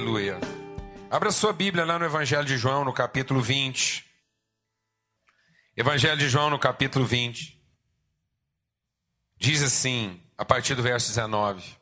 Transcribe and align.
Aleluia. 0.00 0.40
Abra 1.10 1.30
sua 1.30 1.52
Bíblia 1.52 1.84
lá 1.84 1.98
no 1.98 2.06
Evangelho 2.06 2.46
de 2.46 2.56
João, 2.56 2.86
no 2.86 2.92
capítulo 2.92 3.42
20. 3.42 4.02
Evangelho 5.76 6.16
de 6.16 6.26
João, 6.26 6.48
no 6.48 6.58
capítulo 6.58 7.04
20. 7.04 7.62
Diz 9.36 9.62
assim, 9.62 10.18
a 10.38 10.44
partir 10.44 10.74
do 10.74 10.82
verso 10.82 11.08
19: 11.08 11.76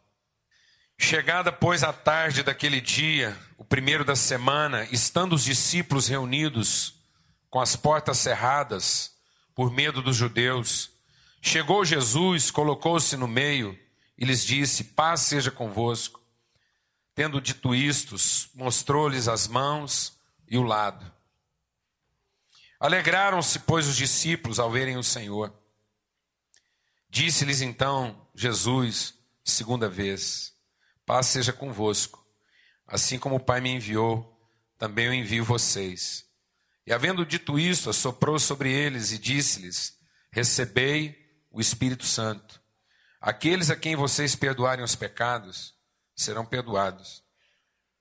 Chegada, 0.98 1.52
pois, 1.52 1.84
a 1.84 1.92
tarde 1.92 2.42
daquele 2.42 2.80
dia, 2.80 3.38
o 3.56 3.64
primeiro 3.64 4.04
da 4.04 4.16
semana, 4.16 4.82
estando 4.90 5.36
os 5.36 5.44
discípulos 5.44 6.08
reunidos, 6.08 6.94
com 7.48 7.60
as 7.60 7.76
portas 7.76 8.18
cerradas, 8.18 9.12
por 9.54 9.70
medo 9.70 10.02
dos 10.02 10.16
judeus, 10.16 10.90
chegou 11.40 11.84
Jesus, 11.84 12.50
colocou-se 12.50 13.16
no 13.16 13.28
meio 13.28 13.78
e 14.18 14.24
lhes 14.24 14.44
disse: 14.44 14.82
Paz 14.82 15.20
seja 15.20 15.52
convosco. 15.52 16.17
Tendo 17.18 17.40
dito 17.40 17.74
isto, 17.74 18.14
mostrou-lhes 18.54 19.26
as 19.26 19.48
mãos 19.48 20.16
e 20.46 20.56
o 20.56 20.62
lado. 20.62 21.04
Alegraram-se, 22.78 23.58
pois, 23.58 23.88
os 23.88 23.96
discípulos 23.96 24.60
ao 24.60 24.70
verem 24.70 24.96
o 24.96 25.02
Senhor. 25.02 25.52
Disse-lhes 27.10 27.60
então 27.60 28.24
Jesus, 28.36 29.14
segunda 29.42 29.88
vez: 29.88 30.54
Paz 31.04 31.26
seja 31.26 31.52
convosco. 31.52 32.24
Assim 32.86 33.18
como 33.18 33.34
o 33.34 33.40
Pai 33.40 33.60
me 33.60 33.70
enviou, 33.70 34.40
também 34.78 35.06
eu 35.06 35.12
envio 35.12 35.44
vocês. 35.44 36.24
E 36.86 36.92
havendo 36.92 37.26
dito 37.26 37.58
isto, 37.58 37.90
assoprou 37.90 38.38
sobre 38.38 38.70
eles 38.70 39.10
e 39.10 39.18
disse-lhes: 39.18 39.98
Recebei 40.30 41.18
o 41.50 41.60
Espírito 41.60 42.04
Santo. 42.04 42.62
Aqueles 43.20 43.70
a 43.70 43.76
quem 43.76 43.96
vocês 43.96 44.36
perdoarem 44.36 44.84
os 44.84 44.94
pecados, 44.94 45.76
serão 46.18 46.44
perdoados, 46.44 47.22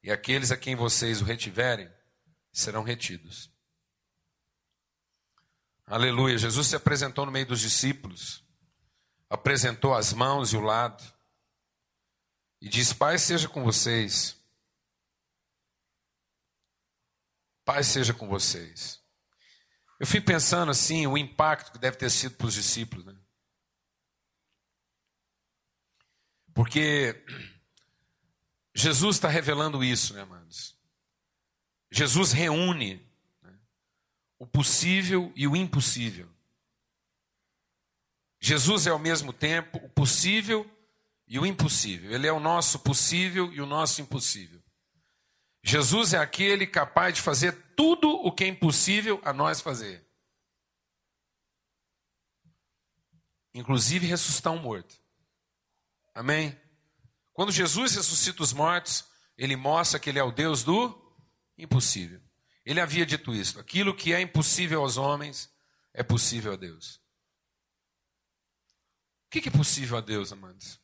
e 0.02 0.12
aqueles 0.12 0.52
a 0.52 0.58
quem 0.58 0.76
vocês 0.76 1.22
o 1.22 1.24
retiverem 1.24 1.88
serão 2.52 2.82
retidos. 2.82 3.52
Aleluia. 5.86 6.38
Jesus 6.38 6.68
se 6.68 6.76
apresentou 6.76 7.28
no 7.28 7.32
meio 7.32 7.46
dos 7.46 7.60
discípulos, 7.60 8.44
apresentou 9.30 9.94
as 9.94 10.14
mãos 10.14 10.52
e 10.52 10.58
o 10.58 10.62
lado, 10.62 11.04
e 12.60 12.68
diz: 12.68 12.92
Pai 12.92 13.20
seja 13.20 13.48
com 13.48 13.64
vocês. 13.64 14.36
Pai 17.64 17.84
seja 17.84 18.16
com 18.16 18.28
vocês. 18.28 19.00
Eu 20.00 20.08
fico 20.08 20.26
pensando 20.26 20.72
assim, 20.72 21.06
o 21.06 21.18
impacto 21.18 21.72
que 21.72 21.80
deve 21.80 21.98
ter 21.98 22.10
sido 22.10 22.36
para 22.36 22.48
os 22.48 22.54
discípulos, 22.54 23.06
né? 23.06 23.16
Porque 26.54 27.24
Jesus 28.78 29.16
está 29.16 29.28
revelando 29.28 29.84
isso, 29.84 30.14
né, 30.14 30.22
amados? 30.22 30.78
Jesus 31.90 32.32
reúne 32.32 33.04
né, 33.42 33.60
o 34.38 34.46
possível 34.46 35.34
e 35.36 35.48
o 35.48 35.56
impossível. 35.56 36.30
Jesus 38.40 38.86
é 38.86 38.92
ao 38.92 39.00
mesmo 39.00 39.34
tempo 39.34 39.80
o 39.80 39.90
possível 39.90 40.70
e 41.28 41.40
o 41.40 41.46
impossível. 41.46 42.12
Ele 42.12 42.28
é 42.28 42.32
o 42.32 42.40
nosso 42.40 42.78
possível 42.78 43.52
e 43.52 43.60
o 43.60 43.66
nosso 43.66 44.00
impossível. 44.00 44.62
Jesus 45.64 46.14
é 46.14 46.20
aquele 46.20 46.68
capaz 46.68 47.16
de 47.16 47.22
fazer 47.24 47.54
tudo 47.76 48.08
o 48.08 48.32
que 48.32 48.44
é 48.44 48.48
impossível 48.48 49.20
a 49.26 49.34
nós 49.34 49.60
fazer. 49.60 50.08
Inclusive 53.56 54.06
ressuscitar 54.06 54.54
um 54.54 54.62
morto. 54.62 55.02
Amém? 56.14 56.56
Quando 57.38 57.52
Jesus 57.52 57.94
ressuscita 57.94 58.42
os 58.42 58.52
mortos, 58.52 59.06
ele 59.38 59.56
mostra 59.56 60.00
que 60.00 60.10
ele 60.10 60.18
é 60.18 60.24
o 60.24 60.32
Deus 60.32 60.64
do 60.64 61.16
impossível. 61.56 62.20
Ele 62.66 62.82
havia 62.82 63.06
dito 63.06 63.32
isso: 63.32 63.60
aquilo 63.60 63.96
que 63.96 64.12
é 64.12 64.20
impossível 64.20 64.82
aos 64.82 64.98
homens 64.98 65.48
é 65.94 66.02
possível 66.02 66.54
a 66.54 66.56
Deus. 66.56 67.00
O 69.28 69.30
que 69.30 69.50
é 69.50 69.52
possível 69.52 70.00
a 70.00 70.02
Deus, 70.02 70.32
amados? 70.34 70.80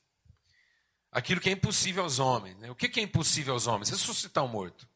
Aquilo 1.12 1.41
que 1.41 1.50
é 1.50 1.53
impossível 1.53 2.03
aos 2.03 2.19
homens. 2.19 2.56
Né? 2.59 2.70
O 2.70 2.75
que 2.75 3.00
é 3.00 3.03
impossível 3.03 3.56
aos 3.56 3.66
homens? 3.66 3.90
Ressuscitar 3.90 4.44
um 4.44 4.47
morto. 4.47 4.88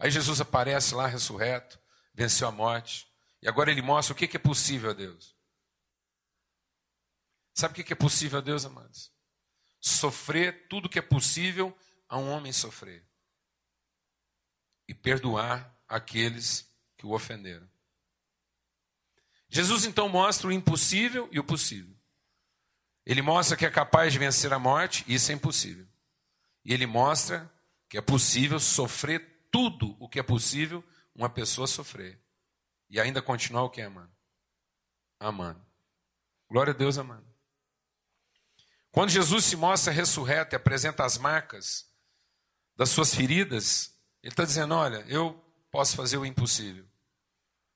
Aí 0.00 0.10
Jesus 0.10 0.40
aparece 0.40 0.96
lá 0.96 1.06
ressurreto, 1.06 1.78
venceu 2.12 2.48
a 2.48 2.50
morte, 2.50 3.06
e 3.40 3.48
agora 3.48 3.70
ele 3.70 3.82
mostra 3.82 4.12
o 4.12 4.16
que 4.16 4.36
é 4.36 4.40
possível 4.40 4.90
a 4.90 4.92
Deus. 4.92 5.36
Sabe 7.54 7.80
o 7.80 7.84
que 7.84 7.92
é 7.92 7.96
possível 7.96 8.40
a 8.40 8.42
Deus, 8.42 8.64
amados? 8.64 9.13
Sofrer 9.84 10.66
tudo 10.66 10.88
que 10.88 10.98
é 10.98 11.02
possível 11.02 11.76
a 12.08 12.16
um 12.16 12.30
homem 12.30 12.52
sofrer 12.52 13.04
e 14.88 14.94
perdoar 14.94 15.78
aqueles 15.86 16.66
que 16.96 17.04
o 17.04 17.12
ofenderam. 17.12 17.68
Jesus 19.46 19.84
então 19.84 20.08
mostra 20.08 20.48
o 20.48 20.52
impossível 20.52 21.28
e 21.30 21.38
o 21.38 21.44
possível. 21.44 21.94
Ele 23.04 23.20
mostra 23.20 23.58
que 23.58 23.66
é 23.66 23.70
capaz 23.70 24.10
de 24.10 24.18
vencer 24.18 24.54
a 24.54 24.58
morte, 24.58 25.04
isso 25.06 25.30
é 25.30 25.34
impossível. 25.34 25.86
E 26.64 26.72
ele 26.72 26.86
mostra 26.86 27.52
que 27.86 27.98
é 27.98 28.00
possível 28.00 28.58
sofrer 28.58 29.46
tudo 29.50 29.94
o 30.00 30.08
que 30.08 30.18
é 30.18 30.22
possível 30.22 30.82
uma 31.14 31.28
pessoa 31.28 31.66
sofrer. 31.66 32.18
E 32.88 32.98
ainda 32.98 33.20
continuar 33.20 33.64
o 33.64 33.70
que, 33.70 33.82
amando? 33.82 34.12
Amando. 35.20 35.64
Glória 36.48 36.72
a 36.72 36.76
Deus, 36.76 36.96
amando. 36.96 37.33
Quando 38.94 39.10
Jesus 39.10 39.46
se 39.46 39.56
mostra 39.56 39.92
ressurreto 39.92 40.54
e 40.54 40.56
apresenta 40.56 41.04
as 41.04 41.18
marcas 41.18 41.84
das 42.76 42.90
suas 42.90 43.12
feridas, 43.12 43.92
ele 44.22 44.32
está 44.32 44.44
dizendo: 44.44 44.72
Olha, 44.72 45.04
eu 45.08 45.34
posso 45.68 45.96
fazer 45.96 46.16
o 46.16 46.24
impossível, 46.24 46.86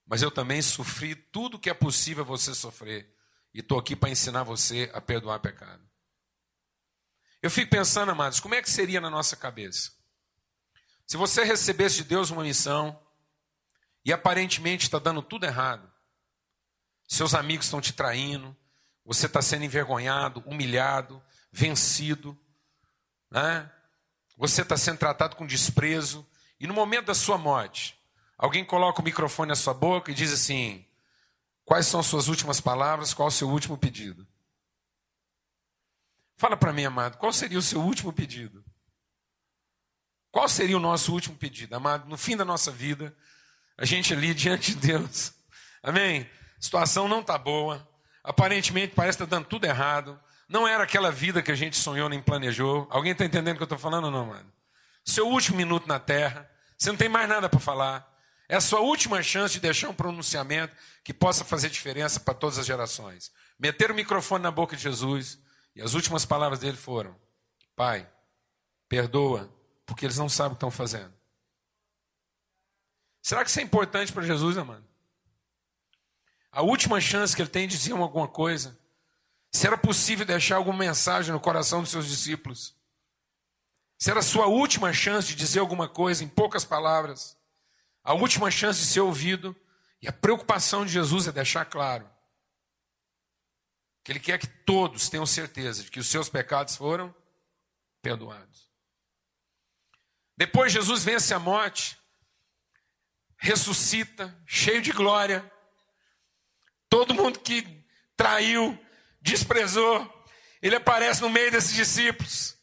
mas 0.06 0.22
eu 0.22 0.30
também 0.30 0.62
sofri 0.62 1.16
tudo 1.16 1.58
que 1.58 1.68
é 1.68 1.74
possível 1.74 2.24
você 2.24 2.54
sofrer, 2.54 3.12
e 3.52 3.58
estou 3.58 3.80
aqui 3.80 3.96
para 3.96 4.10
ensinar 4.10 4.44
você 4.44 4.92
a 4.94 5.00
perdoar 5.00 5.40
pecado. 5.40 5.82
Eu 7.42 7.50
fico 7.50 7.68
pensando, 7.68 8.12
amados, 8.12 8.38
como 8.38 8.54
é 8.54 8.62
que 8.62 8.70
seria 8.70 9.00
na 9.00 9.10
nossa 9.10 9.34
cabeça? 9.34 9.90
Se 11.04 11.16
você 11.16 11.42
recebesse 11.42 11.96
de 11.96 12.04
Deus 12.04 12.30
uma 12.30 12.44
missão 12.44 12.96
e 14.04 14.12
aparentemente 14.12 14.84
está 14.84 15.00
dando 15.00 15.20
tudo 15.20 15.46
errado, 15.46 15.92
seus 17.08 17.34
amigos 17.34 17.66
estão 17.66 17.80
te 17.80 17.92
traindo, 17.92 18.56
você 19.08 19.24
está 19.24 19.41
sendo 19.41 19.64
envergonhado, 19.64 20.44
humilhado, 20.44 21.22
vencido, 21.50 22.38
né? 23.30 23.72
você 24.36 24.60
está 24.60 24.76
sendo 24.76 24.98
tratado 24.98 25.34
com 25.34 25.46
desprezo, 25.46 26.28
e 26.60 26.66
no 26.66 26.74
momento 26.74 27.06
da 27.06 27.14
sua 27.14 27.38
morte, 27.38 27.98
alguém 28.36 28.62
coloca 28.62 29.00
o 29.00 29.04
microfone 29.04 29.48
na 29.48 29.56
sua 29.56 29.72
boca 29.72 30.10
e 30.10 30.14
diz 30.14 30.30
assim: 30.30 30.86
Quais 31.64 31.86
são 31.86 32.02
suas 32.02 32.28
últimas 32.28 32.60
palavras? 32.60 33.14
Qual 33.14 33.28
o 33.28 33.30
seu 33.32 33.48
último 33.48 33.78
pedido? 33.78 34.28
Fala 36.36 36.54
para 36.54 36.72
mim, 36.75 36.84
amado, 36.84 37.16
qual 37.16 37.32
seria 37.32 37.58
o 37.58 37.62
seu 37.62 37.80
último 37.80 38.12
pedido? 38.12 38.62
Qual 40.30 40.46
seria 40.50 40.76
o 40.76 40.80
nosso 40.80 41.14
último 41.14 41.34
pedido, 41.34 41.75
amado? 41.75 42.06
No 42.06 42.19
fim 42.19 42.36
da 42.36 42.44
nossa 42.44 42.70
vida, 42.70 43.16
a 43.78 43.86
gente 43.86 44.12
ali 44.12 44.34
diante 44.36 44.75
de 44.75 44.86
Deus, 44.86 45.32
amém? 45.82 46.28
A 46.58 46.60
situação 46.60 47.08
não 47.08 47.20
está 47.22 47.38
boa, 47.38 47.88
Aparentemente 48.28 48.94
parece 48.94 49.16
estar 49.16 49.24
dando 49.24 49.46
tudo 49.46 49.64
errado. 49.64 50.20
Não 50.46 50.68
era 50.68 50.84
aquela 50.84 51.10
vida 51.10 51.42
que 51.42 51.50
a 51.50 51.54
gente 51.54 51.78
sonhou 51.78 52.10
nem 52.10 52.20
planejou. 52.20 52.86
Alguém 52.90 53.12
está 53.12 53.24
entendendo 53.24 53.54
o 53.54 53.56
que 53.56 53.62
eu 53.62 53.64
estou 53.64 53.78
falando 53.78 54.04
ou 54.04 54.10
não, 54.10 54.26
mano? 54.26 54.52
Seu 55.02 55.26
último 55.26 55.56
minuto 55.56 55.88
na 55.88 55.98
terra, 55.98 56.46
você 56.76 56.90
não 56.90 56.98
tem 56.98 57.08
mais 57.08 57.26
nada 57.26 57.48
para 57.48 57.58
falar. 57.58 58.06
É 58.46 58.56
a 58.56 58.60
sua 58.60 58.80
última 58.80 59.22
chance 59.22 59.54
de 59.54 59.60
deixar 59.60 59.88
um 59.88 59.94
pronunciamento 59.94 60.76
que 61.02 61.14
possa 61.14 61.42
fazer 61.42 61.70
diferença 61.70 62.20
para 62.20 62.34
todas 62.34 62.58
as 62.58 62.66
gerações. 62.66 63.32
Meter 63.58 63.90
o 63.90 63.94
microfone 63.94 64.42
na 64.42 64.50
boca 64.50 64.76
de 64.76 64.82
Jesus 64.82 65.38
e 65.74 65.81
as 65.81 65.94
últimas 65.94 66.26
palavras 66.26 66.58
dele 66.58 66.76
foram: 66.76 67.16
Pai, 67.74 68.06
perdoa, 68.90 69.50
porque 69.86 70.04
eles 70.04 70.19
não 70.19 70.28
sabem 70.28 70.52
o 70.52 70.54
que 70.54 70.56
estão 70.56 70.70
fazendo. 70.70 71.14
Será 73.22 73.42
que 73.42 73.48
isso 73.48 73.60
é 73.60 73.62
importante 73.62 74.12
para 74.12 74.22
Jesus, 74.22 74.58
amado? 74.58 74.88
A 76.50 76.62
última 76.62 77.00
chance 77.00 77.34
que 77.34 77.42
ele 77.42 77.50
tem 77.50 77.68
de 77.68 77.76
dizer 77.76 77.92
alguma 77.92 78.28
coisa. 78.28 78.78
Se 79.52 79.66
era 79.66 79.78
possível 79.78 80.26
deixar 80.26 80.56
alguma 80.56 80.78
mensagem 80.78 81.32
no 81.32 81.40
coração 81.40 81.82
dos 81.82 81.90
seus 81.90 82.06
discípulos. 82.06 82.74
Se 83.98 84.10
era 84.10 84.20
a 84.20 84.22
sua 84.22 84.46
última 84.46 84.92
chance 84.92 85.28
de 85.28 85.34
dizer 85.34 85.60
alguma 85.60 85.88
coisa 85.88 86.24
em 86.24 86.28
poucas 86.28 86.64
palavras. 86.64 87.36
A 88.02 88.14
última 88.14 88.50
chance 88.50 88.80
de 88.80 88.86
ser 88.86 89.00
ouvido. 89.00 89.54
E 90.00 90.08
a 90.08 90.12
preocupação 90.12 90.86
de 90.86 90.92
Jesus 90.92 91.26
é 91.26 91.32
deixar 91.32 91.64
claro 91.64 92.08
que 94.08 94.12
ele 94.12 94.20
quer 94.20 94.38
que 94.38 94.46
todos 94.46 95.10
tenham 95.10 95.26
certeza 95.26 95.82
de 95.82 95.90
que 95.90 96.00
os 96.00 96.06
seus 96.06 96.30
pecados 96.30 96.74
foram 96.76 97.14
perdoados. 98.00 98.70
Depois 100.34 100.72
Jesus 100.72 101.04
vence 101.04 101.34
a 101.34 101.38
morte, 101.38 101.98
ressuscita, 103.36 104.34
cheio 104.46 104.80
de 104.80 104.92
glória 104.92 105.52
Todo 106.88 107.14
mundo 107.14 107.38
que 107.38 107.85
traiu, 108.17 108.79
desprezou, 109.20 110.26
ele 110.61 110.76
aparece 110.76 111.20
no 111.20 111.31
meio 111.31 111.50
desses 111.50 111.73
discípulos. 111.73 112.56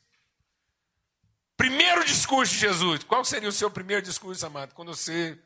Primeiro 1.56 2.04
discurso 2.04 2.54
de 2.54 2.60
Jesus. 2.60 3.04
Qual 3.04 3.24
seria 3.24 3.50
o 3.50 3.54
seu 3.54 3.72
primeiro 3.72 4.02
discurso, 4.02 4.46
amado? 4.46 4.74
Quando 4.74 4.94
você 4.94 5.40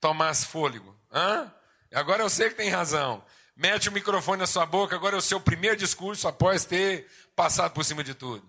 tomasse 0.00 0.46
fôlego. 0.46 0.94
Hã? 1.10 1.52
Agora 1.92 2.22
eu 2.22 2.28
sei 2.28 2.50
que 2.50 2.56
tem 2.56 2.68
razão. 2.68 3.24
Mete 3.56 3.88
o 3.88 3.92
microfone 3.92 4.40
na 4.40 4.46
sua 4.46 4.66
boca, 4.66 4.96
agora 4.96 5.14
é 5.14 5.18
o 5.18 5.22
seu 5.22 5.40
primeiro 5.40 5.76
discurso 5.76 6.26
após 6.26 6.64
ter 6.64 7.08
passado 7.36 7.72
por 7.72 7.84
cima 7.84 8.02
de 8.02 8.12
tudo. 8.12 8.44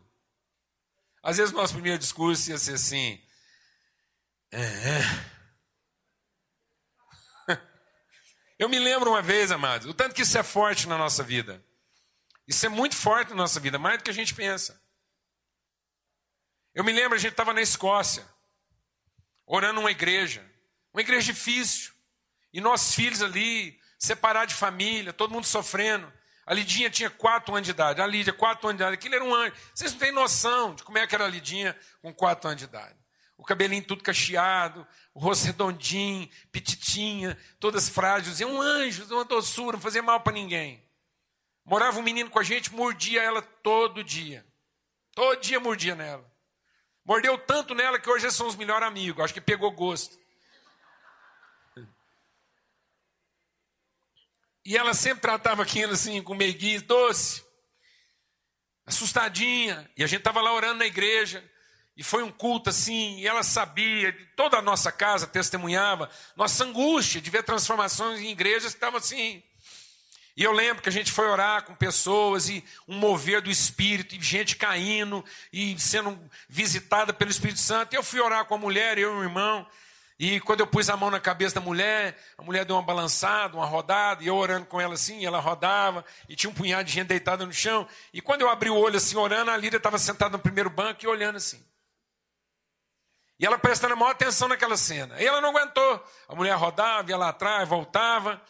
Às 1.22 1.38
vezes 1.38 1.54
o 1.54 1.58
nosso 1.58 1.74
primeiro 1.74 1.98
discurso 1.98 2.50
ia 2.50 2.58
ser 2.58 2.74
assim. 2.74 3.22
É, 4.52 4.62
é. 4.62 5.35
Eu 8.58 8.70
me 8.70 8.80
lembro 8.80 9.10
uma 9.10 9.22
vez, 9.22 9.52
amados, 9.52 9.88
o 9.88 9.94
tanto 9.94 10.16
que 10.16 10.22
isso 10.22 10.38
é 10.38 10.44
forte 10.44 10.88
na 10.88 10.98
nossa 10.98 11.24
vida. 11.24 11.64
Isso 12.48 12.66
é 12.66 12.70
muito 12.70 12.96
forte 12.96 13.30
na 13.30 13.36
nossa 13.36 13.60
vida, 13.60 13.78
mais 13.78 13.98
do 13.98 14.04
que 14.04 14.12
a 14.12 14.14
gente 14.14 14.34
pensa. 14.34 14.82
Eu 16.74 16.84
me 16.84 16.92
lembro, 16.92 17.16
a 17.16 17.20
gente 17.20 17.32
estava 17.32 17.54
na 17.54 17.62
Escócia, 17.62 18.26
orando 19.46 19.76
numa 19.76 19.92
igreja, 19.92 20.46
uma 20.94 21.02
igreja 21.02 21.34
difícil, 21.34 21.94
e 22.54 22.62
nossos 22.62 22.96
filhos 22.96 23.22
ali, 23.22 23.80
separados 24.00 24.54
de 24.54 24.60
família, 24.60 25.12
todo 25.12 25.32
mundo 25.32 25.46
sofrendo. 25.46 26.12
A 26.46 26.54
Lidinha 26.54 26.90
tinha 26.90 27.10
quatro 27.10 27.54
anos 27.54 27.66
de 27.66 27.72
idade, 27.72 28.02
a 28.02 28.08
Lídia, 28.08 28.32
quatro 28.32 28.68
anos 28.68 28.78
de 28.78 28.84
idade, 28.84 28.94
aquilo 28.94 29.16
era 29.16 29.24
um 29.24 29.34
anjo. 29.34 29.56
Vocês 29.74 29.92
não 29.92 30.00
têm 30.00 30.12
noção 30.12 30.76
de 30.76 30.84
como 30.84 30.98
é 30.98 31.08
que 31.08 31.16
era 31.16 31.26
a 31.26 31.28
Lidinha 31.28 31.78
com 32.02 32.14
quatro 32.14 32.48
anos 32.48 32.60
de 32.60 32.66
idade. 32.66 33.05
Cabelinho 33.46 33.84
tudo 33.84 34.04
cacheado, 34.04 34.88
o 35.14 35.20
rosto 35.20 35.46
redondinho, 35.46 36.30
petitinha, 36.52 37.38
todas 37.60 37.88
frágeis. 37.90 38.42
É 38.42 38.46
um 38.46 38.62
anjo, 38.62 39.06
uma 39.14 39.26
doçura, 39.26 39.78
não 39.78 39.82
fazia 39.82 40.04
mal 40.04 40.22
para 40.22 40.34
ninguém. 40.34 40.84
Morava 41.64 42.00
um 42.00 42.04
menino 42.04 42.30
com 42.30 42.40
a 42.40 42.44
gente, 42.44 42.74
mordia 42.74 43.22
ela 43.22 43.42
todo 43.42 44.04
dia. 44.04 44.46
Todo 45.14 45.40
dia 45.40 45.60
mordia 45.60 45.96
nela. 45.96 46.30
Mordeu 47.04 47.38
tanto 47.38 47.74
nela 47.74 48.00
que 48.00 48.10
hoje 48.10 48.30
são 48.32 48.48
os 48.48 48.56
melhores 48.56 48.88
amigos. 48.88 49.24
Acho 49.24 49.34
que 49.34 49.42
pegou 49.42 49.72
gosto. 49.72 50.18
E 54.66 54.76
ela 54.76 54.94
sempre 54.96 55.22
tratava 55.22 55.62
aquilo 55.62 55.94
assim, 55.94 56.24
com 56.24 56.34
meiguice, 56.34 56.84
doce, 56.84 57.46
assustadinha. 58.86 59.90
E 59.96 60.04
a 60.04 60.08
gente 60.08 60.20
estava 60.20 60.42
lá 60.42 60.52
orando 60.52 60.80
na 60.80 60.88
igreja. 60.88 61.48
E 61.98 62.04
foi 62.04 62.24
um 62.24 62.32
culto 62.32 62.70
assim, 62.70 63.20
e 63.20 63.28
ela 63.28 63.42
sabia, 63.42 64.16
toda 64.36 64.58
a 64.58 64.62
nossa 64.62 64.92
casa 64.92 65.26
testemunhava, 65.26 66.10
nossa 66.36 66.64
angústia 66.64 67.22
de 67.22 67.30
ver 67.30 67.44
transformações 67.44 68.20
em 68.20 68.32
igrejas 68.32 68.74
que 68.74 68.78
estavam 68.78 69.00
assim. 69.00 69.42
E 70.38 70.44
eu 70.44 70.52
lembro 70.52 70.84
que 70.84 70.90
a 70.90 70.92
gente 70.92 71.14
foi 71.14 71.28
orar 71.28 71.64
com 71.64 71.74
pessoas 71.74 72.50
e 72.50 72.62
um 72.86 72.98
mover 72.98 73.42
do 73.42 73.50
Espírito, 73.50 74.14
e 74.14 74.22
gente 74.22 74.58
caindo 74.58 75.24
e 75.54 75.80
sendo 75.80 76.20
visitada 76.50 77.14
pelo 77.14 77.32
Espírito 77.32 77.60
Santo. 77.60 77.94
E 77.94 77.98
eu 77.98 78.04
fui 78.04 78.20
orar 78.20 78.44
com 78.44 78.56
a 78.56 78.58
mulher, 78.58 78.98
eu 78.98 79.14
e 79.14 79.18
o 79.20 79.24
irmão. 79.24 79.66
E 80.20 80.42
quando 80.42 80.60
eu 80.60 80.68
pus 80.68 80.90
a 80.90 80.98
mão 80.98 81.10
na 81.10 81.22
cabeça 81.22 81.56
da 81.56 81.62
mulher, 81.62 82.18
a 82.38 82.44
mulher 82.44 82.66
deu 82.66 82.76
uma 82.76 82.82
balançada, 82.82 83.56
uma 83.56 83.66
rodada, 83.66 84.22
e 84.24 84.28
eu 84.28 84.36
orando 84.36 84.66
com 84.66 84.80
ela 84.80 84.96
assim, 84.96 85.26
ela 85.26 85.40
rodava, 85.40 86.04
e 86.28 86.36
tinha 86.36 86.50
um 86.50 86.54
punhado 86.54 86.84
de 86.84 86.92
gente 86.92 87.08
deitada 87.08 87.46
no 87.46 87.54
chão. 87.54 87.88
E 88.14 88.20
quando 88.20 88.42
eu 88.42 88.50
abri 88.50 88.70
o 88.70 88.76
olho 88.76 88.98
assim, 88.98 89.16
orando, 89.16 89.52
a 89.52 89.58
Lídia 89.58 89.78
estava 89.78 89.98
sentada 89.98 90.36
no 90.36 90.44
primeiro 90.44 90.70
banco 90.70 91.04
e 91.04 91.08
olhando 91.08 91.38
assim. 91.38 91.64
E 93.40 93.46
ela 93.46 93.58
prestando 93.58 93.94
a 93.94 93.98
maior 93.98 94.12
atenção 94.12 94.48
naquela 94.48 94.78
cena. 94.78 95.22
E 95.22 95.26
ela 95.26 95.42
não 95.42 95.50
aguentou. 95.50 96.04
A 96.28 96.36
mulher 96.36 96.56
rodava, 96.56 97.10
ia 97.10 97.18
lá 97.18 97.30
atrás, 97.30 97.68
voltava. 97.68 98.42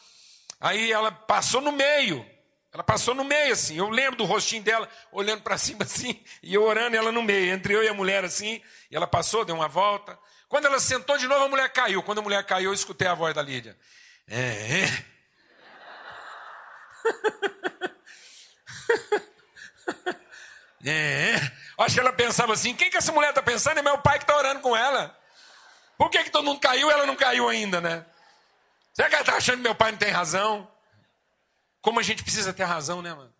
Aí 0.59 0.91
ela 0.91 1.11
passou 1.11 1.59
no 1.59 1.71
meio. 1.71 2.25
Ela 2.71 2.83
passou 2.83 3.15
no 3.15 3.23
meio 3.23 3.53
assim. 3.53 3.77
Eu 3.77 3.89
lembro 3.89 4.17
do 4.17 4.25
rostinho 4.25 4.61
dela 4.61 4.87
olhando 5.11 5.41
para 5.41 5.57
cima 5.57 5.83
assim 5.85 6.21
e 6.43 6.53
eu 6.53 6.63
orando 6.63 6.95
ela 6.95 7.11
no 7.11 7.23
meio, 7.23 7.53
entre 7.53 7.73
eu 7.73 7.83
e 7.83 7.87
a 7.87 7.93
mulher 7.93 8.23
assim. 8.23 8.61
E 8.91 8.95
ela 8.95 9.07
passou, 9.07 9.43
deu 9.45 9.55
uma 9.55 9.67
volta. 9.67 10.17
Quando 10.47 10.65
ela 10.65 10.79
sentou 10.79 11.17
de 11.17 11.27
novo, 11.27 11.45
a 11.45 11.49
mulher 11.49 11.69
caiu. 11.71 12.03
Quando 12.03 12.19
a 12.19 12.21
mulher 12.21 12.45
caiu, 12.45 12.69
eu 12.69 12.73
escutei 12.73 13.07
a 13.07 13.15
voz 13.15 13.33
da 13.33 13.41
Lídia. 13.41 13.75
É. 14.27 14.83
é. 14.83 15.05
É. 20.85 21.35
Acho 21.77 21.95
que 21.95 21.99
ela 21.99 22.13
pensava 22.13 22.53
assim: 22.53 22.75
quem 22.75 22.89
que 22.89 22.97
essa 22.97 23.11
mulher 23.11 23.29
está 23.29 23.41
pensando? 23.41 23.79
É 23.79 23.81
meu 23.81 23.97
pai 23.97 24.19
que 24.19 24.23
está 24.23 24.37
orando 24.37 24.61
com 24.61 24.75
ela. 24.75 25.17
Por 25.97 26.09
que, 26.09 26.23
que 26.23 26.29
todo 26.29 26.45
mundo 26.45 26.59
caiu 26.59 26.89
e 26.89 26.93
ela 26.93 27.05
não 27.05 27.15
caiu 27.15 27.49
ainda, 27.49 27.81
né? 27.81 28.05
Será 28.93 29.09
que 29.09 29.15
ela 29.15 29.21
está 29.23 29.35
achando 29.35 29.57
que 29.57 29.63
meu 29.63 29.75
pai 29.75 29.91
não 29.91 29.97
tem 29.97 30.09
razão? 30.09 30.69
Como 31.81 31.99
a 31.99 32.03
gente 32.03 32.23
precisa 32.23 32.53
ter 32.53 32.63
razão, 32.63 33.01
né, 33.01 33.13
mano? 33.13 33.33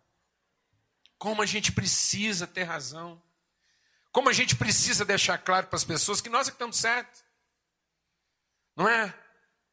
Como 1.18 1.42
a 1.42 1.46
gente 1.46 1.72
precisa 1.72 2.46
ter 2.46 2.64
razão. 2.64 3.22
Como 4.12 4.28
a 4.28 4.32
gente 4.32 4.56
precisa 4.56 5.04
deixar 5.04 5.38
claro 5.38 5.66
para 5.66 5.76
as 5.76 5.84
pessoas 5.84 6.20
que 6.20 6.28
nós 6.28 6.48
é 6.48 6.50
que 6.50 6.54
estamos 6.54 6.76
certos. 6.78 7.24
Não 8.74 8.88
é? 8.88 9.14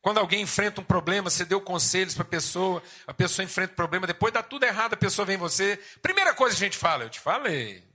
Quando 0.04 0.18
alguém 0.18 0.42
enfrenta 0.42 0.82
um 0.82 0.84
problema, 0.84 1.30
você 1.30 1.46
deu 1.46 1.62
conselhos 1.62 2.14
para 2.14 2.24
a 2.24 2.28
pessoa, 2.28 2.84
a 3.08 3.14
pessoa 3.14 3.46
enfrenta 3.46 3.72
o 3.72 3.76
problema, 3.78 4.06
depois 4.06 4.34
dá 4.34 4.44
tudo 4.44 4.66
errado, 4.66 4.96
a 4.96 4.98
pessoa 4.98 5.26
vem 5.26 5.36
em 5.36 5.40
você. 5.40 5.78
Primeira 6.02 6.36
coisa 6.36 6.58
que 6.58 6.62
a 6.62 6.68
gente 6.68 6.78
fala, 6.78 7.06
eu 7.06 7.10
te 7.10 7.22
falei. 7.22 7.90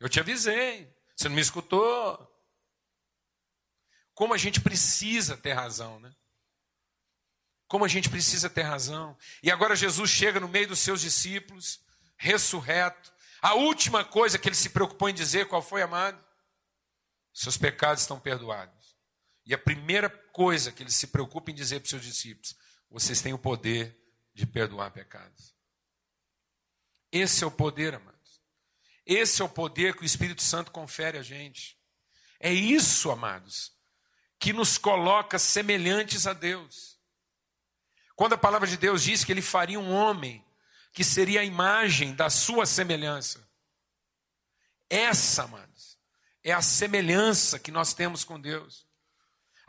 Eu 0.00 0.08
te 0.08 0.18
avisei. 0.18 0.90
Você 1.14 1.28
não 1.28 1.36
me 1.36 1.42
escutou. 1.42 2.26
Como 4.14 4.32
a 4.32 4.38
gente 4.38 4.62
precisa 4.62 5.36
ter 5.36 5.52
razão, 5.52 6.00
né? 6.00 6.10
Como 7.68 7.84
a 7.84 7.88
gente 7.88 8.08
precisa 8.08 8.48
ter 8.48 8.62
razão. 8.62 9.18
E 9.42 9.50
agora 9.50 9.76
Jesus 9.76 10.08
chega 10.08 10.40
no 10.40 10.48
meio 10.48 10.68
dos 10.68 10.78
seus 10.78 11.02
discípulos, 11.02 11.84
ressurreto. 12.16 13.12
A 13.42 13.56
última 13.56 14.06
coisa 14.06 14.38
que 14.38 14.48
ele 14.48 14.56
se 14.56 14.70
preocupou 14.70 15.10
em 15.10 15.14
dizer, 15.14 15.48
qual 15.48 15.60
foi, 15.60 15.82
amado? 15.82 16.18
Seus 17.30 17.58
pecados 17.58 18.00
estão 18.00 18.18
perdoados. 18.18 18.79
E 19.44 19.54
a 19.54 19.58
primeira 19.58 20.08
coisa 20.08 20.70
que 20.70 20.82
ele 20.82 20.90
se 20.90 21.06
preocupa 21.08 21.50
em 21.50 21.54
dizer 21.54 21.80
para 21.80 21.84
os 21.84 21.90
seus 21.90 22.04
discípulos: 22.04 22.56
vocês 22.90 23.20
têm 23.20 23.32
o 23.32 23.38
poder 23.38 23.96
de 24.34 24.46
perdoar 24.46 24.90
pecados. 24.90 25.54
Esse 27.10 27.42
é 27.44 27.46
o 27.46 27.50
poder, 27.50 27.94
amados. 27.94 28.40
Esse 29.04 29.42
é 29.42 29.44
o 29.44 29.48
poder 29.48 29.96
que 29.96 30.02
o 30.02 30.06
Espírito 30.06 30.42
Santo 30.42 30.70
confere 30.70 31.18
a 31.18 31.22
gente. 31.22 31.76
É 32.38 32.52
isso, 32.52 33.10
amados, 33.10 33.72
que 34.38 34.52
nos 34.52 34.78
coloca 34.78 35.38
semelhantes 35.38 36.26
a 36.26 36.32
Deus. 36.32 36.98
Quando 38.14 38.34
a 38.34 38.38
palavra 38.38 38.68
de 38.68 38.76
Deus 38.76 39.02
diz 39.02 39.24
que 39.24 39.32
ele 39.32 39.42
faria 39.42 39.80
um 39.80 39.90
homem 39.90 40.44
que 40.92 41.04
seria 41.04 41.40
a 41.40 41.44
imagem 41.44 42.14
da 42.14 42.30
sua 42.30 42.66
semelhança. 42.66 43.48
Essa, 44.88 45.44
amados, 45.44 45.98
é 46.42 46.52
a 46.52 46.62
semelhança 46.62 47.58
que 47.58 47.70
nós 47.70 47.94
temos 47.94 48.24
com 48.24 48.40
Deus. 48.40 48.86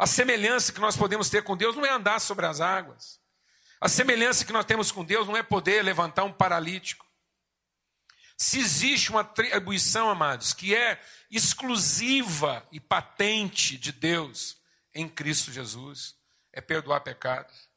A 0.02 0.08
semelhança 0.08 0.74
que 0.74 0.80
nós 0.80 0.98
podemos 0.98 1.30
ter 1.30 1.44
com 1.44 1.56
Deus 1.56 1.76
não 1.76 1.86
é 1.86 1.92
andar 1.92 2.20
sobre 2.20 2.48
as 2.48 2.60
águas. 2.60 3.20
A 3.80 3.88
semelhança 3.88 4.44
que 4.44 4.52
nós 4.52 4.66
temos 4.66 4.92
com 4.92 5.06
Deus 5.06 5.28
não 5.28 5.38
é 5.38 5.44
poder 5.44 5.84
levantar 5.84 6.24
um 6.24 6.34
paralítico. 6.34 7.06
Se 8.36 8.58
existe 8.58 9.12
uma 9.12 9.22
atribuição, 9.22 10.10
amados, 10.10 10.54
que 10.54 10.74
é 10.74 11.00
exclusiva 11.30 12.68
e 12.72 12.80
patente 12.80 13.78
de 13.78 13.92
Deus, 13.92 14.58
em 14.92 15.08
Cristo 15.08 15.52
Jesus, 15.52 16.16
é 16.52 16.60
perdoar 16.62 17.02
pecados. 17.02 17.70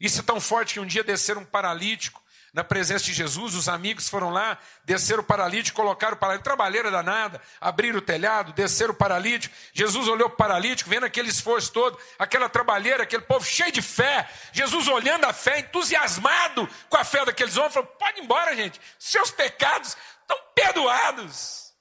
Isso 0.00 0.20
é 0.20 0.22
tão 0.22 0.40
forte 0.40 0.72
que 0.72 0.80
um 0.80 0.86
dia 0.86 1.04
desceram 1.04 1.42
um 1.42 1.44
paralítico 1.46 2.24
na 2.56 2.64
presença 2.64 3.04
de 3.04 3.12
Jesus, 3.12 3.54
os 3.54 3.68
amigos 3.68 4.08
foram 4.08 4.30
lá, 4.30 4.58
desceram 4.82 5.22
o 5.22 5.26
paralítico, 5.26 5.76
colocaram 5.76 6.14
o 6.14 6.18
paralítico, 6.18 6.44
trabalheira 6.44 6.90
danada, 6.90 7.38
abriram 7.60 7.98
o 7.98 8.00
telhado, 8.00 8.54
desceram 8.54 8.94
o 8.94 8.96
paralítico. 8.96 9.54
Jesus 9.74 10.08
olhou 10.08 10.30
para 10.30 10.34
o 10.34 10.38
paralítico, 10.38 10.88
vendo 10.88 11.04
aquele 11.04 11.28
esforço 11.28 11.70
todo, 11.70 11.98
aquela 12.18 12.48
trabalheira, 12.48 13.02
aquele 13.02 13.24
povo 13.24 13.44
cheio 13.44 13.70
de 13.70 13.82
fé. 13.82 14.26
Jesus 14.54 14.88
olhando 14.88 15.26
a 15.26 15.34
fé, 15.34 15.58
entusiasmado 15.58 16.66
com 16.88 16.96
a 16.96 17.04
fé 17.04 17.26
daqueles 17.26 17.58
homens, 17.58 17.74
falou: 17.74 17.90
pode 17.90 18.20
ir 18.20 18.24
embora, 18.24 18.56
gente, 18.56 18.80
seus 18.98 19.30
pecados 19.30 19.94
estão 20.22 20.38
perdoados. 20.54 21.74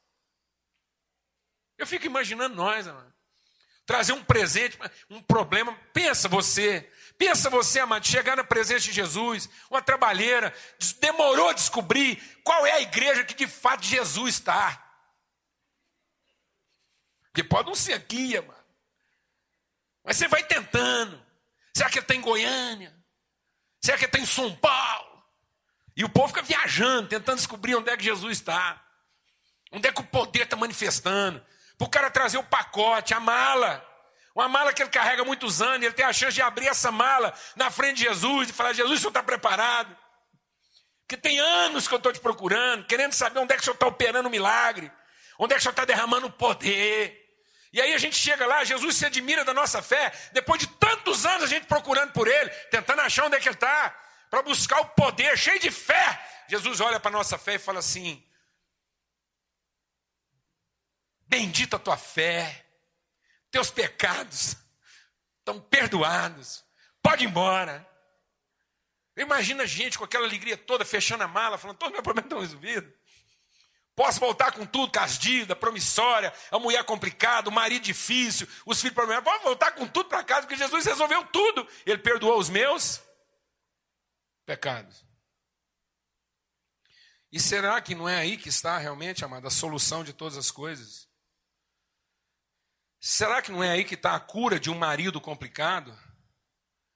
Eu 1.77 1.87
fico 1.87 2.05
imaginando 2.05 2.53
nós, 2.53 2.85
amado 2.85 3.15
trazer 3.85 4.13
um 4.13 4.23
presente, 4.23 4.77
um 5.09 5.21
problema. 5.21 5.77
Pensa 5.93 6.27
você, 6.27 6.89
pensa 7.17 7.49
você, 7.49 7.79
amado, 7.79 8.05
chegar 8.05 8.35
na 8.35 8.43
presença 8.43 8.85
de 8.85 8.93
Jesus, 8.93 9.49
uma 9.69 9.81
trabalheira, 9.81 10.53
demorou 10.99 11.49
a 11.49 11.53
descobrir 11.53 12.21
qual 12.43 12.65
é 12.65 12.73
a 12.73 12.81
igreja 12.81 13.23
que 13.23 13.33
de 13.33 13.47
fato 13.47 13.85
Jesus 13.85 14.35
está. 14.35 14.81
Porque 17.25 17.43
pode 17.43 17.67
não 17.67 17.75
ser 17.75 17.93
aqui, 17.93 18.37
amado. 18.37 18.65
Mas 20.03 20.17
você 20.17 20.27
vai 20.27 20.43
tentando. 20.43 21.21
Será 21.75 21.89
que 21.89 21.97
ele 21.97 22.03
está 22.03 22.15
em 22.15 22.21
Goiânia? 22.21 22.95
Será 23.81 23.97
que 23.97 24.05
ele 24.05 24.09
está 24.09 24.19
em 24.19 24.25
São 24.25 24.55
Paulo? 24.55 25.23
E 25.97 26.03
o 26.03 26.09
povo 26.09 26.29
fica 26.29 26.41
viajando, 26.41 27.09
tentando 27.09 27.37
descobrir 27.37 27.75
onde 27.75 27.89
é 27.89 27.97
que 27.97 28.03
Jesus 28.03 28.37
está. 28.37 28.81
Onde 29.71 29.87
é 29.87 29.91
que 29.91 30.01
o 30.01 30.05
poder 30.05 30.43
está 30.43 30.55
manifestando 30.55 31.43
para 31.77 31.85
o 31.85 31.89
cara 31.89 32.09
trazer 32.09 32.37
o 32.37 32.43
pacote, 32.43 33.13
a 33.13 33.19
mala. 33.19 33.85
Uma 34.35 34.49
mala 34.49 34.73
que 34.73 34.83
ele 34.83 34.89
carrega 34.89 35.23
muitos 35.23 35.61
anos, 35.61 35.85
ele 35.85 35.95
tem 35.95 36.05
a 36.05 36.13
chance 36.13 36.35
de 36.35 36.41
abrir 36.41 36.67
essa 36.67 36.91
mala 36.91 37.33
na 37.55 37.71
frente 37.71 37.97
de 37.97 38.03
Jesus 38.03 38.49
e 38.49 38.53
falar: 38.53 38.73
Jesus, 38.73 38.97
o 38.97 38.97
senhor 38.97 39.09
está 39.09 39.23
preparado? 39.23 39.97
Porque 41.07 41.15
tem 41.15 41.39
anos 41.39 41.87
que 41.87 41.93
eu 41.93 41.97
estou 41.97 42.11
te 42.11 42.19
procurando, 42.19 42.85
querendo 42.85 43.13
saber 43.13 43.39
onde 43.39 43.53
é 43.53 43.55
que 43.55 43.61
o 43.61 43.63
senhor 43.63 43.75
está 43.75 43.87
operando 43.87 44.27
o 44.27 44.31
milagre, 44.31 44.91
Onde 45.37 45.53
é 45.53 45.55
que 45.55 45.59
o 45.59 45.63
Senhor 45.63 45.71
está 45.71 45.85
derramando 45.85 46.31
poder? 46.31 47.23
E 47.73 47.81
aí 47.81 47.93
a 47.93 47.97
gente 47.97 48.15
chega 48.15 48.45
lá, 48.45 48.63
Jesus 48.63 48.95
se 48.95 49.05
admira 49.05 49.43
da 49.43 49.53
nossa 49.53 49.81
fé, 49.81 50.11
depois 50.31 50.59
de 50.59 50.67
tantos 50.67 51.25
anos 51.25 51.43
a 51.43 51.47
gente 51.47 51.67
procurando 51.67 52.13
por 52.13 52.27
Ele, 52.27 52.49
tentando 52.71 53.01
achar 53.01 53.25
onde 53.25 53.35
é 53.35 53.39
que 53.39 53.49
Ele 53.49 53.55
está, 53.55 53.89
para 54.29 54.41
buscar 54.41 54.79
o 54.79 54.89
poder, 54.89 55.37
cheio 55.37 55.59
de 55.59 55.69
fé. 55.69 56.45
Jesus 56.47 56.79
olha 56.79 56.99
para 56.99 57.09
a 57.09 57.17
nossa 57.17 57.37
fé 57.37 57.55
e 57.55 57.59
fala 57.59 57.79
assim: 57.79 58.25
Bendita 61.27 61.75
a 61.75 61.79
tua 61.79 61.97
fé, 61.97 62.64
teus 63.55 63.71
pecados 63.71 64.57
estão 65.39 65.61
perdoados, 65.61 66.65
pode 67.01 67.23
ir 67.23 67.27
embora. 67.29 67.89
Imagina 69.15 69.63
a 69.63 69.65
gente 69.65 69.97
com 69.97 70.03
aquela 70.03 70.25
alegria 70.25 70.57
toda, 70.57 70.83
fechando 70.83 71.23
a 71.23 71.27
mala, 71.27 71.57
falando: 71.57 71.77
Todos 71.77 71.93
meus 71.93 72.03
problemas 72.03 72.25
estão 72.25 72.41
resolvidos. 72.41 72.93
Posso 73.95 74.19
voltar 74.19 74.51
com 74.51 74.65
tudo, 74.65 74.91
casdida, 74.91 75.55
promissória, 75.55 76.33
a 76.51 76.59
mulher 76.59 76.83
complicada, 76.83 77.47
o 77.47 77.53
marido 77.53 77.83
difícil, 77.83 78.45
os 78.65 78.81
filhos 78.81 78.93
problemáticos. 78.93 79.31
Posso 79.31 79.45
voltar 79.45 79.71
com 79.71 79.87
tudo 79.87 80.09
para 80.09 80.21
casa, 80.21 80.41
porque 80.41 80.57
Jesus 80.57 80.85
resolveu 80.85 81.25
tudo. 81.27 81.65
Ele 81.85 81.99
perdoou 81.99 82.37
os 82.37 82.49
meus 82.49 83.01
pecados. 84.45 85.05
E 87.31 87.39
será 87.39 87.79
que 87.79 87.95
não 87.95 88.09
é 88.09 88.17
aí 88.17 88.35
que 88.35 88.49
está 88.49 88.77
realmente, 88.77 89.23
amada, 89.23 89.47
a 89.47 89.51
solução 89.51 90.03
de 90.03 90.11
todas 90.11 90.37
as 90.37 90.51
coisas? 90.51 91.07
Será 93.07 93.39
que 93.39 93.51
não 93.51 93.63
é 93.63 93.69
aí 93.69 93.85
que 93.85 93.93
está 93.93 94.15
a 94.15 94.19
cura 94.19 94.59
de 94.59 94.71
um 94.71 94.75
marido 94.75 95.21
complicado? 95.21 95.95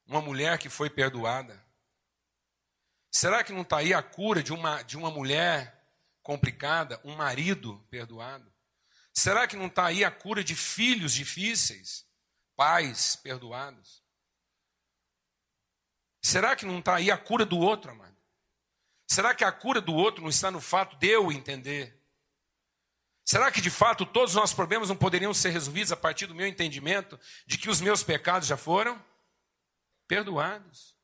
Uma 0.07 0.19
mulher 0.19 0.57
que 0.57 0.67
foi 0.67 0.89
perdoada? 0.89 1.63
Será 3.11 3.43
que 3.43 3.53
não 3.53 3.61
está 3.61 3.77
aí 3.77 3.93
a 3.93 4.01
cura 4.01 4.41
de 4.41 4.51
uma, 4.51 4.81
de 4.81 4.97
uma 4.97 5.11
mulher 5.11 5.87
complicada, 6.23 6.99
um 7.03 7.15
marido 7.15 7.77
perdoado? 7.91 8.51
Será 9.13 9.47
que 9.47 9.55
não 9.55 9.67
está 9.67 9.85
aí 9.85 10.03
a 10.03 10.09
cura 10.09 10.43
de 10.43 10.55
filhos 10.55 11.13
difíceis, 11.13 12.07
pais 12.55 13.15
perdoados? 13.15 14.03
Será 16.23 16.55
que 16.55 16.65
não 16.65 16.79
está 16.79 16.95
aí 16.95 17.11
a 17.11 17.19
cura 17.19 17.45
do 17.45 17.59
outro, 17.59 17.91
amado? 17.91 18.17
Será 19.05 19.35
que 19.35 19.43
a 19.43 19.51
cura 19.51 19.79
do 19.79 19.93
outro 19.93 20.23
não 20.23 20.29
está 20.31 20.49
no 20.49 20.59
fato 20.59 20.97
de 20.97 21.05
eu 21.05 21.31
entender? 21.31 21.98
Será 23.29 23.51
que 23.51 23.61
de 23.61 23.69
fato 23.69 24.07
todos 24.07 24.31
os 24.31 24.35
nossos 24.35 24.55
problemas 24.55 24.89
não 24.89 24.95
poderiam 24.95 25.31
ser 25.35 25.51
resolvidos 25.51 25.91
a 25.91 25.95
partir 25.95 26.25
do 26.25 26.33
meu 26.33 26.47
entendimento 26.47 27.19
de 27.45 27.59
que 27.59 27.69
os 27.69 27.79
meus 27.79 28.01
pecados 28.01 28.47
já 28.47 28.57
foram 28.57 28.99
perdoados? 30.07 30.95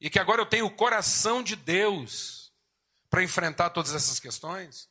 E 0.00 0.10
que 0.10 0.18
agora 0.18 0.40
eu 0.40 0.46
tenho 0.46 0.66
o 0.66 0.70
coração 0.74 1.40
de 1.40 1.54
Deus 1.54 2.52
para 3.08 3.22
enfrentar 3.22 3.70
todas 3.70 3.94
essas 3.94 4.18
questões? 4.18 4.90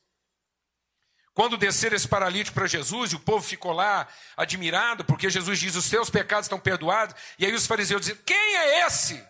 Quando 1.34 1.58
descer 1.58 1.92
esse 1.92 2.08
paralítico 2.08 2.54
para 2.54 2.66
Jesus 2.66 3.12
e 3.12 3.16
o 3.16 3.20
povo 3.20 3.46
ficou 3.46 3.72
lá 3.72 4.08
admirado, 4.34 5.04
porque 5.04 5.28
Jesus 5.28 5.58
diz: 5.58 5.76
Os 5.76 5.84
seus 5.84 6.08
pecados 6.08 6.46
estão 6.46 6.58
perdoados. 6.58 7.14
E 7.38 7.44
aí 7.44 7.52
os 7.52 7.66
fariseus 7.66 8.00
dizem: 8.00 8.16
Quem 8.24 8.56
é 8.56 8.86
esse 8.86 9.22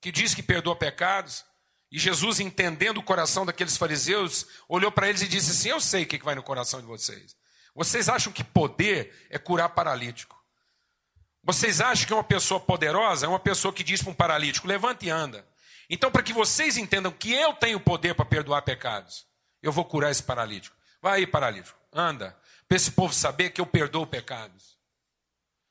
que 0.00 0.12
diz 0.12 0.36
que 0.36 0.42
perdoa 0.44 0.76
pecados? 0.76 1.44
E 1.90 1.98
Jesus, 1.98 2.40
entendendo 2.40 2.98
o 2.98 3.02
coração 3.02 3.46
daqueles 3.46 3.76
fariseus, 3.76 4.46
olhou 4.68 4.90
para 4.90 5.08
eles 5.08 5.22
e 5.22 5.28
disse 5.28 5.50
assim: 5.52 5.68
Eu 5.68 5.80
sei 5.80 6.02
o 6.02 6.06
que 6.06 6.22
vai 6.22 6.34
no 6.34 6.42
coração 6.42 6.80
de 6.80 6.86
vocês. 6.86 7.36
Vocês 7.74 8.08
acham 8.08 8.32
que 8.32 8.42
poder 8.42 9.26
é 9.30 9.38
curar 9.38 9.68
paralítico? 9.68 10.36
Vocês 11.42 11.80
acham 11.80 12.06
que 12.06 12.14
uma 12.14 12.24
pessoa 12.24 12.58
poderosa 12.58 13.26
é 13.26 13.28
uma 13.28 13.38
pessoa 13.38 13.72
que 13.72 13.84
diz 13.84 14.02
para 14.02 14.10
um 14.10 14.14
paralítico: 14.14 14.66
Levante 14.66 15.06
e 15.06 15.10
anda. 15.10 15.46
Então, 15.88 16.10
para 16.10 16.22
que 16.22 16.32
vocês 16.32 16.76
entendam 16.76 17.12
que 17.12 17.32
eu 17.32 17.54
tenho 17.54 17.78
poder 17.78 18.14
para 18.14 18.24
perdoar 18.24 18.62
pecados, 18.62 19.24
eu 19.62 19.70
vou 19.70 19.84
curar 19.84 20.10
esse 20.10 20.22
paralítico. 20.22 20.76
Vai 21.00 21.18
aí, 21.20 21.26
paralítico, 21.26 21.78
anda, 21.92 22.36
para 22.66 22.76
esse 22.76 22.90
povo 22.90 23.14
saber 23.14 23.50
que 23.50 23.60
eu 23.60 23.66
perdoo 23.66 24.06
pecados. 24.06 24.76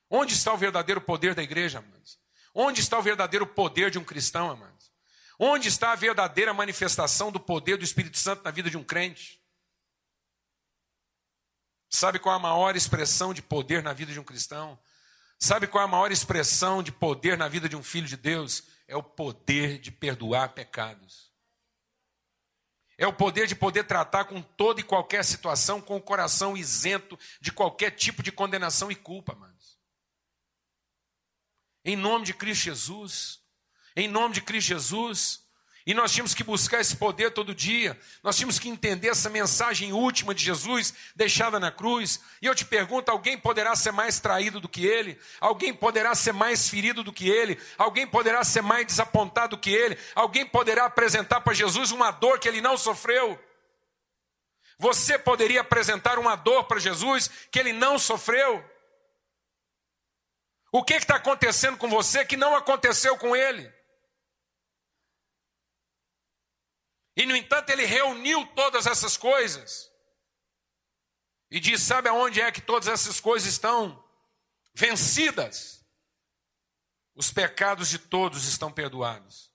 Onde 0.09 0.33
está 0.33 0.53
o 0.53 0.57
verdadeiro 0.57 1.01
poder 1.01 1.35
da 1.35 1.43
igreja, 1.43 1.79
amados? 1.79 2.17
Onde 2.53 2.79
está 2.79 2.97
o 2.97 3.01
verdadeiro 3.01 3.45
poder 3.45 3.91
de 3.91 3.99
um 3.99 4.03
cristão, 4.03 4.49
amados? 4.49 4.74
Onde 5.39 5.67
está 5.67 5.91
a 5.91 5.95
verdadeira 5.95 6.53
manifestação 6.53 7.31
do 7.31 7.39
poder 7.39 7.77
do 7.77 7.83
Espírito 7.83 8.17
Santo 8.17 8.43
na 8.43 8.51
vida 8.51 8.69
de 8.69 8.77
um 8.77 8.83
crente? 8.83 9.41
Sabe 11.89 12.19
qual 12.19 12.33
é 12.33 12.37
a 12.37 12.41
maior 12.41 12.75
expressão 12.75 13.33
de 13.33 13.41
poder 13.41 13.83
na 13.83 13.93
vida 13.93 14.11
de 14.11 14.19
um 14.19 14.23
cristão? 14.23 14.79
Sabe 15.39 15.67
qual 15.67 15.81
é 15.81 15.85
a 15.85 15.89
maior 15.89 16.11
expressão 16.11 16.81
de 16.81 16.91
poder 16.91 17.37
na 17.37 17.47
vida 17.47 17.67
de 17.67 17.75
um 17.75 17.83
filho 17.83 18.07
de 18.07 18.17
Deus? 18.17 18.63
é 18.87 18.95
o 18.95 19.03
poder 19.03 19.79
de 19.79 19.91
perdoar 19.91 20.53
pecados. 20.53 21.33
É 22.97 23.05
o 23.05 23.13
poder 23.13 23.45
de 23.45 23.55
poder 23.55 23.85
tratar 23.85 24.25
com 24.25 24.41
toda 24.41 24.79
e 24.79 24.83
qualquer 24.83 25.23
situação 25.25 25.81
com 25.81 25.97
o 25.97 26.01
coração 26.01 26.55
isento 26.55 27.19
de 27.41 27.51
qualquer 27.51 27.91
tipo 27.91 28.23
de 28.23 28.31
condenação 28.31 28.89
e 28.89 28.95
culpa, 28.95 29.33
amados. 29.33 29.77
Em 31.83 31.95
nome 31.95 32.25
de 32.25 32.33
Cristo 32.33 32.63
Jesus, 32.63 33.43
em 33.95 34.07
nome 34.07 34.33
de 34.33 34.41
Cristo 34.41 34.67
Jesus, 34.67 35.45
e 35.87 35.93
nós 35.93 36.11
tínhamos 36.11 36.33
que 36.33 36.43
buscar 36.43 36.81
esse 36.81 36.95
poder 36.95 37.29
todo 37.29 37.53
dia. 37.53 37.99
Nós 38.23 38.35
tínhamos 38.35 38.57
que 38.57 38.67
entender 38.67 39.09
essa 39.09 39.29
mensagem 39.29 39.93
última 39.93 40.33
de 40.33 40.43
Jesus 40.43 40.95
deixada 41.15 41.59
na 41.59 41.71
cruz. 41.71 42.19
E 42.41 42.47
eu 42.47 42.55
te 42.55 42.65
pergunto: 42.65 43.11
alguém 43.11 43.37
poderá 43.37 43.75
ser 43.75 43.91
mais 43.91 44.19
traído 44.19 44.59
do 44.59 44.67
que 44.67 44.83
ele? 44.83 45.19
Alguém 45.39 45.71
poderá 45.71 46.15
ser 46.15 46.33
mais 46.33 46.67
ferido 46.67 47.03
do 47.03 47.13
que 47.13 47.29
ele? 47.29 47.61
Alguém 47.77 48.07
poderá 48.07 48.43
ser 48.43 48.63
mais 48.63 48.87
desapontado 48.87 49.55
do 49.55 49.61
que 49.61 49.69
ele? 49.69 49.95
Alguém 50.15 50.43
poderá 50.43 50.85
apresentar 50.85 51.41
para 51.41 51.53
Jesus 51.53 51.91
uma 51.91 52.09
dor 52.09 52.39
que 52.39 52.47
ele 52.47 52.61
não 52.61 52.75
sofreu? 52.77 53.39
Você 54.79 55.19
poderia 55.19 55.61
apresentar 55.61 56.17
uma 56.17 56.35
dor 56.35 56.63
para 56.63 56.79
Jesus 56.79 57.29
que 57.51 57.59
ele 57.59 57.71
não 57.71 57.99
sofreu? 57.99 58.67
O 60.71 60.83
que 60.83 60.95
está 60.95 61.17
acontecendo 61.17 61.77
com 61.77 61.87
você 61.87 62.25
que 62.25 62.35
não 62.35 62.55
aconteceu 62.55 63.15
com 63.17 63.35
ele? 63.35 63.74
E, 67.15 67.25
no 67.25 67.35
entanto, 67.35 67.69
ele 67.69 67.85
reuniu 67.85 68.45
todas 68.47 68.85
essas 68.85 69.15
coisas. 69.15 69.89
E 71.49 71.59
diz: 71.59 71.81
Sabe 71.81 72.09
aonde 72.09 72.41
é 72.41 72.51
que 72.51 72.61
todas 72.61 72.87
essas 72.87 73.19
coisas 73.19 73.47
estão 73.47 74.03
vencidas? 74.73 75.85
Os 77.15 77.31
pecados 77.31 77.89
de 77.89 77.97
todos 77.97 78.45
estão 78.45 78.71
perdoados. 78.71 79.51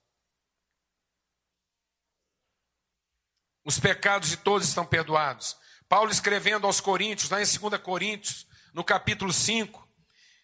Os 3.63 3.79
pecados 3.79 4.29
de 4.29 4.37
todos 4.37 4.67
estão 4.67 4.85
perdoados. 4.85 5.55
Paulo 5.87 6.09
escrevendo 6.09 6.65
aos 6.65 6.81
Coríntios, 6.81 7.29
lá 7.29 7.39
em 7.41 7.45
2 7.45 7.81
Coríntios, 7.81 8.47
no 8.73 8.83
capítulo 8.83 9.31
5, 9.31 9.87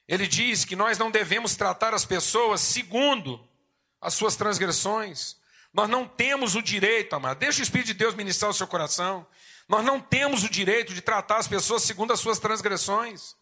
ele 0.07 0.27
diz 0.27 0.63
que 0.63 0.75
nós 0.75 0.97
não 0.97 1.09
devemos 1.09 1.55
tratar 1.55 1.93
as 1.93 2.05
pessoas 2.05 2.61
segundo 2.61 3.47
as 3.99 4.13
suas 4.13 4.35
transgressões, 4.35 5.37
nós 5.77 5.87
não 5.87 6.07
temos 6.07 6.55
o 6.55 6.61
direito, 6.61 7.15
amado, 7.15 7.37
deixa 7.37 7.59
o 7.59 7.63
Espírito 7.63 7.89
de 7.89 7.93
Deus 7.93 8.15
ministrar 8.15 8.49
o 8.49 8.53
seu 8.53 8.65
coração. 8.65 9.27
Nós 9.69 9.85
não 9.85 9.99
temos 9.99 10.43
o 10.43 10.49
direito 10.49 10.91
de 10.91 11.01
tratar 11.01 11.37
as 11.37 11.47
pessoas 11.47 11.83
segundo 11.83 12.11
as 12.11 12.19
suas 12.19 12.39
transgressões. 12.39 13.35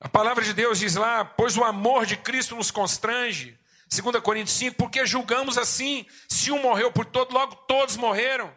A 0.00 0.08
palavra 0.08 0.42
de 0.42 0.54
Deus 0.54 0.78
diz 0.78 0.94
lá: 0.94 1.26
Pois 1.26 1.58
o 1.58 1.62
amor 1.62 2.06
de 2.06 2.16
Cristo 2.16 2.56
nos 2.56 2.70
constrange. 2.70 3.58
2 3.90 4.22
Coríntios 4.22 4.56
5, 4.56 4.76
porque 4.76 5.04
julgamos 5.04 5.58
assim: 5.58 6.06
se 6.26 6.50
um 6.50 6.62
morreu 6.62 6.90
por 6.90 7.04
todos, 7.04 7.34
logo 7.34 7.54
todos 7.54 7.94
morreram. 7.98 8.50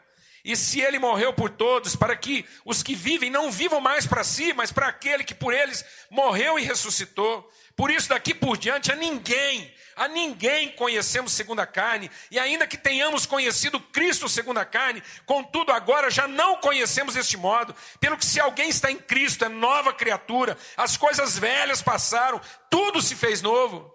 E 0.43 0.55
se 0.55 0.79
ele 0.79 1.00
morreu 1.00 1.33
por 1.33 1.50
todos, 1.50 1.97
para 1.97 2.15
que 2.15 2.45
os 2.63 2.81
que 2.81 2.95
vivem 2.95 3.29
não 3.29 3.51
vivam 3.51 3.81
mais 3.81 4.07
para 4.07 4.23
si, 4.23 4.53
mas 4.53 4.71
para 4.71 4.88
aquele 4.88 5.25
que 5.25 5.35
por 5.35 5.53
eles 5.53 5.83
morreu 6.09 6.57
e 6.57 6.63
ressuscitou. 6.63 7.51
Por 7.81 7.89
isso, 7.89 8.09
daqui 8.09 8.35
por 8.35 8.57
diante, 8.57 8.91
a 8.91 8.95
ninguém, 8.95 9.73
a 9.95 10.07
ninguém 10.07 10.69
conhecemos 10.73 11.31
segundo 11.33 11.61
a 11.61 11.65
carne, 11.65 12.11
e 12.29 12.38
ainda 12.38 12.67
que 12.67 12.77
tenhamos 12.77 13.25
conhecido 13.25 13.79
Cristo 13.79 14.29
segundo 14.29 14.59
a 14.59 14.65
carne, 14.65 15.01
contudo 15.25 15.71
agora 15.71 16.11
já 16.11 16.27
não 16.27 16.57
conhecemos 16.57 17.15
deste 17.15 17.38
modo, 17.38 17.75
pelo 18.00 18.19
que 18.19 18.23
se 18.23 18.39
alguém 18.39 18.69
está 18.69 18.91
em 18.91 19.00
Cristo, 19.00 19.45
é 19.45 19.50
nova 19.50 19.91
criatura, 19.91 20.55
as 20.77 20.95
coisas 20.95 21.39
velhas 21.39 21.81
passaram, 21.81 22.39
tudo 22.69 23.01
se 23.01 23.15
fez 23.15 23.41
novo. 23.41 23.91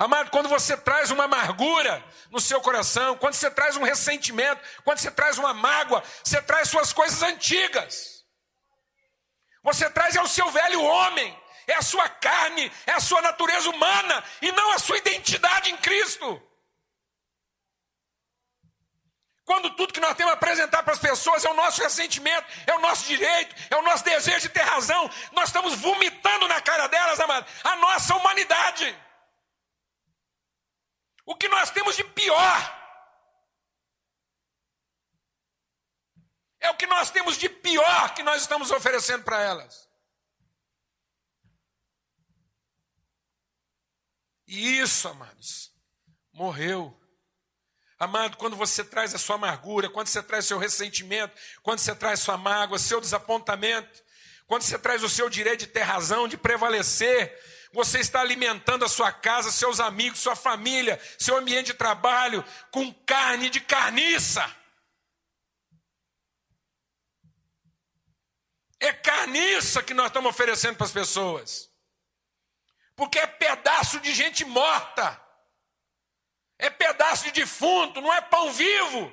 Amado, 0.00 0.32
quando 0.32 0.48
você 0.48 0.76
traz 0.76 1.12
uma 1.12 1.26
amargura 1.26 2.04
no 2.32 2.40
seu 2.40 2.60
coração, 2.60 3.16
quando 3.18 3.34
você 3.34 3.48
traz 3.48 3.76
um 3.76 3.84
ressentimento, 3.84 4.60
quando 4.82 4.98
você 4.98 5.12
traz 5.12 5.38
uma 5.38 5.54
mágoa, 5.54 6.02
você 6.24 6.42
traz 6.42 6.68
suas 6.68 6.92
coisas 6.92 7.22
antigas. 7.22 8.16
Você 9.62 9.88
traz 9.90 10.16
é 10.16 10.22
o 10.22 10.26
seu 10.26 10.50
velho 10.50 10.82
homem, 10.82 11.45
é 11.66 11.74
a 11.74 11.82
sua 11.82 12.08
carne, 12.08 12.70
é 12.86 12.92
a 12.92 13.00
sua 13.00 13.20
natureza 13.22 13.68
humana 13.70 14.24
e 14.40 14.52
não 14.52 14.72
a 14.72 14.78
sua 14.78 14.98
identidade 14.98 15.70
em 15.70 15.76
Cristo. 15.76 16.42
Quando 19.44 19.70
tudo 19.76 19.92
que 19.92 20.00
nós 20.00 20.16
temos 20.16 20.32
a 20.32 20.34
apresentar 20.34 20.82
para 20.82 20.92
as 20.92 20.98
pessoas 20.98 21.44
é 21.44 21.50
o 21.50 21.54
nosso 21.54 21.80
ressentimento, 21.80 22.46
é 22.66 22.74
o 22.74 22.80
nosso 22.80 23.06
direito, 23.06 23.54
é 23.70 23.76
o 23.76 23.82
nosso 23.82 24.04
desejo 24.04 24.40
de 24.40 24.48
ter 24.48 24.62
razão, 24.62 25.08
nós 25.32 25.48
estamos 25.48 25.74
vomitando 25.76 26.48
na 26.48 26.60
cara 26.60 26.88
delas, 26.88 27.20
amado, 27.20 27.46
a 27.62 27.76
nossa 27.76 28.16
humanidade. 28.16 28.96
O 31.24 31.36
que 31.36 31.48
nós 31.48 31.70
temos 31.70 31.94
de 31.96 32.02
pior 32.02 32.76
É 36.66 36.70
o 36.70 36.74
que 36.74 36.86
nós 36.86 37.10
temos 37.10 37.36
de 37.36 37.48
pior 37.48 38.12
que 38.12 38.24
nós 38.24 38.42
estamos 38.42 38.72
oferecendo 38.72 39.22
para 39.22 39.40
elas. 39.40 39.85
E 44.46 44.78
isso, 44.78 45.08
amados, 45.08 45.72
morreu. 46.32 46.96
Amado, 47.98 48.36
quando 48.36 48.56
você 48.56 48.84
traz 48.84 49.14
a 49.14 49.18
sua 49.18 49.36
amargura, 49.36 49.88
quando 49.88 50.08
você 50.08 50.22
traz 50.22 50.44
seu 50.44 50.58
ressentimento, 50.58 51.34
quando 51.62 51.78
você 51.78 51.94
traz 51.94 52.20
sua 52.20 52.36
mágoa, 52.36 52.78
seu 52.78 53.00
desapontamento, 53.00 54.04
quando 54.46 54.62
você 54.62 54.78
traz 54.78 55.02
o 55.02 55.08
seu 55.08 55.28
direito 55.30 55.60
de 55.60 55.66
ter 55.66 55.82
razão, 55.82 56.28
de 56.28 56.36
prevalecer, 56.36 57.34
você 57.72 57.98
está 57.98 58.20
alimentando 58.20 58.84
a 58.84 58.88
sua 58.88 59.10
casa, 59.12 59.50
seus 59.50 59.80
amigos, 59.80 60.20
sua 60.20 60.36
família, 60.36 61.00
seu 61.18 61.36
ambiente 61.36 61.66
de 61.66 61.74
trabalho 61.74 62.44
com 62.70 62.92
carne 62.92 63.50
de 63.50 63.60
carniça. 63.60 64.44
É 68.78 68.92
carniça 68.92 69.82
que 69.82 69.94
nós 69.94 70.08
estamos 70.08 70.30
oferecendo 70.30 70.76
para 70.76 70.86
as 70.86 70.92
pessoas. 70.92 71.70
Porque 72.96 73.18
é 73.18 73.26
pedaço 73.26 74.00
de 74.00 74.12
gente 74.14 74.44
morta. 74.44 75.20
É 76.58 76.70
pedaço 76.70 77.24
de 77.24 77.32
defunto, 77.32 78.00
não 78.00 78.12
é 78.12 78.20
pão 78.22 78.50
vivo. 78.50 79.12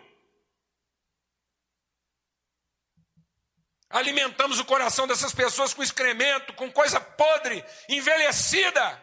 Alimentamos 3.90 4.60
o 4.60 4.66
coração 4.66 5.06
dessas 5.06 5.34
pessoas 5.34 5.74
com 5.74 5.84
excremento, 5.84 6.54
com 6.54 6.72
coisa 6.72 7.00
podre, 7.00 7.64
envelhecida. 7.88 9.02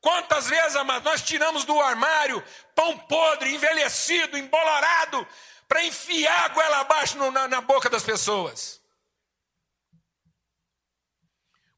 Quantas 0.00 0.48
vezes, 0.48 0.74
amados, 0.74 1.04
nós 1.04 1.22
tiramos 1.22 1.64
do 1.64 1.78
armário 1.80 2.42
pão 2.74 2.98
podre, 2.98 3.54
envelhecido, 3.54 4.38
embolorado, 4.38 5.26
para 5.68 5.84
enfiar 5.84 6.44
a 6.44 6.48
goela 6.48 6.80
abaixo 6.80 7.18
no, 7.18 7.30
na, 7.30 7.46
na 7.46 7.60
boca 7.60 7.90
das 7.90 8.02
pessoas. 8.02 8.81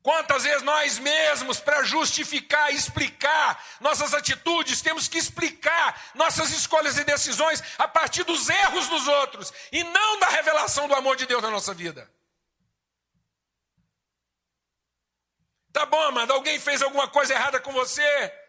Quantas 0.05 0.43
vezes 0.43 0.61
nós 0.61 0.99
mesmos, 0.99 1.61
para 1.61 1.83
justificar, 1.83 2.71
explicar 2.71 3.59
nossas 3.81 4.13
atitudes, 4.13 4.83
temos 4.83 5.09
que 5.09 5.17
explicar 5.17 5.99
nossas 6.15 6.51
escolhas 6.51 6.99
e 6.99 7.05
decisões 7.05 7.63
a 7.79 7.89
partir 7.89 8.23
dos 8.23 8.51
erros 8.51 8.87
dos 8.89 9.09
outros 9.09 9.51
e 9.73 9.83
não 9.83 10.19
da 10.19 10.27
revelação 10.27 10.87
do 10.87 10.95
amor 10.95 11.17
de 11.17 11.25
Deus 11.25 11.43
na 11.43 11.51
nossa 11.51 11.73
vida. 11.73 12.07
Tá 15.73 15.87
bom, 15.87 16.03
amado, 16.03 16.35
alguém 16.35 16.61
fez 16.61 16.83
alguma 16.83 17.09
coisa 17.09 17.33
errada 17.33 17.59
com 17.59 17.73
você? 17.73 18.44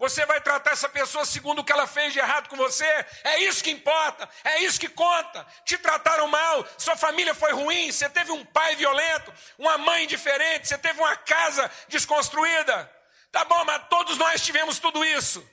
Você 0.00 0.24
vai 0.24 0.40
tratar 0.40 0.70
essa 0.70 0.88
pessoa 0.88 1.26
segundo 1.26 1.58
o 1.58 1.64
que 1.64 1.70
ela 1.70 1.86
fez 1.86 2.14
de 2.14 2.18
errado 2.18 2.48
com 2.48 2.56
você? 2.56 2.86
É 3.22 3.40
isso 3.40 3.62
que 3.62 3.70
importa, 3.70 4.26
é 4.42 4.60
isso 4.62 4.80
que 4.80 4.88
conta. 4.88 5.46
Te 5.62 5.76
trataram 5.76 6.26
mal, 6.26 6.66
sua 6.78 6.96
família 6.96 7.34
foi 7.34 7.52
ruim, 7.52 7.92
você 7.92 8.08
teve 8.08 8.32
um 8.32 8.42
pai 8.42 8.74
violento, 8.76 9.30
uma 9.58 9.76
mãe 9.76 10.06
diferente, 10.06 10.66
você 10.66 10.78
teve 10.78 10.98
uma 10.98 11.14
casa 11.16 11.70
desconstruída. 11.86 12.90
Tá 13.30 13.44
bom, 13.44 13.62
mas 13.66 13.88
todos 13.90 14.16
nós 14.16 14.40
tivemos 14.40 14.78
tudo 14.78 15.04
isso. 15.04 15.46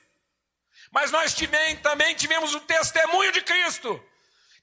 Mas 0.90 1.10
nós 1.10 1.36
também 1.82 2.14
tivemos 2.14 2.54
o 2.54 2.60
testemunho 2.60 3.30
de 3.30 3.42
Cristo. 3.42 4.02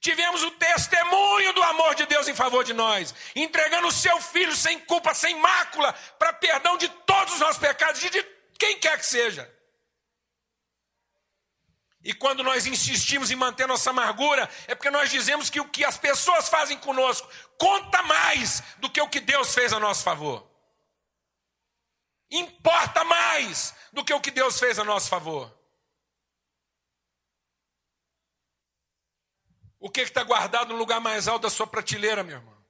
Tivemos 0.00 0.42
o 0.42 0.50
testemunho 0.50 1.52
do 1.52 1.62
amor 1.62 1.94
de 1.94 2.06
Deus 2.06 2.26
em 2.26 2.34
favor 2.34 2.64
de 2.64 2.72
nós, 2.72 3.14
entregando 3.36 3.86
o 3.86 3.92
seu 3.92 4.20
filho 4.20 4.56
sem 4.56 4.80
culpa, 4.80 5.14
sem 5.14 5.36
mácula, 5.36 5.92
para 6.18 6.32
perdão 6.32 6.76
de 6.76 6.88
todos 6.88 7.34
os 7.34 7.40
nossos 7.40 7.58
pecados, 7.58 8.00
de 8.00 8.10
quem 8.58 8.80
quer 8.80 8.98
que 8.98 9.06
seja. 9.06 9.55
E 12.06 12.14
quando 12.14 12.44
nós 12.44 12.66
insistimos 12.66 13.32
em 13.32 13.34
manter 13.34 13.66
nossa 13.66 13.90
amargura, 13.90 14.48
é 14.68 14.76
porque 14.76 14.92
nós 14.92 15.10
dizemos 15.10 15.50
que 15.50 15.58
o 15.58 15.68
que 15.68 15.84
as 15.84 15.98
pessoas 15.98 16.48
fazem 16.48 16.78
conosco 16.78 17.28
conta 17.58 18.00
mais 18.04 18.62
do 18.78 18.88
que 18.88 19.00
o 19.00 19.08
que 19.08 19.18
Deus 19.18 19.52
fez 19.52 19.72
a 19.72 19.80
nosso 19.80 20.04
favor. 20.04 20.48
Importa 22.30 23.02
mais 23.02 23.74
do 23.92 24.04
que 24.04 24.14
o 24.14 24.20
que 24.20 24.30
Deus 24.30 24.56
fez 24.56 24.78
a 24.78 24.84
nosso 24.84 25.08
favor. 25.08 25.52
O 29.80 29.90
que 29.90 30.02
está 30.02 30.22
guardado 30.22 30.68
no 30.68 30.78
lugar 30.78 31.00
mais 31.00 31.26
alto 31.26 31.42
da 31.42 31.50
sua 31.50 31.66
prateleira, 31.66 32.22
meu 32.22 32.36
irmão? 32.36 32.64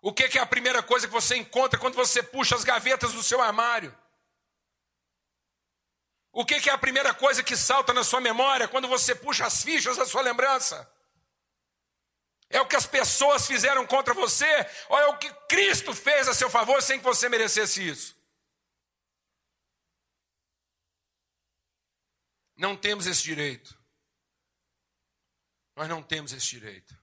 O 0.00 0.14
que, 0.14 0.30
que 0.30 0.38
é 0.38 0.40
a 0.40 0.46
primeira 0.46 0.82
coisa 0.82 1.06
que 1.06 1.12
você 1.12 1.36
encontra 1.36 1.78
quando 1.78 1.94
você 1.94 2.22
puxa 2.22 2.54
as 2.54 2.64
gavetas 2.64 3.12
do 3.12 3.22
seu 3.22 3.42
armário? 3.42 3.94
O 6.36 6.44
que, 6.44 6.60
que 6.60 6.68
é 6.68 6.72
a 6.74 6.76
primeira 6.76 7.14
coisa 7.14 7.42
que 7.42 7.56
salta 7.56 7.94
na 7.94 8.04
sua 8.04 8.20
memória 8.20 8.68
quando 8.68 8.86
você 8.86 9.14
puxa 9.14 9.46
as 9.46 9.62
fichas 9.62 9.96
da 9.96 10.04
sua 10.04 10.20
lembrança? 10.20 10.86
É 12.50 12.60
o 12.60 12.68
que 12.68 12.76
as 12.76 12.84
pessoas 12.84 13.46
fizeram 13.46 13.86
contra 13.86 14.12
você, 14.12 14.46
ou 14.90 14.98
é 14.98 15.06
o 15.06 15.16
que 15.16 15.32
Cristo 15.48 15.94
fez 15.94 16.28
a 16.28 16.34
seu 16.34 16.50
favor 16.50 16.82
sem 16.82 16.98
que 16.98 17.04
você 17.04 17.26
merecesse 17.30 17.88
isso? 17.88 18.14
Não 22.54 22.76
temos 22.76 23.06
esse 23.06 23.22
direito. 23.22 23.74
Nós 25.74 25.88
não 25.88 26.02
temos 26.02 26.34
esse 26.34 26.48
direito. 26.48 26.94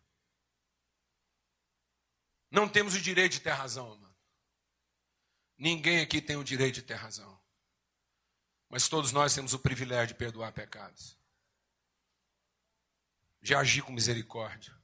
Não 2.51 2.69
temos 2.69 2.93
o 2.93 3.01
direito 3.01 3.31
de 3.31 3.39
ter 3.39 3.49
razão, 3.49 3.97
mano. 3.97 4.15
Ninguém 5.57 6.01
aqui 6.01 6.21
tem 6.21 6.35
o 6.35 6.43
direito 6.43 6.75
de 6.75 6.83
ter 6.83 6.93
razão. 6.93 7.32
Mas 8.73 8.89
todos 8.89 9.11
nós 9.11 9.35
temos 9.35 9.53
o 9.53 9.59
privilégio 9.59 10.07
de 10.07 10.13
perdoar 10.15 10.51
pecados, 10.51 11.15
de 13.39 13.53
agir 13.53 13.83
com 13.83 13.91
misericórdia. 13.91 14.75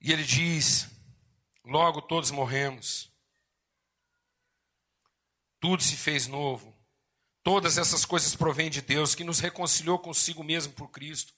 E 0.00 0.10
ele 0.10 0.24
diz: 0.24 0.88
Logo 1.64 2.02
todos 2.02 2.32
morremos, 2.32 3.12
tudo 5.60 5.80
se 5.80 5.96
fez 5.96 6.26
novo. 6.26 6.76
Todas 7.44 7.78
essas 7.78 8.04
coisas 8.04 8.34
provêm 8.34 8.68
de 8.68 8.82
Deus, 8.82 9.14
que 9.14 9.22
nos 9.22 9.38
reconciliou 9.38 10.00
consigo 10.00 10.42
mesmo 10.42 10.72
por 10.72 10.88
Cristo 10.88 11.32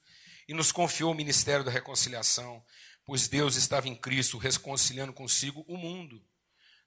e 0.48 0.54
nos 0.54 0.72
confiou 0.72 1.12
o 1.12 1.14
ministério 1.14 1.66
da 1.66 1.70
reconciliação, 1.70 2.64
pois 3.04 3.28
Deus 3.28 3.56
estava 3.56 3.88
em 3.88 3.94
Cristo 3.94 4.38
reconciliando 4.38 5.12
consigo 5.12 5.66
o 5.68 5.76
mundo 5.76 6.24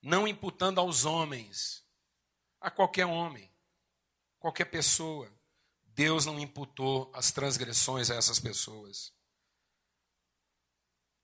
não 0.08 0.26
imputando 0.26 0.80
aos 0.80 1.04
homens, 1.04 1.84
a 2.62 2.72
qualquer 2.72 3.06
homem, 3.06 3.52
qualquer 4.39 4.63
pessoa. 4.63 5.30
Deus 5.84 6.26
não 6.26 6.39
imputou 6.39 7.12
as 7.13 7.34
transgressões 7.34 8.10
a 8.10 8.15
essas 8.15 8.39
pessoas. 8.39 9.12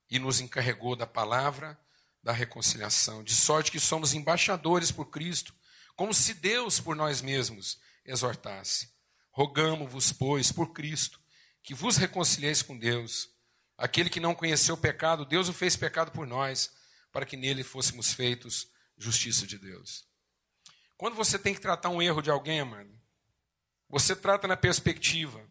E 0.09 0.19
nos 0.19 0.41
encarregou 0.41 0.97
da 0.97 1.07
palavra 1.07 1.79
da 2.21 2.33
reconciliação, 2.33 3.23
de 3.23 3.33
sorte 3.33 3.71
que 3.71 3.79
somos 3.79 4.13
embaixadores 4.13 4.91
por 4.91 5.05
Cristo, 5.05 5.55
como 5.95 6.13
se 6.13 6.33
Deus 6.33 6.81
por 6.81 6.93
nós 6.93 7.21
mesmos 7.21 7.79
exortasse. 8.03 8.91
Rogamo-vos, 9.31 10.11
pois, 10.11 10.51
por 10.51 10.73
Cristo, 10.73 11.21
que 11.63 11.73
vos 11.73 11.95
reconcilieis 11.95 12.61
com 12.61 12.77
Deus. 12.77 13.29
Aquele 13.77 14.09
que 14.09 14.19
não 14.19 14.35
conheceu 14.35 14.75
o 14.75 14.77
pecado, 14.77 15.25
Deus 15.25 15.47
o 15.47 15.53
fez 15.53 15.77
pecado 15.77 16.11
por 16.11 16.27
nós 16.27 16.69
para 17.13 17.25
que 17.25 17.37
nele 17.37 17.63
fôssemos 17.63 18.11
feitos 18.11 18.72
justiça 18.97 19.45
de 19.45 19.57
Deus. 19.57 20.07
Quando 20.97 21.15
você 21.15 21.37
tem 21.37 21.53
que 21.53 21.61
tratar 21.61 21.89
um 21.89 22.01
erro 22.01 22.21
de 22.21 22.29
alguém, 22.29 22.63
mano, 22.63 23.01
você 23.89 24.15
trata 24.15 24.47
na 24.47 24.55
perspectiva 24.55 25.45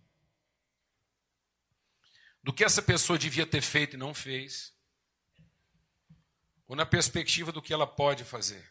do 2.43 2.53
que 2.53 2.65
essa 2.65 2.83
pessoa 2.83 3.19
devia 3.19 3.47
ter 3.47 3.63
feito 3.63 3.95
e 3.95 3.99
não 3.99 4.15
fez, 4.15 4.75
ou 6.67 6.75
na 6.75 6.87
perspectiva 6.87 7.53
do 7.53 7.63
que 7.63 7.73
ela 7.73 7.87
pode 7.87 8.25
fazer. 8.25 8.65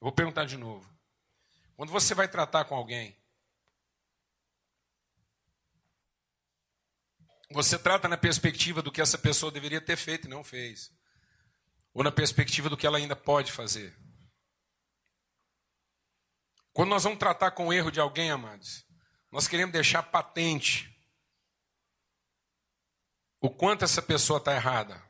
Eu 0.00 0.04
vou 0.04 0.12
perguntar 0.12 0.44
de 0.44 0.56
novo. 0.56 0.88
Quando 1.76 1.90
você 1.90 2.14
vai 2.14 2.28
tratar 2.28 2.64
com 2.64 2.74
alguém, 2.74 3.18
Você 7.50 7.78
trata 7.78 8.06
na 8.08 8.16
perspectiva 8.16 8.82
do 8.82 8.92
que 8.92 9.00
essa 9.00 9.16
pessoa 9.16 9.50
deveria 9.50 9.80
ter 9.80 9.96
feito 9.96 10.26
e 10.26 10.30
não 10.30 10.44
fez. 10.44 10.92
Ou 11.94 12.02
na 12.02 12.12
perspectiva 12.12 12.68
do 12.68 12.76
que 12.76 12.86
ela 12.86 12.98
ainda 12.98 13.16
pode 13.16 13.50
fazer. 13.52 13.96
Quando 16.72 16.90
nós 16.90 17.02
vamos 17.02 17.18
tratar 17.18 17.50
com 17.50 17.68
o 17.68 17.72
erro 17.72 17.90
de 17.90 17.98
alguém, 17.98 18.30
amados, 18.30 18.86
nós 19.32 19.48
queremos 19.48 19.72
deixar 19.72 20.02
patente 20.02 20.94
o 23.40 23.50
quanto 23.50 23.84
essa 23.84 24.00
pessoa 24.00 24.38
está 24.38 24.54
errada. 24.54 25.02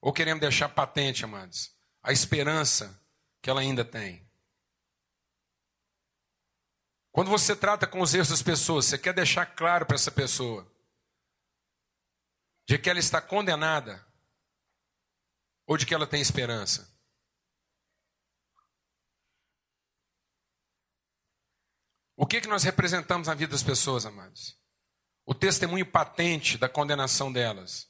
Ou 0.00 0.12
queremos 0.12 0.40
deixar 0.40 0.68
patente, 0.68 1.24
amados, 1.24 1.76
a 2.02 2.12
esperança 2.12 3.00
que 3.42 3.50
ela 3.50 3.60
ainda 3.60 3.84
tem. 3.84 4.28
Quando 7.12 7.30
você 7.30 7.56
trata 7.56 7.86
com 7.86 8.00
os 8.00 8.14
erros 8.14 8.28
das 8.28 8.42
pessoas, 8.42 8.86
você 8.86 8.96
quer 8.96 9.12
deixar 9.12 9.44
claro 9.44 9.84
para 9.84 9.96
essa 9.96 10.12
pessoa 10.12 10.70
de 12.68 12.78
que 12.78 12.88
ela 12.88 13.00
está 13.00 13.20
condenada 13.20 14.06
ou 15.70 15.76
de 15.76 15.86
que 15.86 15.94
ela 15.94 16.04
tem 16.04 16.20
esperança? 16.20 16.92
O 22.16 22.26
que, 22.26 22.40
que 22.40 22.48
nós 22.48 22.64
representamos 22.64 23.28
na 23.28 23.34
vida 23.34 23.52
das 23.52 23.62
pessoas, 23.62 24.04
amados? 24.04 24.58
O 25.24 25.32
testemunho 25.32 25.86
patente 25.86 26.58
da 26.58 26.68
condenação 26.68 27.32
delas? 27.32 27.88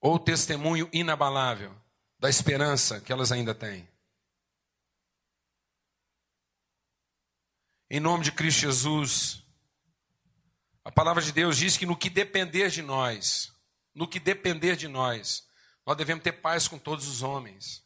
Ou 0.00 0.14
o 0.14 0.18
testemunho 0.20 0.88
inabalável 0.92 1.74
da 2.20 2.30
esperança 2.30 3.00
que 3.00 3.12
elas 3.12 3.32
ainda 3.32 3.52
têm? 3.52 3.88
Em 7.90 7.98
nome 7.98 8.22
de 8.22 8.30
Cristo 8.30 8.60
Jesus, 8.60 9.42
a 10.84 10.92
palavra 10.92 11.20
de 11.20 11.32
Deus 11.32 11.56
diz 11.56 11.76
que 11.76 11.84
no 11.84 11.96
que 11.96 12.08
depender 12.08 12.70
de 12.70 12.80
nós, 12.80 13.52
no 13.92 14.06
que 14.06 14.20
depender 14.20 14.76
de 14.76 14.86
nós, 14.86 15.52
nós 15.86 15.96
devemos 15.96 16.22
ter 16.22 16.32
paz 16.32 16.66
com 16.66 16.78
todos 16.78 17.06
os 17.06 17.22
homens. 17.22 17.84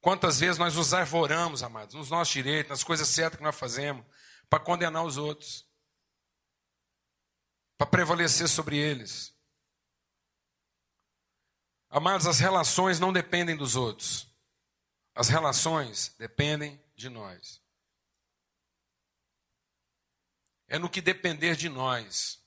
Quantas 0.00 0.40
vezes 0.40 0.58
nós 0.58 0.76
nos 0.76 0.94
arvoramos, 0.94 1.62
amados, 1.62 1.94
nos 1.94 2.10
nossos 2.10 2.32
direitos, 2.32 2.70
nas 2.70 2.84
coisas 2.84 3.08
certas 3.08 3.38
que 3.38 3.44
nós 3.44 3.56
fazemos, 3.56 4.04
para 4.48 4.62
condenar 4.62 5.04
os 5.04 5.16
outros, 5.16 5.66
para 7.76 7.86
prevalecer 7.86 8.48
sobre 8.48 8.76
eles. 8.78 9.34
Amados, 11.90 12.26
as 12.26 12.38
relações 12.38 12.98
não 12.98 13.12
dependem 13.12 13.56
dos 13.56 13.76
outros, 13.76 14.28
as 15.14 15.28
relações 15.28 16.14
dependem 16.18 16.82
de 16.94 17.08
nós. 17.08 17.62
É 20.68 20.78
no 20.78 20.90
que 20.90 21.00
depender 21.00 21.56
de 21.56 21.68
nós. 21.68 22.44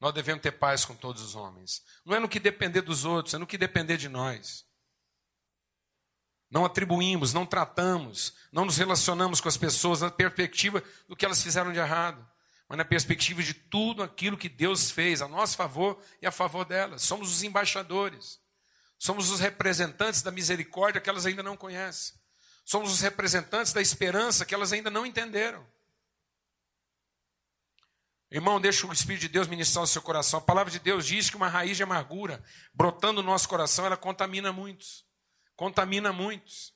Nós 0.00 0.12
devemos 0.12 0.42
ter 0.42 0.52
paz 0.52 0.84
com 0.84 0.94
todos 0.94 1.22
os 1.22 1.34
homens. 1.34 1.82
Não 2.04 2.14
é 2.14 2.20
no 2.20 2.28
que 2.28 2.38
depender 2.38 2.82
dos 2.82 3.04
outros, 3.04 3.34
é 3.34 3.38
no 3.38 3.46
que 3.46 3.56
depender 3.56 3.96
de 3.96 4.08
nós. 4.08 4.64
Não 6.50 6.64
atribuímos, 6.64 7.32
não 7.32 7.44
tratamos, 7.44 8.34
não 8.52 8.64
nos 8.64 8.76
relacionamos 8.76 9.40
com 9.40 9.48
as 9.48 9.56
pessoas 9.56 10.00
na 10.00 10.10
perspectiva 10.10 10.82
do 11.08 11.16
que 11.16 11.24
elas 11.24 11.42
fizeram 11.42 11.72
de 11.72 11.78
errado, 11.78 12.24
mas 12.68 12.78
na 12.78 12.84
perspectiva 12.84 13.42
de 13.42 13.54
tudo 13.54 14.02
aquilo 14.02 14.36
que 14.36 14.48
Deus 14.48 14.90
fez 14.90 15.22
a 15.22 15.28
nosso 15.28 15.56
favor 15.56 16.00
e 16.20 16.26
a 16.26 16.30
favor 16.30 16.64
delas. 16.64 17.02
Somos 17.02 17.32
os 17.32 17.42
embaixadores, 17.42 18.38
somos 18.98 19.30
os 19.30 19.40
representantes 19.40 20.22
da 20.22 20.30
misericórdia 20.30 21.00
que 21.00 21.10
elas 21.10 21.26
ainda 21.26 21.42
não 21.42 21.56
conhecem, 21.56 22.14
somos 22.64 22.92
os 22.92 23.00
representantes 23.00 23.72
da 23.72 23.80
esperança 23.80 24.44
que 24.44 24.54
elas 24.54 24.72
ainda 24.72 24.90
não 24.90 25.04
entenderam. 25.04 25.66
Irmão, 28.30 28.60
deixa 28.60 28.86
o 28.86 28.92
Espírito 28.92 29.22
de 29.22 29.28
Deus 29.28 29.46
ministrar 29.46 29.84
o 29.84 29.86
seu 29.86 30.02
coração. 30.02 30.38
A 30.40 30.42
palavra 30.42 30.70
de 30.70 30.80
Deus 30.80 31.06
diz 31.06 31.30
que 31.30 31.36
uma 31.36 31.48
raiz 31.48 31.76
de 31.76 31.82
amargura 31.82 32.44
brotando 32.74 33.22
no 33.22 33.30
nosso 33.30 33.48
coração, 33.48 33.86
ela 33.86 33.96
contamina 33.96 34.52
muitos. 34.52 35.06
Contamina 35.54 36.12
muitos. 36.12 36.74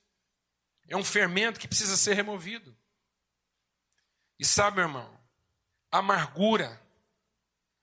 É 0.89 0.97
um 0.97 1.05
fermento 1.05 1.59
que 1.59 1.67
precisa 1.67 1.97
ser 1.97 2.15
removido. 2.15 2.77
E 4.39 4.45
sabe, 4.45 4.77
meu 4.77 4.87
irmão, 4.87 5.21
amargura 5.91 6.81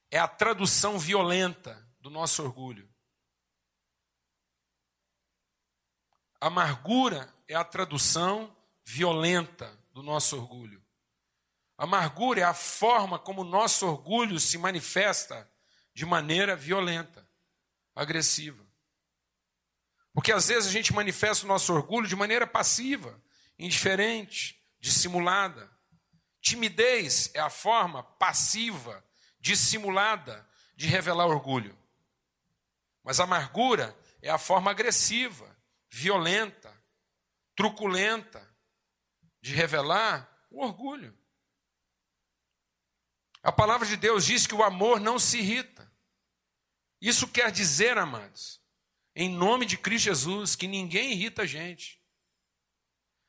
é 0.10 0.18
a 0.18 0.28
tradução 0.28 0.98
violenta 0.98 1.86
do 2.00 2.10
nosso 2.10 2.42
orgulho. 2.44 2.90
Amargura 6.40 7.34
é 7.48 7.56
a 7.56 7.66
tradução 7.66 8.56
violenta 8.86 9.78
do 9.92 10.02
nosso 10.02 10.38
orgulho. 10.38 10.87
Amargura 11.78 12.42
é 12.42 12.44
a 12.44 12.54
forma 12.54 13.20
como 13.20 13.42
o 13.42 13.46
nosso 13.46 13.86
orgulho 13.86 14.40
se 14.40 14.58
manifesta 14.58 15.48
de 15.94 16.06
maneira 16.06 16.56
violenta, 16.56 17.28
agressiva. 17.96 18.66
Porque 20.12 20.32
às 20.32 20.48
vezes 20.48 20.68
a 20.68 20.72
gente 20.72 20.92
manifesta 20.94 21.46
o 21.46 21.48
nosso 21.48 21.72
orgulho 21.72 22.08
de 22.08 22.16
maneira 22.16 22.48
passiva, 22.48 23.22
indiferente, 23.60 24.60
dissimulada. 24.80 25.72
Timidez 26.42 27.30
é 27.36 27.40
a 27.40 27.50
forma 27.50 28.02
passiva, 28.02 29.06
dissimulada 29.40 30.48
de 30.76 30.88
revelar 30.88 31.28
orgulho. 31.28 31.78
Mas 33.04 33.20
amargura 33.20 33.96
é 34.22 34.30
a 34.30 34.40
forma 34.40 34.72
agressiva, 34.72 35.56
violenta, 35.90 36.74
truculenta 37.56 38.48
de 39.42 39.54
revelar 39.54 40.28
o 40.50 40.64
orgulho. 40.64 41.16
A 43.44 43.52
palavra 43.52 43.88
de 43.88 43.96
Deus 43.96 44.26
diz 44.26 44.46
que 44.46 44.56
o 44.56 44.64
amor 44.64 45.00
não 45.00 45.18
se 45.18 45.40
irrita. 45.40 45.92
Isso 47.00 47.28
quer 47.28 47.52
dizer, 47.52 47.98
amados, 47.98 48.62
em 49.16 49.30
nome 49.30 49.66
de 49.66 49.78
Cristo 49.78 50.06
Jesus, 50.06 50.56
que 50.56 50.68
ninguém 50.68 51.12
irrita 51.12 51.44
a 51.44 51.46
gente. 51.46 52.02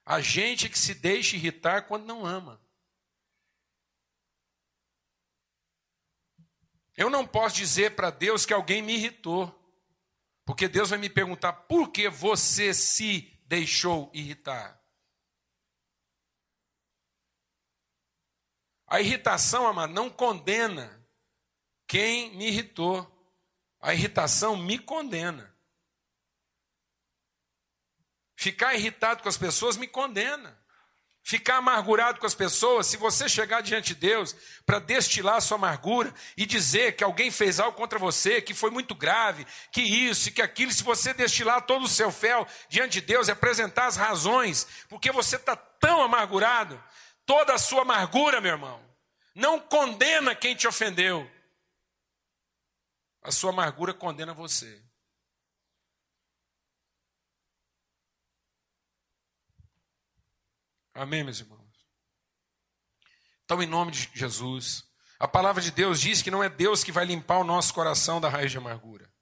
A 0.04 0.20
gente 0.20 0.66
é 0.66 0.68
que 0.68 0.78
se 0.78 0.94
deixa 0.94 1.36
irritar 1.36 1.86
quando 1.86 2.06
não 2.06 2.24
ama. 2.24 2.60
Eu 6.96 7.08
não 7.08 7.26
posso 7.26 7.56
dizer 7.56 7.94
para 7.94 8.10
Deus 8.10 8.44
que 8.44 8.52
alguém 8.52 8.82
me 8.82 8.94
irritou, 8.94 9.54
porque 10.44 10.66
Deus 10.66 10.90
vai 10.90 10.98
me 10.98 11.08
perguntar 11.08 11.52
por 11.52 11.92
que 11.92 12.08
você 12.08 12.74
se 12.74 13.38
deixou 13.46 14.10
irritar. 14.12 14.77
A 18.88 19.00
irritação, 19.00 19.66
amado, 19.66 19.92
não 19.92 20.08
condena 20.08 20.98
quem 21.86 22.34
me 22.36 22.48
irritou. 22.48 23.06
A 23.80 23.92
irritação 23.92 24.56
me 24.56 24.78
condena. 24.78 25.54
Ficar 28.34 28.74
irritado 28.74 29.22
com 29.22 29.28
as 29.28 29.36
pessoas 29.36 29.76
me 29.76 29.86
condena. 29.86 30.58
Ficar 31.22 31.56
amargurado 31.56 32.18
com 32.18 32.26
as 32.26 32.34
pessoas, 32.34 32.86
se 32.86 32.96
você 32.96 33.28
chegar 33.28 33.60
diante 33.60 33.88
de 33.88 33.96
Deus 33.96 34.34
para 34.64 34.78
destilar 34.78 35.36
a 35.36 35.40
sua 35.42 35.58
amargura 35.58 36.14
e 36.34 36.46
dizer 36.46 36.96
que 36.96 37.04
alguém 37.04 37.30
fez 37.30 37.60
algo 37.60 37.76
contra 37.76 37.98
você, 37.98 38.40
que 38.40 38.54
foi 38.54 38.70
muito 38.70 38.94
grave, 38.94 39.46
que 39.70 39.82
isso 39.82 40.30
e 40.30 40.32
que 40.32 40.40
aquilo, 40.40 40.72
se 40.72 40.82
você 40.82 41.12
destilar 41.12 41.66
todo 41.66 41.84
o 41.84 41.88
seu 41.88 42.10
fel 42.10 42.46
diante 42.70 43.00
de 43.00 43.02
Deus 43.02 43.28
e 43.28 43.30
apresentar 43.30 43.88
as 43.88 43.96
razões, 43.96 44.66
porque 44.88 45.12
você 45.12 45.36
está 45.36 45.54
tão 45.54 46.00
amargurado, 46.00 46.82
toda 47.28 47.52
a 47.52 47.58
sua 47.58 47.82
amargura, 47.82 48.40
meu 48.40 48.52
irmão. 48.52 48.82
Não 49.34 49.60
condena 49.60 50.34
quem 50.34 50.56
te 50.56 50.66
ofendeu. 50.66 51.30
A 53.22 53.30
sua 53.30 53.50
amargura 53.50 53.92
condena 53.92 54.32
você. 54.32 54.82
Amém, 60.94 61.22
meus 61.22 61.38
irmãos? 61.38 61.68
Então, 63.44 63.62
em 63.62 63.66
nome 63.66 63.92
de 63.92 64.10
Jesus, 64.14 64.84
a 65.18 65.28
palavra 65.28 65.62
de 65.62 65.70
Deus 65.70 66.00
diz 66.00 66.22
que 66.22 66.30
não 66.30 66.42
é 66.42 66.48
Deus 66.48 66.82
que 66.82 66.90
vai 66.90 67.04
limpar 67.04 67.38
o 67.38 67.44
nosso 67.44 67.74
coração 67.74 68.20
da 68.20 68.30
raiz 68.30 68.50
de 68.50 68.56
amargura. 68.56 69.12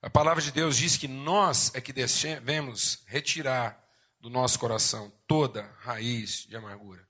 A 0.00 0.08
palavra 0.08 0.42
de 0.42 0.50
Deus 0.50 0.78
diz 0.78 0.96
que 0.96 1.06
nós 1.06 1.72
é 1.74 1.80
que 1.80 1.92
devemos 1.92 3.04
retirar 3.06 3.81
do 4.22 4.30
nosso 4.30 4.56
coração 4.56 5.10
toda 5.26 5.66
raiz 5.80 6.46
de 6.46 6.56
amargura. 6.56 7.06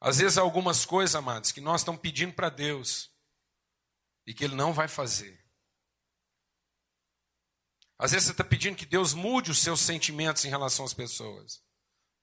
Às 0.00 0.18
vezes, 0.18 0.36
há 0.36 0.40
algumas 0.40 0.84
coisas, 0.84 1.14
amados, 1.14 1.52
que 1.52 1.60
nós 1.60 1.82
estamos 1.82 2.00
pedindo 2.00 2.34
para 2.34 2.48
Deus 2.48 3.08
e 4.26 4.34
que 4.34 4.42
Ele 4.42 4.56
não 4.56 4.72
vai 4.72 4.88
fazer. 4.88 5.40
Às 7.96 8.10
vezes, 8.10 8.26
você 8.26 8.32
está 8.32 8.42
pedindo 8.42 8.76
que 8.76 8.84
Deus 8.84 9.14
mude 9.14 9.52
os 9.52 9.58
seus 9.58 9.80
sentimentos 9.80 10.44
em 10.44 10.48
relação 10.48 10.84
às 10.84 10.94
pessoas 10.94 11.62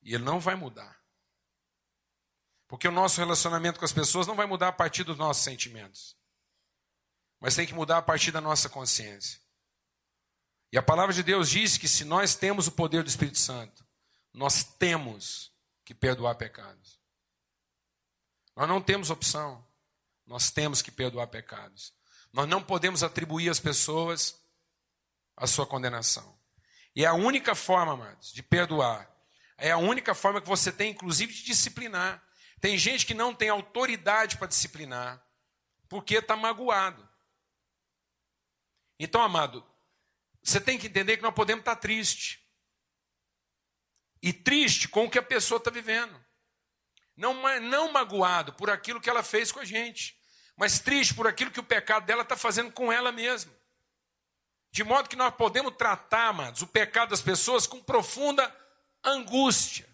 e 0.03 0.13
Ele 0.13 0.25
não 0.25 0.41
vai 0.41 0.55
mudar. 0.55 1.01
Porque 2.67 2.87
o 2.87 2.91
nosso 2.91 3.21
relacionamento 3.21 3.79
com 3.79 3.85
as 3.85 3.93
pessoas 3.93 4.27
não 4.27 4.35
vai 4.35 4.45
mudar 4.45 4.67
a 4.67 4.73
partir 4.73 5.05
dos 5.05 5.17
nossos 5.17 5.43
sentimentos, 5.43 6.17
mas 7.39 7.55
tem 7.55 7.65
que 7.65 7.73
mudar 7.73 7.99
a 7.99 8.01
partir 8.01 8.31
da 8.31 8.41
nossa 8.41 8.67
consciência. 8.67 9.39
E 10.71 10.77
a 10.77 10.81
palavra 10.81 11.13
de 11.13 11.23
Deus 11.23 11.49
diz 11.49 11.77
que 11.77 11.87
se 11.87 12.03
nós 12.03 12.35
temos 12.35 12.67
o 12.67 12.71
poder 12.71 13.03
do 13.03 13.09
Espírito 13.09 13.37
Santo, 13.37 13.85
nós 14.33 14.63
temos 14.63 15.51
que 15.85 15.93
perdoar 15.93 16.35
pecados. 16.35 16.99
Nós 18.55 18.67
não 18.67 18.81
temos 18.81 19.09
opção. 19.09 19.65
Nós 20.25 20.51
temos 20.51 20.81
que 20.81 20.91
perdoar 20.91 21.27
pecados. 21.27 21.93
Nós 22.33 22.47
não 22.47 22.61
podemos 22.61 23.01
atribuir 23.01 23.49
às 23.49 23.59
pessoas 23.59 24.39
a 25.37 25.47
sua 25.47 25.65
condenação. 25.65 26.37
E 26.93 27.05
é 27.05 27.07
a 27.07 27.13
única 27.13 27.55
forma, 27.55 27.93
amados, 27.93 28.33
de 28.33 28.43
perdoar. 28.43 29.09
É 29.57 29.71
a 29.71 29.77
única 29.77 30.13
forma 30.13 30.41
que 30.41 30.47
você 30.47 30.71
tem, 30.71 30.91
inclusive, 30.91 31.33
de 31.33 31.43
disciplinar. 31.43 32.21
Tem 32.59 32.77
gente 32.77 33.05
que 33.05 33.13
não 33.13 33.33
tem 33.33 33.49
autoridade 33.49 34.37
para 34.37 34.47
disciplinar, 34.47 35.23
porque 35.87 36.15
está 36.15 36.35
magoado. 36.35 37.07
Então, 38.99 39.21
amado, 39.21 39.63
você 40.49 40.61
tem 40.61 40.77
que 40.77 40.87
entender 40.87 41.17
que 41.17 41.23
nós 41.23 41.33
podemos 41.33 41.61
estar 41.61 41.75
triste. 41.75 42.45
E 44.21 44.31
triste 44.31 44.87
com 44.87 45.05
o 45.05 45.09
que 45.09 45.19
a 45.19 45.23
pessoa 45.23 45.57
está 45.57 45.69
vivendo 45.69 46.17
não, 47.17 47.33
não 47.61 47.91
magoado 47.91 48.53
por 48.53 48.69
aquilo 48.69 49.01
que 49.01 49.09
ela 49.09 49.23
fez 49.23 49.51
com 49.51 49.59
a 49.59 49.65
gente, 49.65 50.15
mas 50.55 50.79
triste 50.79 51.15
por 51.15 51.27
aquilo 51.27 51.51
que 51.51 51.59
o 51.59 51.63
pecado 51.63 52.05
dela 52.05 52.21
está 52.21 52.37
fazendo 52.37 52.71
com 52.71 52.91
ela 52.91 53.11
mesma. 53.11 53.51
De 54.71 54.83
modo 54.83 55.09
que 55.09 55.15
nós 55.15 55.33
podemos 55.35 55.75
tratar, 55.75 56.27
amados, 56.27 56.61
o 56.61 56.67
pecado 56.67 57.09
das 57.09 57.21
pessoas 57.21 57.65
com 57.65 57.81
profunda 57.81 58.55
angústia, 59.03 59.89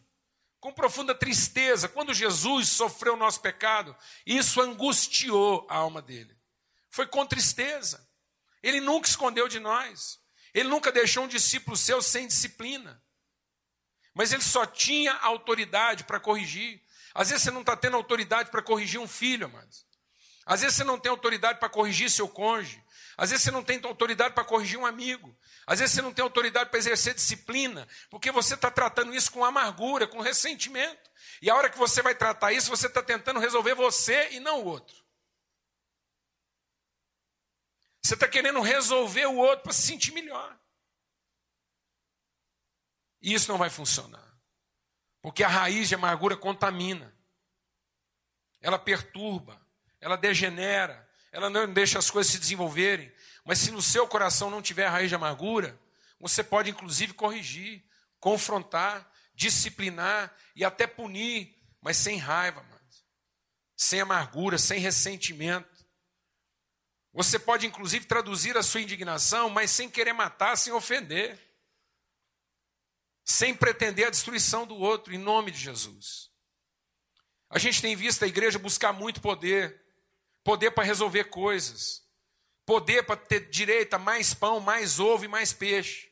com 0.60 0.74
profunda 0.74 1.16
tristeza. 1.16 1.88
Quando 1.88 2.14
Jesus 2.14 2.70
sofreu 2.70 3.14
o 3.14 3.18
nosso 3.18 3.40
pecado, 3.40 3.96
isso 4.26 4.62
angustiou 4.62 5.66
a 5.70 5.78
alma 5.78 6.02
dele. 6.02 6.38
Foi 6.90 7.08
com 7.08 7.26
tristeza. 7.26 8.06
Ele 8.62 8.82
nunca 8.82 9.08
escondeu 9.08 9.48
de 9.48 9.60
nós. 9.60 10.23
Ele 10.54 10.70
nunca 10.70 10.92
deixou 10.92 11.24
um 11.24 11.28
discípulo 11.28 11.76
seu 11.76 12.02
sem 12.02 12.28
disciplina. 12.28 13.02
Mas 14.14 14.32
ele 14.32 14.44
só 14.44 14.66
tinha 14.66 15.14
autoridade 15.14 16.04
para 16.04 16.20
corrigir. 16.20 16.82
Às 17.14 17.30
vezes 17.30 17.44
você 17.44 17.52
não 17.52 17.62
está 17.62 17.76
tendo 17.76 17.98
autoridade 17.98 18.52
para 18.52 18.62
corrigir 18.62 19.00
um 19.00 19.08
filho, 19.08 19.48
amados. 19.48 19.86
Às 20.46 20.62
vezes 20.62 20.76
você 20.76 20.84
não 20.84 21.00
tem 21.00 21.10
autoridade 21.10 21.60
para 21.60 21.70
corrigir 21.70 22.10
seu 22.10 22.28
cônjuge. 22.28 22.84
Às 23.18 23.30
vezes 23.30 23.44
você 23.44 23.52
não 23.52 23.64
tem 23.64 23.80
autoridade 23.84 24.34
para 24.34 24.44
corrigir 24.44 24.78
um 24.78 24.86
amigo. 24.86 25.36
Às 25.66 25.80
vezes 25.80 25.96
você 25.96 26.02
não 26.02 26.14
tem 26.14 26.24
autoridade 26.24 26.70
para 26.70 26.80
exercer 26.80 27.14
disciplina, 27.14 27.88
porque 28.10 28.32
você 28.32 28.56
está 28.56 28.70
tratando 28.70 29.16
isso 29.16 29.32
com 29.32 29.46
amargura, 29.46 30.08
com 30.08 30.20
ressentimento. 30.20 31.12
E 31.42 31.50
a 31.50 31.56
hora 31.56 31.70
que 31.70 31.78
você 31.78 32.02
vai 32.02 32.14
tratar 32.14 32.52
isso, 32.52 32.70
você 32.70 32.88
está 32.88 33.02
tentando 33.02 33.40
resolver 33.40 33.74
você 33.74 34.30
e 34.32 34.40
não 34.40 34.62
o 34.62 34.66
outro. 34.66 35.03
Você 38.04 38.16
está 38.16 38.28
querendo 38.28 38.60
resolver 38.60 39.26
o 39.28 39.38
outro 39.38 39.64
para 39.64 39.74
se 39.74 39.88
sentir 39.88 40.12
melhor. 40.12 40.60
E 43.22 43.34
isso 43.34 43.50
não 43.50 43.58
vai 43.58 43.70
funcionar. 43.70 44.38
Porque 45.22 45.44
a 45.44 45.48
raiz 45.48 45.88
de 45.88 45.96
amargura 45.96 46.36
contamina. 46.36 47.16
Ela 48.60 48.78
perturba, 48.78 49.66
ela 50.00 50.18
degenera, 50.18 51.10
ela 51.32 51.50
não 51.50 51.72
deixa 51.72 51.98
as 51.98 52.12
coisas 52.12 52.32
se 52.32 52.40
desenvolverem. 52.40 53.14
Mas 53.46 53.60
se 53.60 53.72
no 53.72 53.82
seu 53.82 54.08
coração 54.08 54.50
não 54.50 54.62
tiver 54.62 54.88
raiz 54.88 55.10
de 55.10 55.16
amargura, 55.16 55.80
você 56.20 56.44
pode 56.44 56.70
inclusive 56.70 57.14
corrigir, 57.14 57.86
confrontar, 58.20 59.10
disciplinar 59.34 60.34
e 60.56 60.64
até 60.64 60.86
punir, 60.88 61.56
mas 61.82 61.98
sem 61.98 62.18
raiva, 62.18 62.64
mas, 62.70 63.06
sem 63.76 64.00
amargura, 64.00 64.58
sem 64.58 64.80
ressentimento. 64.80 65.73
Você 67.14 67.38
pode 67.38 67.66
inclusive 67.66 68.06
traduzir 68.06 68.58
a 68.58 68.64
sua 68.64 68.82
indignação, 68.82 69.50
mas 69.50 69.72
sem 69.72 69.90
querer 69.90 70.14
matar, 70.14 70.58
sem 70.58 70.74
ofender 70.74 71.40
sem 73.24 73.56
pretender 73.56 74.08
a 74.08 74.10
destruição 74.10 74.68
do 74.68 74.76
outro, 74.76 75.14
em 75.14 75.18
nome 75.18 75.52
de 75.52 75.58
Jesus. 75.58 76.30
A 77.50 77.58
gente 77.58 77.82
tem 77.82 77.96
visto 77.96 78.24
a 78.24 78.28
igreja 78.28 78.60
buscar 78.60 78.92
muito 78.92 79.22
poder, 79.22 79.82
poder 80.44 80.72
para 80.72 80.84
resolver 80.84 81.26
coisas, 81.26 82.06
poder 82.66 83.04
para 83.04 83.16
ter 83.16 83.50
direito 83.50 83.94
a 83.94 84.00
mais 84.00 84.34
pão, 84.34 84.60
mais 84.60 85.00
ovo 85.00 85.26
e 85.26 85.28
mais 85.28 85.54
peixe. 85.54 86.12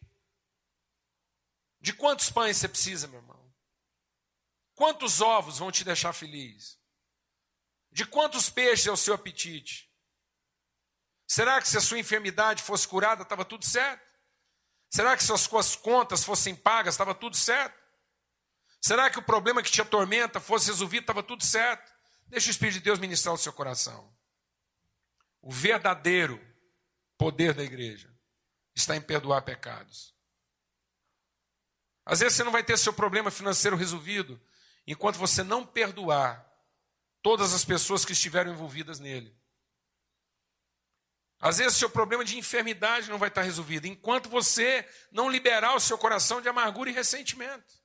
De 1.82 1.94
quantos 1.94 2.30
pães 2.30 2.58
você 2.58 2.68
precisa, 2.68 3.08
meu 3.08 3.20
irmão? 3.20 3.42
Quantos 4.76 5.20
ovos 5.20 5.58
vão 5.58 5.72
te 5.72 5.84
deixar 5.84 6.14
feliz? 6.14 6.80
De 7.92 8.06
quantos 8.06 8.50
peixes 8.50 8.88
é 8.88 8.92
o 8.92 8.98
seu 8.98 9.14
apetite? 9.14 9.91
Será 11.32 11.62
que 11.62 11.68
se 11.70 11.78
a 11.78 11.80
sua 11.80 11.98
enfermidade 11.98 12.62
fosse 12.62 12.86
curada, 12.86 13.24
estava 13.24 13.46
tudo 13.46 13.66
certo? 13.66 14.06
Será 14.90 15.16
que 15.16 15.24
se 15.24 15.32
as 15.32 15.40
suas 15.40 15.78
contas 15.78 16.26
fossem 16.26 16.54
pagas, 16.54 16.94
estava 16.94 17.16
tudo 17.16 17.38
certo? 17.38 17.82
Será 18.82 19.10
que 19.10 19.18
o 19.18 19.24
problema 19.24 19.64
que 19.64 19.72
te 19.72 19.82
atormenta 19.82 20.42
fosse 20.42 20.68
resolvido, 20.68 21.04
estava 21.04 21.24
tudo 21.24 21.42
certo? 21.42 21.90
Deixa 22.28 22.50
o 22.50 22.52
Espírito 22.52 22.74
de 22.74 22.82
Deus 22.82 23.00
ministrar 23.00 23.34
o 23.34 23.38
seu 23.38 23.54
coração. 23.54 24.14
O 25.42 25.50
verdadeiro 25.50 26.38
poder 27.18 27.54
da 27.54 27.64
igreja 27.64 28.14
está 28.76 28.98
em 28.98 29.02
perdoar 29.02 29.44
pecados. 29.44 30.14
Às 32.06 32.20
vezes 32.20 32.36
você 32.36 32.44
não 32.44 32.52
vai 32.52 32.62
ter 32.62 32.78
seu 32.78 32.92
problema 32.92 33.32
financeiro 33.32 33.78
resolvido 33.78 34.38
enquanto 34.86 35.16
você 35.16 35.44
não 35.44 35.66
perdoar 35.66 36.46
todas 37.22 37.54
as 37.54 37.64
pessoas 37.64 38.04
que 38.04 38.12
estiveram 38.12 38.52
envolvidas 38.52 39.00
nele. 39.00 39.41
Às 41.42 41.58
vezes, 41.58 41.78
seu 41.78 41.90
problema 41.90 42.24
de 42.24 42.38
enfermidade 42.38 43.10
não 43.10 43.18
vai 43.18 43.30
estar 43.30 43.42
resolvido, 43.42 43.88
enquanto 43.88 44.30
você 44.30 44.88
não 45.12 45.28
liberar 45.28 45.76
o 45.76 45.80
seu 45.80 45.98
coração 45.98 46.40
de 46.40 46.48
amargura 46.48 46.92
e 46.92 46.94
ressentimento. 46.94 47.82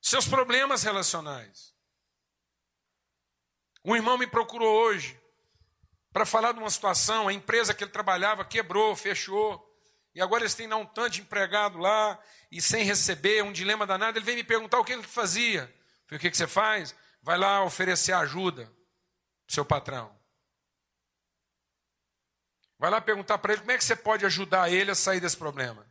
Seus 0.00 0.26
problemas 0.26 0.82
relacionais. 0.82 1.72
Um 3.84 3.94
irmão 3.94 4.18
me 4.18 4.26
procurou 4.26 4.82
hoje 4.84 5.20
para 6.12 6.26
falar 6.26 6.50
de 6.50 6.58
uma 6.58 6.68
situação, 6.68 7.28
a 7.28 7.32
empresa 7.32 7.72
que 7.72 7.84
ele 7.84 7.92
trabalhava 7.92 8.44
quebrou, 8.44 8.96
fechou, 8.96 9.64
e 10.14 10.20
agora 10.20 10.42
eles 10.42 10.54
têm 10.54 10.72
um 10.74 10.84
tanto 10.84 11.10
de 11.10 11.20
empregado 11.20 11.78
lá, 11.78 12.20
e 12.50 12.60
sem 12.60 12.84
receber, 12.84 13.44
um 13.44 13.52
dilema 13.52 13.86
danado. 13.86 14.18
Ele 14.18 14.24
veio 14.24 14.36
me 14.36 14.44
perguntar 14.44 14.80
o 14.80 14.84
que 14.84 14.92
ele 14.92 15.02
fazia. 15.04 15.62
Falei, 16.06 16.18
o 16.18 16.18
que, 16.18 16.30
que 16.30 16.36
você 16.36 16.48
faz? 16.48 16.94
Vai 17.22 17.38
lá 17.38 17.64
oferecer 17.64 18.12
ajuda 18.12 18.64
para 18.66 19.54
seu 19.54 19.64
patrão. 19.64 20.21
Vai 22.82 22.90
lá 22.90 23.00
perguntar 23.00 23.38
para 23.38 23.52
ele 23.52 23.60
como 23.60 23.70
é 23.70 23.78
que 23.78 23.84
você 23.84 23.94
pode 23.94 24.26
ajudar 24.26 24.68
ele 24.68 24.90
a 24.90 24.94
sair 24.96 25.20
desse 25.20 25.36
problema. 25.36 25.86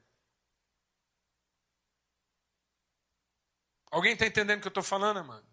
Alguém 3.89 4.11
está 4.11 4.25
entendendo 4.25 4.57
o 4.57 4.61
que 4.61 4.67
eu 4.67 4.71
estou 4.71 4.83
falando, 4.83 5.23
mano? 5.23 5.47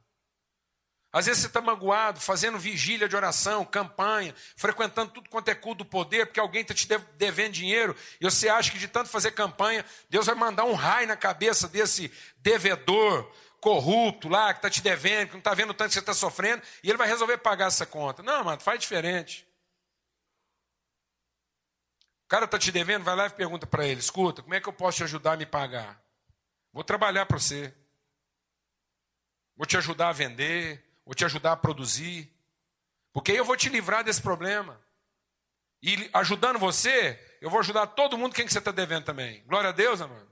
Às 1.13 1.27
vezes 1.27 1.43
você 1.43 1.47
está 1.47 1.61
magoado, 1.61 2.19
fazendo 2.19 2.59
vigília 2.59 3.09
de 3.09 3.15
oração, 3.15 3.65
campanha, 3.65 4.35
frequentando 4.57 5.13
tudo 5.13 5.31
quanto 5.31 5.49
é 5.49 5.55
culto 5.55 5.85
do 5.85 5.89
poder, 5.89 6.27
porque 6.27 6.41
alguém 6.41 6.63
está 6.63 6.75
te 6.75 6.89
devendo 7.17 7.53
dinheiro, 7.53 7.95
e 8.21 8.25
você 8.25 8.49
acha 8.49 8.73
que 8.73 8.79
de 8.79 8.89
tanto 8.89 9.09
fazer 9.09 9.31
campanha, 9.31 9.85
Deus 10.11 10.27
vai 10.27 10.35
mandar 10.35 10.65
um 10.65 10.75
raio 10.75 11.07
na 11.07 11.17
cabeça 11.17 11.69
desse 11.69 12.13
devedor 12.39 13.33
corrupto 13.61 14.29
lá, 14.29 14.53
que 14.53 14.59
está 14.59 14.69
te 14.69 14.83
devendo, 14.83 15.29
que 15.29 15.35
não 15.35 15.39
está 15.39 15.55
vendo 15.55 15.71
o 15.71 15.75
tanto 15.75 15.91
que 15.91 15.95
você 15.95 16.01
está 16.01 16.15
sofrendo, 16.15 16.65
e 16.83 16.89
ele 16.89 16.99
vai 16.99 17.07
resolver 17.07 17.39
pagar 17.39 17.69
essa 17.69 17.87
conta. 17.87 18.25
Não, 18.25 18.43
mano, 18.43 18.61
faz 18.61 18.81
diferente. 18.81 19.47
O 22.29 22.31
cara 22.31 22.45
está 22.45 22.59
te 22.59 22.71
devendo, 22.71 23.05
vai 23.05 23.17
lá 23.17 23.25
e 23.25 23.31
pergunta 23.31 23.67
para 23.67 23.87
ele: 23.87 24.01
escuta, 24.01 24.43
como 24.43 24.53
é 24.53 24.61
que 24.61 24.69
eu 24.69 24.73
posso 24.75 24.99
te 24.99 25.05
ajudar 25.05 25.33
a 25.33 25.37
me 25.39 25.47
pagar? 25.47 25.99
Vou 26.71 26.85
trabalhar 26.85 27.25
para 27.25 27.39
você. 27.39 27.75
Vou 29.57 29.65
te 29.65 29.79
ajudar 29.79 30.11
a 30.11 30.13
vender, 30.13 30.85
vou 31.07 31.15
te 31.15 31.25
ajudar 31.25 31.53
a 31.53 31.57
produzir. 31.57 32.31
Porque 33.15 33.33
aí 33.33 33.39
eu 33.39 33.47
vou 33.47 33.57
te 33.57 33.71
livrar 33.71 34.05
desse 34.05 34.21
problema. 34.21 34.79
E 35.83 36.11
ajudando 36.13 36.59
você, 36.59 37.19
eu 37.41 37.49
vou 37.49 37.61
ajudar 37.61 37.87
todo 37.87 38.19
mundo 38.19 38.35
quem 38.35 38.45
que 38.45 38.53
você 38.53 38.59
está 38.59 38.73
devendo 38.73 39.07
também. 39.07 39.43
Glória 39.47 39.71
a 39.71 39.73
Deus, 39.73 40.03
amado. 40.03 40.31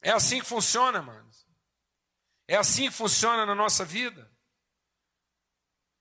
É 0.00 0.12
assim 0.12 0.40
que 0.40 0.46
funciona, 0.46 1.02
mano. 1.02 1.28
É 2.46 2.56
assim 2.56 2.84
que 2.88 2.94
funciona 2.94 3.44
na 3.44 3.54
nossa 3.54 3.84
vida. 3.84 4.32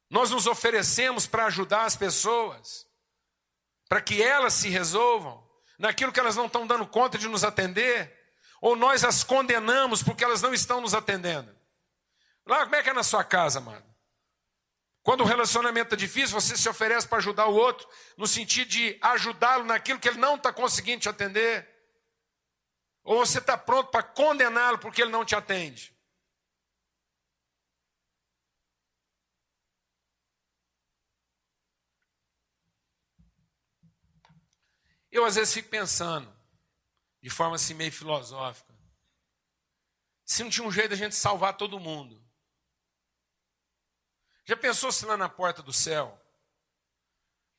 Nós 0.09 0.31
nos 0.31 0.47
oferecemos 0.47 1.27
para 1.27 1.45
ajudar 1.45 1.85
as 1.85 1.95
pessoas, 1.95 2.87
para 3.89 4.01
que 4.01 4.21
elas 4.21 4.53
se 4.53 4.69
resolvam 4.69 5.45
naquilo 5.77 6.11
que 6.11 6.19
elas 6.19 6.35
não 6.35 6.47
estão 6.47 6.65
dando 6.65 6.87
conta 6.87 7.17
de 7.17 7.27
nos 7.27 7.43
atender, 7.43 8.15
ou 8.61 8.75
nós 8.75 9.03
as 9.03 9.23
condenamos 9.23 10.01
porque 10.01 10.23
elas 10.23 10.41
não 10.41 10.53
estão 10.53 10.81
nos 10.81 10.93
atendendo. 10.93 11.55
Lá, 12.45 12.63
como 12.63 12.75
é 12.75 12.83
que 12.83 12.89
é 12.89 12.93
na 12.93 13.03
sua 13.03 13.23
casa, 13.23 13.59
amado? 13.59 13.85
Quando 15.03 15.21
o 15.21 15.25
relacionamento 15.25 15.93
é 15.93 15.97
difícil, 15.97 16.39
você 16.39 16.57
se 16.57 16.67
oferece 16.67 17.07
para 17.07 17.19
ajudar 17.19 17.45
o 17.45 17.55
outro, 17.55 17.87
no 18.17 18.27
sentido 18.27 18.69
de 18.69 18.97
ajudá-lo 19.01 19.63
naquilo 19.63 19.99
que 19.99 20.07
ele 20.09 20.17
não 20.17 20.35
está 20.35 20.51
conseguindo 20.51 21.01
te 21.01 21.09
atender. 21.09 21.65
Ou 23.03 23.25
você 23.25 23.37
está 23.37 23.57
pronto 23.57 23.89
para 23.89 24.03
condená-lo 24.03 24.77
porque 24.79 25.01
ele 25.01 25.11
não 25.11 25.23
te 25.23 25.33
atende. 25.33 25.96
Eu 35.17 35.25
às 35.25 35.33
vezes 35.33 35.51
fico 35.51 35.69
pensando, 35.69 36.31
de 37.23 37.29
forma 37.31 37.55
assim 37.55 37.73
meio 37.73 37.91
filosófica, 37.91 38.71
se 40.23 40.43
não 40.43 40.49
tinha 40.51 40.67
um 40.67 40.71
jeito 40.71 40.91
da 40.91 40.95
gente 40.95 41.15
salvar 41.15 41.57
todo 41.57 41.79
mundo. 41.79 42.23
Já 44.45 44.55
pensou 44.55 44.91
se 44.91 45.07
lá 45.07 45.17
na 45.17 45.27
porta 45.27 45.63
do 45.63 45.73
céu, 45.73 46.23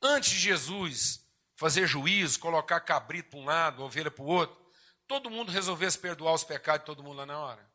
antes 0.01 0.29
de 0.29 0.39
Jesus 0.39 1.27
fazer 1.53 1.85
juízo, 1.85 2.39
colocar 2.39 2.79
cabrito 2.79 3.31
para 3.31 3.39
um 3.39 3.45
lado, 3.45 3.83
ovelha 3.83 4.09
para 4.09 4.23
o 4.23 4.27
outro, 4.27 4.57
todo 5.05 5.29
mundo 5.29 5.51
resolvesse 5.51 5.99
perdoar 5.99 6.35
os 6.35 6.45
pecados 6.45 6.83
de 6.83 6.85
todo 6.85 7.03
mundo 7.03 7.17
lá 7.17 7.25
na 7.25 7.39
hora? 7.39 7.69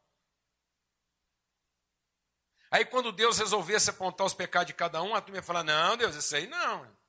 Aí 2.70 2.86
quando 2.86 3.12
Deus 3.12 3.36
resolvesse 3.36 3.90
apontar 3.90 4.26
os 4.26 4.32
pecados 4.32 4.68
de 4.68 4.72
cada 4.72 5.02
um, 5.02 5.14
a 5.14 5.20
turma 5.20 5.36
ia 5.36 5.42
falar, 5.42 5.62
não, 5.62 5.94
Deus, 5.94 6.16
isso 6.16 6.34
aí 6.34 6.46
não 6.46 7.03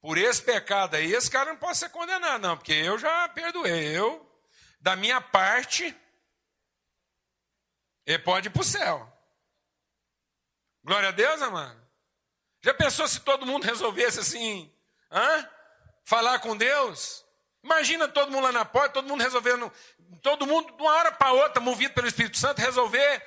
por 0.00 0.16
esse 0.16 0.42
pecado 0.42 0.94
aí, 0.94 1.12
esse 1.12 1.30
cara 1.30 1.50
não 1.50 1.58
pode 1.58 1.78
ser 1.78 1.90
condenado, 1.90 2.40
não, 2.40 2.56
porque 2.56 2.72
eu 2.72 2.98
já 2.98 3.28
perdoei. 3.28 3.96
Eu, 3.96 4.24
da 4.80 4.94
minha 4.94 5.20
parte, 5.20 5.94
ele 8.06 8.18
pode 8.20 8.48
ir 8.48 8.50
para 8.50 8.62
o 8.62 8.64
céu. 8.64 9.12
Glória 10.84 11.08
a 11.08 11.12
Deus, 11.12 11.42
amado. 11.42 11.78
Já 12.62 12.72
pensou 12.74 13.06
se 13.06 13.20
todo 13.20 13.46
mundo 13.46 13.64
resolvesse 13.64 14.20
assim, 14.20 14.72
hã? 15.10 15.48
falar 16.08 16.38
com 16.38 16.56
Deus? 16.56 17.22
Imagina 17.62 18.08
todo 18.08 18.32
mundo 18.32 18.44
lá 18.44 18.52
na 18.52 18.64
porta, 18.64 18.94
todo 18.94 19.08
mundo 19.08 19.20
resolvendo, 19.20 19.70
todo 20.22 20.46
mundo 20.46 20.74
de 20.74 20.82
uma 20.82 20.92
hora 20.92 21.12
para 21.12 21.32
outra, 21.32 21.60
movido 21.60 21.92
pelo 21.92 22.08
Espírito 22.08 22.38
Santo, 22.38 22.62
resolver 22.62 23.22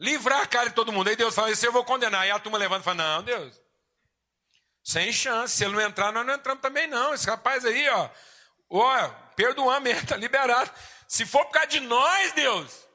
livrar 0.00 0.40
a 0.40 0.46
cara 0.46 0.68
de 0.68 0.74
todo 0.74 0.90
mundo. 0.90 1.08
Aí 1.08 1.14
Deus 1.14 1.32
fala, 1.32 1.52
isso 1.52 1.64
eu 1.64 1.70
vou 1.70 1.84
condenar. 1.84 2.26
E 2.26 2.30
a 2.32 2.40
turma 2.40 2.58
levanta 2.58 2.80
e 2.80 2.84
fala, 2.84 2.96
não, 2.96 3.22
Deus, 3.22 3.61
sem 4.82 5.12
chance. 5.12 5.56
Se 5.56 5.64
ele 5.64 5.74
não 5.74 5.80
entrar, 5.80 6.12
nós 6.12 6.26
não 6.26 6.34
entramos 6.34 6.62
também 6.62 6.86
não. 6.86 7.14
Esse 7.14 7.26
rapaz 7.26 7.64
aí, 7.64 7.88
ó, 7.88 8.10
ó, 8.70 9.08
perdoamos, 9.36 9.90
está 9.90 10.16
liberado. 10.16 10.70
Se 11.06 11.26
for 11.26 11.44
por 11.44 11.52
causa 11.52 11.68
de 11.68 11.80
nós, 11.80 12.32
Deus, 12.32 12.88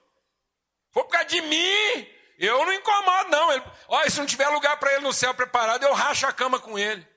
for 0.91 1.03
por 1.03 1.11
causa 1.11 1.27
de 1.27 1.41
mim, 1.41 2.07
eu 2.37 2.65
não 2.65 2.73
incomodo, 2.73 3.29
não. 3.29 3.51
Ele, 3.51 3.63
ó, 3.87 4.09
se 4.09 4.19
não 4.19 4.25
tiver 4.25 4.47
lugar 4.49 4.77
para 4.77 4.93
ele 4.93 5.03
no 5.03 5.13
céu 5.13 5.33
preparado, 5.33 5.83
eu 5.83 5.93
racho 5.93 6.27
a 6.27 6.33
cama 6.33 6.59
com 6.59 6.77
ele. 6.77 7.07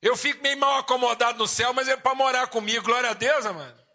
Eu 0.00 0.16
fico 0.16 0.42
meio 0.42 0.56
mal 0.56 0.78
acomodado 0.78 1.38
no 1.38 1.46
céu, 1.48 1.72
mas 1.72 1.88
é 1.88 1.96
para 1.96 2.14
morar 2.14 2.46
comigo. 2.46 2.84
Glória 2.84 3.10
a 3.10 3.14
Deus, 3.14 3.44
amado. 3.44 3.87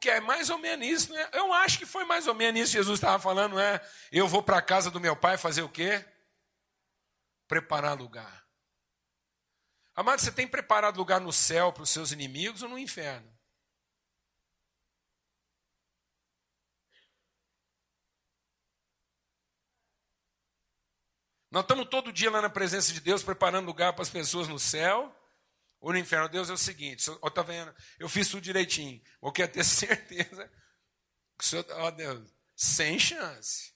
Porque 0.00 0.08
é 0.08 0.18
mais 0.18 0.48
ou 0.48 0.56
menos 0.56 0.86
isso, 0.86 1.12
né? 1.12 1.28
Eu 1.30 1.52
acho 1.52 1.78
que 1.78 1.84
foi 1.84 2.06
mais 2.06 2.26
ou 2.26 2.34
menos 2.34 2.58
isso 2.58 2.70
que 2.72 2.78
Jesus 2.78 2.98
estava 2.98 3.22
falando, 3.22 3.52
não 3.52 3.60
é? 3.60 3.86
Eu 4.10 4.26
vou 4.26 4.42
para 4.42 4.56
a 4.56 4.62
casa 4.62 4.90
do 4.90 4.98
meu 4.98 5.14
pai 5.14 5.36
fazer 5.36 5.60
o 5.60 5.68
quê? 5.68 6.02
Preparar 7.46 7.98
lugar. 7.98 8.48
Amado, 9.94 10.18
você 10.22 10.32
tem 10.32 10.48
preparado 10.48 10.96
lugar 10.96 11.20
no 11.20 11.30
céu 11.30 11.70
para 11.70 11.82
os 11.82 11.90
seus 11.90 12.12
inimigos 12.12 12.62
ou 12.62 12.70
no 12.70 12.78
inferno? 12.78 13.30
Nós 21.50 21.64
estamos 21.64 21.86
todo 21.90 22.10
dia 22.10 22.30
lá 22.30 22.40
na 22.40 22.48
presença 22.48 22.90
de 22.90 23.00
Deus 23.00 23.22
preparando 23.22 23.66
lugar 23.66 23.92
para 23.92 24.00
as 24.00 24.08
pessoas 24.08 24.48
no 24.48 24.58
céu 24.58 25.14
ou 25.80 25.92
no 25.92 25.98
inferno. 25.98 26.28
Deus 26.28 26.50
é 26.50 26.52
o 26.52 26.58
seguinte, 26.58 27.10
ó, 27.22 27.30
tá 27.30 27.42
vendo? 27.42 27.74
Eu 27.98 28.08
fiz 28.08 28.28
tudo 28.28 28.42
direitinho. 28.42 29.02
Eu 29.22 29.32
quero 29.32 29.52
ter 29.52 29.64
certeza 29.64 30.48
que 31.38 31.44
o 31.44 31.46
Senhor, 31.46 31.64
ó 31.70 31.90
Deus, 31.90 32.30
sem 32.54 32.98
chance. 32.98 33.74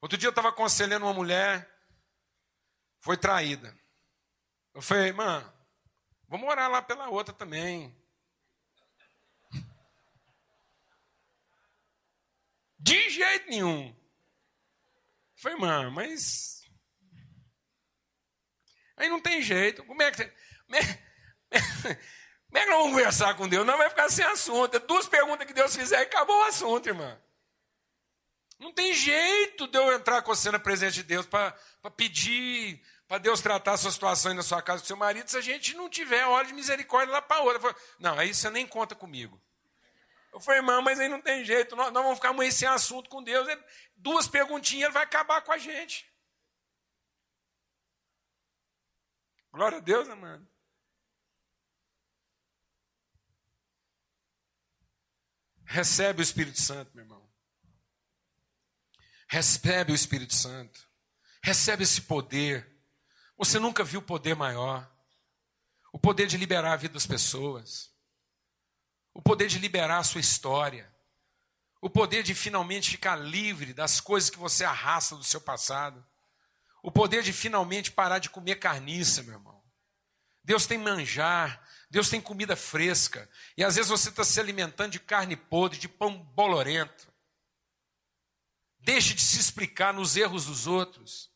Outro 0.00 0.18
dia 0.18 0.26
eu 0.26 0.30
estava 0.30 0.48
aconselhando 0.48 1.06
uma 1.06 1.14
mulher, 1.14 1.70
foi 3.00 3.16
traída. 3.16 3.78
Eu 4.74 4.82
falei, 4.82 5.12
mano, 5.12 5.52
vamos 6.28 6.48
orar 6.48 6.70
lá 6.70 6.82
pela 6.82 7.08
outra 7.08 7.34
também. 7.34 7.96
De 12.78 13.10
jeito 13.10 13.48
nenhum. 13.48 13.88
Eu 13.88 13.96
falei, 15.36 15.58
mano, 15.58 15.90
mas. 15.90 16.64
Aí 18.96 19.08
não 19.08 19.20
tem 19.20 19.42
jeito. 19.42 19.84
Como 19.84 20.02
é 20.02 20.10
que. 20.10 20.30
Como 22.48 22.62
é 22.62 22.64
que 22.64 22.70
nós 22.70 22.78
vamos 22.78 22.92
conversar 22.92 23.34
com 23.34 23.48
Deus? 23.48 23.66
Não 23.66 23.78
vai 23.78 23.88
ficar 23.90 24.08
sem 24.08 24.24
assunto. 24.24 24.76
É 24.76 24.78
duas 24.78 25.08
perguntas 25.08 25.46
que 25.46 25.52
Deus 25.52 25.74
fizer 25.74 25.98
e 25.98 26.02
acabou 26.02 26.38
o 26.38 26.44
assunto, 26.44 26.88
irmã. 26.88 27.20
Não 28.58 28.72
tem 28.72 28.94
jeito 28.94 29.66
de 29.66 29.76
eu 29.76 29.92
entrar 29.92 30.22
com 30.22 30.34
você 30.34 30.50
na 30.50 30.58
presença 30.58 30.92
de 30.92 31.02
Deus 31.02 31.26
para 31.26 31.52
pedir, 31.96 32.80
para 33.08 33.18
Deus 33.18 33.40
tratar 33.40 33.72
a 33.72 33.76
sua 33.76 33.90
situação 33.90 34.30
aí 34.30 34.36
na 34.36 34.42
sua 34.42 34.62
casa 34.62 34.80
com 34.80 34.86
seu 34.86 34.96
marido, 34.96 35.28
se 35.28 35.36
a 35.36 35.40
gente 35.40 35.74
não 35.74 35.88
tiver 35.90 36.24
hora 36.24 36.46
de 36.46 36.52
misericórdia 36.52 37.12
lá 37.12 37.20
para 37.20 37.42
outra. 37.42 37.74
Não, 37.98 38.18
aí 38.18 38.32
você 38.32 38.48
nem 38.50 38.66
conta 38.66 38.94
comigo. 38.94 39.40
Eu 40.32 40.40
falei, 40.40 40.60
irmão, 40.60 40.80
mas 40.80 40.98
aí 40.98 41.08
não 41.08 41.20
tem 41.20 41.44
jeito, 41.44 41.76
nós, 41.76 41.92
nós 41.92 42.02
vamos 42.02 42.18
ficar 42.18 42.32
muito 42.32 42.54
sem 42.54 42.68
assunto 42.68 43.10
com 43.10 43.22
Deus. 43.22 43.46
Duas 43.96 44.28
perguntinhas, 44.28 44.84
ele 44.84 44.94
vai 44.94 45.02
acabar 45.02 45.42
com 45.42 45.52
a 45.52 45.58
gente. 45.58 46.08
Glória 49.52 49.78
a 49.78 49.80
Deus, 49.80 50.08
amado. 50.08 50.53
Recebe 55.74 56.20
o 56.20 56.22
Espírito 56.22 56.60
Santo, 56.60 56.92
meu 56.94 57.04
irmão. 57.04 57.28
Recebe 59.26 59.90
o 59.90 59.94
Espírito 59.94 60.32
Santo. 60.32 60.78
Recebe 61.42 61.82
esse 61.82 62.02
poder. 62.02 62.80
Você 63.36 63.58
nunca 63.58 63.82
viu 63.82 64.00
poder 64.00 64.36
maior. 64.36 64.88
O 65.92 65.98
poder 65.98 66.28
de 66.28 66.36
liberar 66.36 66.74
a 66.74 66.76
vida 66.76 66.94
das 66.94 67.08
pessoas. 67.08 67.90
O 69.12 69.20
poder 69.20 69.48
de 69.48 69.58
liberar 69.58 69.98
a 69.98 70.04
sua 70.04 70.20
história. 70.20 70.94
O 71.82 71.90
poder 71.90 72.22
de 72.22 72.36
finalmente 72.36 72.92
ficar 72.92 73.16
livre 73.16 73.74
das 73.74 74.00
coisas 74.00 74.30
que 74.30 74.38
você 74.38 74.62
arrasta 74.62 75.16
do 75.16 75.24
seu 75.24 75.40
passado. 75.40 76.06
O 76.84 76.92
poder 76.92 77.24
de 77.24 77.32
finalmente 77.32 77.90
parar 77.90 78.20
de 78.20 78.30
comer 78.30 78.60
carniça, 78.60 79.24
meu 79.24 79.34
irmão. 79.34 79.63
Deus 80.44 80.66
tem 80.66 80.76
manjar, 80.76 81.66
Deus 81.88 82.10
tem 82.10 82.20
comida 82.20 82.54
fresca. 82.54 83.28
E 83.56 83.64
às 83.64 83.76
vezes 83.76 83.90
você 83.90 84.10
está 84.10 84.22
se 84.22 84.38
alimentando 84.38 84.92
de 84.92 85.00
carne 85.00 85.36
podre, 85.36 85.78
de 85.78 85.88
pão 85.88 86.18
bolorento. 86.18 87.12
Deixe 88.78 89.14
de 89.14 89.22
se 89.22 89.40
explicar 89.40 89.94
nos 89.94 90.14
erros 90.16 90.44
dos 90.44 90.66
outros. 90.66 91.32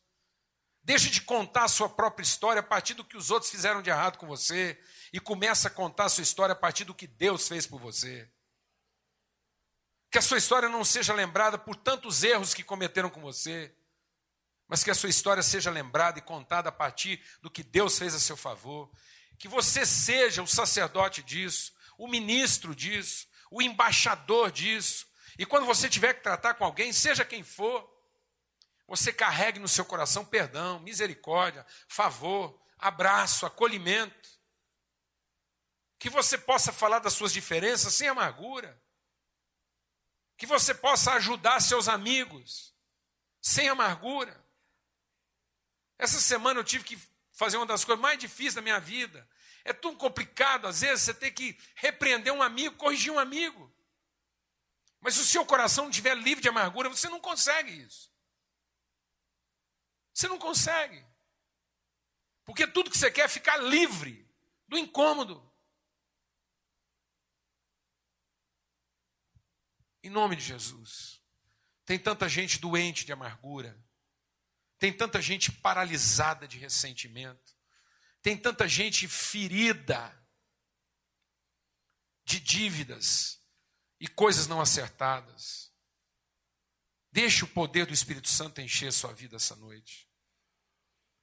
Deixe 0.83 1.09
de 1.09 1.21
contar 1.21 1.63
a 1.63 1.67
sua 1.67 1.89
própria 1.89 2.23
história 2.23 2.59
a 2.59 2.63
partir 2.63 2.93
do 2.93 3.03
que 3.03 3.17
os 3.17 3.31
outros 3.31 3.51
fizeram 3.51 3.81
de 3.81 3.89
errado 3.89 4.17
com 4.17 4.27
você. 4.27 4.79
E 5.11 5.19
comece 5.19 5.65
a 5.65 5.71
contar 5.71 6.05
a 6.05 6.09
sua 6.09 6.21
história 6.21 6.53
a 6.53 6.55
partir 6.55 6.85
do 6.85 6.93
que 6.93 7.07
Deus 7.07 7.47
fez 7.47 7.65
por 7.65 7.79
você. 7.79 8.29
Que 10.11 10.19
a 10.19 10.21
sua 10.21 10.37
história 10.37 10.69
não 10.69 10.85
seja 10.85 11.13
lembrada 11.13 11.57
por 11.57 11.75
tantos 11.75 12.23
erros 12.23 12.53
que 12.53 12.63
cometeram 12.63 13.09
com 13.09 13.21
você, 13.21 13.75
mas 14.69 14.83
que 14.83 14.91
a 14.91 14.95
sua 14.95 15.09
história 15.09 15.43
seja 15.43 15.69
lembrada 15.69 16.19
e 16.19 16.21
contada 16.21 16.69
a 16.69 16.71
partir 16.71 17.21
do 17.41 17.49
que 17.49 17.63
Deus 17.63 17.99
fez 17.99 18.15
a 18.15 18.19
seu 18.19 18.37
favor 18.37 18.89
que 19.39 19.47
você 19.47 19.85
seja 19.85 20.43
o 20.43 20.47
sacerdote 20.47 21.23
disso, 21.23 21.73
o 21.97 22.07
ministro 22.07 22.75
disso, 22.75 23.25
o 23.49 23.61
embaixador 23.61 24.51
disso. 24.51 25.07
E 25.37 25.45
quando 25.45 25.65
você 25.65 25.89
tiver 25.89 26.13
que 26.13 26.21
tratar 26.21 26.55
com 26.55 26.65
alguém, 26.65 26.91
seja 26.91 27.23
quem 27.23 27.41
for, 27.41 27.89
você 28.85 29.13
carregue 29.13 29.57
no 29.57 29.67
seu 29.67 29.85
coração 29.85 30.25
perdão, 30.25 30.79
misericórdia, 30.81 31.65
favor, 31.87 32.61
abraço, 32.77 33.45
acolhimento. 33.45 34.29
Que 35.97 36.09
você 36.09 36.37
possa 36.37 36.73
falar 36.73 36.99
das 36.99 37.13
suas 37.13 37.31
diferenças 37.31 37.93
sem 37.93 38.09
amargura. 38.09 38.81
Que 40.37 40.45
você 40.45 40.73
possa 40.73 41.13
ajudar 41.13 41.61
seus 41.61 41.87
amigos 41.87 42.75
sem 43.41 43.69
amargura. 43.69 44.45
Essa 45.99 46.19
semana 46.19 46.61
eu 46.61 46.63
tive 46.63 46.85
que 46.85 46.99
fazer 47.33 47.57
uma 47.57 47.65
das 47.65 47.83
coisas 47.83 48.01
mais 48.01 48.17
difíceis 48.17 48.55
da 48.55 48.61
minha 48.61 48.79
vida. 48.79 49.29
É 49.65 49.73
tão 49.73 49.93
complicado, 49.93 50.65
às 50.65 50.79
vezes, 50.79 51.03
você 51.03 51.13
ter 51.13 51.31
que 51.31 51.59
repreender 51.75 52.33
um 52.33 52.41
amigo, 52.41 52.77
corrigir 52.77 53.11
um 53.11 53.19
amigo. 53.19 53.71
Mas 55.01 55.15
se 55.15 55.21
o 55.21 55.25
seu 55.25 55.45
coração 55.45 55.83
não 55.83 55.91
estiver 55.91 56.15
livre 56.15 56.41
de 56.41 56.47
amargura, 56.47 56.89
você 56.89 57.09
não 57.09 57.19
consegue 57.19 57.71
isso. 57.71 58.09
Você 60.13 60.27
não 60.29 60.39
consegue. 60.39 61.05
Porque 62.45 62.65
tudo 62.65 62.89
que 62.89 62.97
você 62.97 63.11
quer 63.11 63.25
é 63.25 63.27
ficar 63.27 63.57
livre 63.57 64.27
do 64.67 64.77
incômodo. 64.77 65.45
Em 70.01 70.09
nome 70.09 70.37
de 70.37 70.43
Jesus. 70.43 71.21
Tem 71.85 71.99
tanta 71.99 72.29
gente 72.29 72.59
doente 72.59 73.05
de 73.05 73.11
amargura. 73.11 73.77
Tem 74.79 74.91
tanta 74.93 75.21
gente 75.21 75.51
paralisada 75.51 76.47
de 76.47 76.57
ressentimento. 76.57 77.53
Tem 78.21 78.37
tanta 78.37 78.67
gente 78.67 79.07
ferida 79.07 80.17
de 82.25 82.39
dívidas 82.39 83.39
e 83.99 84.07
coisas 84.07 84.47
não 84.47 84.61
acertadas. 84.61 85.73
Deixe 87.11 87.43
o 87.43 87.47
poder 87.47 87.85
do 87.85 87.93
Espírito 87.93 88.29
Santo 88.29 88.61
encher 88.61 88.93
sua 88.93 89.13
vida 89.13 89.35
essa 89.35 89.55
noite. 89.55 90.07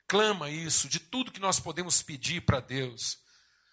Clama 0.09 0.51
isso, 0.51 0.89
de 0.89 1.01
tudo 1.01 1.33
que 1.33 1.41
nós 1.41 1.59
podemos 1.59 2.03
pedir 2.03 2.43
para 2.43 2.61
Deus, 2.61 3.19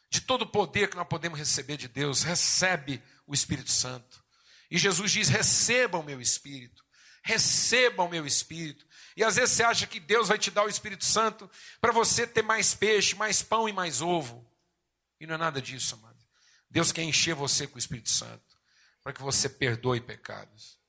de 0.09 0.21
todo 0.21 0.43
o 0.43 0.51
poder 0.51 0.89
que 0.89 0.95
nós 0.95 1.07
podemos 1.07 1.37
receber 1.37 1.77
de 1.77 1.87
Deus, 1.87 2.23
recebe 2.23 3.03
o 3.27 3.33
Espírito 3.33 3.71
Santo. 3.71 4.23
E 4.69 4.77
Jesus 4.77 5.11
diz: 5.11 5.27
receba 5.27 5.97
o 5.97 6.03
meu 6.03 6.21
Espírito, 6.21 6.83
receba 7.23 8.03
o 8.03 8.09
meu 8.09 8.25
Espírito. 8.25 8.85
E 9.15 9.23
às 9.23 9.35
vezes 9.35 9.55
você 9.55 9.63
acha 9.63 9.87
que 9.87 9.99
Deus 9.99 10.27
vai 10.27 10.37
te 10.37 10.49
dar 10.49 10.65
o 10.65 10.69
Espírito 10.69 11.05
Santo 11.05 11.49
para 11.79 11.91
você 11.91 12.25
ter 12.25 12.41
mais 12.41 12.73
peixe, 12.73 13.15
mais 13.15 13.41
pão 13.41 13.67
e 13.69 13.73
mais 13.73 14.01
ovo. 14.01 14.49
E 15.19 15.27
não 15.27 15.35
é 15.35 15.37
nada 15.37 15.61
disso, 15.61 15.95
amado. 15.95 16.17
Deus 16.69 16.91
quer 16.91 17.03
encher 17.03 17.35
você 17.35 17.67
com 17.67 17.75
o 17.75 17.79
Espírito 17.79 18.09
Santo 18.09 18.57
para 19.03 19.13
que 19.13 19.21
você 19.21 19.49
perdoe 19.49 19.99
pecados, 20.01 20.79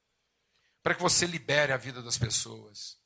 para 0.82 0.94
que 0.94 1.02
você 1.02 1.26
libere 1.26 1.72
a 1.72 1.76
vida 1.76 2.00
das 2.02 2.16
pessoas, 2.16 2.96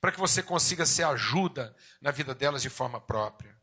para 0.00 0.10
que 0.10 0.18
você 0.18 0.42
consiga 0.42 0.86
ser 0.86 1.04
ajuda 1.04 1.76
na 2.00 2.10
vida 2.10 2.34
delas 2.34 2.62
de 2.62 2.70
forma 2.70 3.00
própria. 3.00 3.56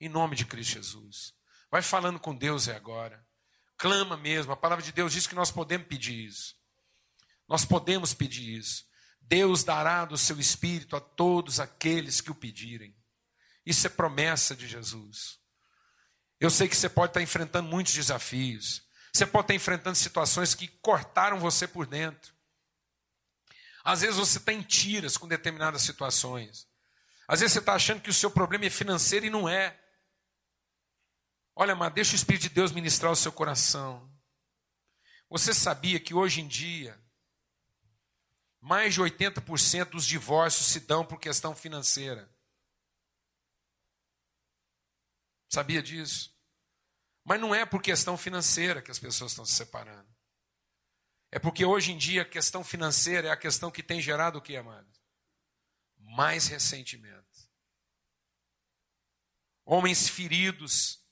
Em 0.00 0.08
nome 0.08 0.36
de 0.36 0.44
Cristo 0.44 0.74
Jesus. 0.74 1.34
Vai 1.70 1.82
falando 1.82 2.20
com 2.20 2.34
Deus 2.34 2.68
agora. 2.68 3.26
Clama 3.76 4.16
mesmo. 4.16 4.52
A 4.52 4.56
palavra 4.56 4.84
de 4.84 4.92
Deus 4.92 5.12
diz 5.12 5.26
que 5.26 5.34
nós 5.34 5.50
podemos 5.50 5.86
pedir 5.86 6.24
isso. 6.24 6.56
Nós 7.48 7.64
podemos 7.64 8.14
pedir 8.14 8.56
isso. 8.58 8.87
Deus 9.28 9.62
dará 9.62 10.06
do 10.06 10.16
seu 10.16 10.40
espírito 10.40 10.96
a 10.96 11.00
todos 11.00 11.60
aqueles 11.60 12.20
que 12.20 12.30
o 12.30 12.34
pedirem. 12.34 12.96
Isso 13.64 13.86
é 13.86 13.90
promessa 13.90 14.56
de 14.56 14.66
Jesus. 14.66 15.38
Eu 16.40 16.48
sei 16.48 16.66
que 16.66 16.76
você 16.76 16.88
pode 16.88 17.10
estar 17.10 17.20
enfrentando 17.20 17.68
muitos 17.68 17.92
desafios. 17.92 18.82
Você 19.12 19.26
pode 19.26 19.44
estar 19.44 19.54
enfrentando 19.54 19.96
situações 19.96 20.54
que 20.54 20.66
cortaram 20.66 21.38
você 21.38 21.68
por 21.68 21.86
dentro. 21.86 22.32
Às 23.84 24.00
vezes 24.00 24.16
você 24.16 24.38
está 24.38 24.52
em 24.52 24.62
tiras 24.62 25.18
com 25.18 25.28
determinadas 25.28 25.82
situações. 25.82 26.66
Às 27.26 27.40
vezes 27.40 27.52
você 27.52 27.58
está 27.58 27.74
achando 27.74 28.00
que 28.00 28.10
o 28.10 28.14
seu 28.14 28.30
problema 28.30 28.64
é 28.64 28.70
financeiro 28.70 29.26
e 29.26 29.30
não 29.30 29.46
é. 29.46 29.78
Olha, 31.54 31.74
mas 31.74 31.92
deixa 31.92 32.12
o 32.12 32.16
Espírito 32.16 32.42
de 32.42 32.50
Deus 32.50 32.72
ministrar 32.72 33.12
o 33.12 33.16
seu 33.16 33.32
coração. 33.32 34.10
Você 35.28 35.52
sabia 35.52 36.00
que 36.00 36.14
hoje 36.14 36.40
em 36.40 36.48
dia, 36.48 36.98
mais 38.68 38.92
de 38.92 39.00
80% 39.00 39.86
dos 39.86 40.04
divórcios 40.04 40.66
se 40.66 40.80
dão 40.80 41.02
por 41.02 41.18
questão 41.18 41.56
financeira? 41.56 42.30
Sabia 45.48 45.82
disso? 45.82 46.36
Mas 47.24 47.40
não 47.40 47.54
é 47.54 47.64
por 47.64 47.80
questão 47.80 48.14
financeira 48.18 48.82
que 48.82 48.90
as 48.90 48.98
pessoas 48.98 49.32
estão 49.32 49.46
se 49.46 49.54
separando. 49.54 50.06
É 51.30 51.38
porque 51.38 51.64
hoje 51.64 51.92
em 51.92 51.96
dia 51.96 52.20
a 52.20 52.28
questão 52.28 52.62
financeira 52.62 53.28
é 53.28 53.30
a 53.30 53.38
questão 53.38 53.70
que 53.70 53.82
tem 53.82 54.02
gerado 54.02 54.38
o 54.38 54.42
que, 54.42 54.54
amado? 54.54 54.92
Mais 55.96 56.46
ressentimento. 56.46 57.48
Homens 59.64 60.10
feridos, 60.10 61.02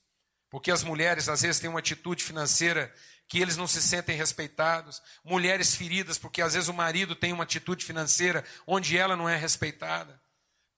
porque 0.47 0.69
as 0.69 0.83
mulheres 0.83 1.27
às 1.27 1.41
vezes 1.41 1.59
têm 1.59 1.71
uma 1.71 1.79
atitude 1.79 2.23
financeira 2.23 2.93
que 3.27 3.39
eles 3.39 3.57
não 3.57 3.67
se 3.67 3.81
sentem 3.81 4.15
respeitados. 4.15 5.01
Mulheres 5.23 5.75
feridas, 5.75 6.17
porque 6.17 6.41
às 6.41 6.53
vezes 6.53 6.69
o 6.69 6.73
marido 6.73 7.15
tem 7.15 7.33
uma 7.33 7.43
atitude 7.43 7.83
financeira 7.83 8.43
onde 8.65 8.97
ela 8.97 9.15
não 9.15 9.27
é 9.27 9.35
respeitada. 9.35 10.19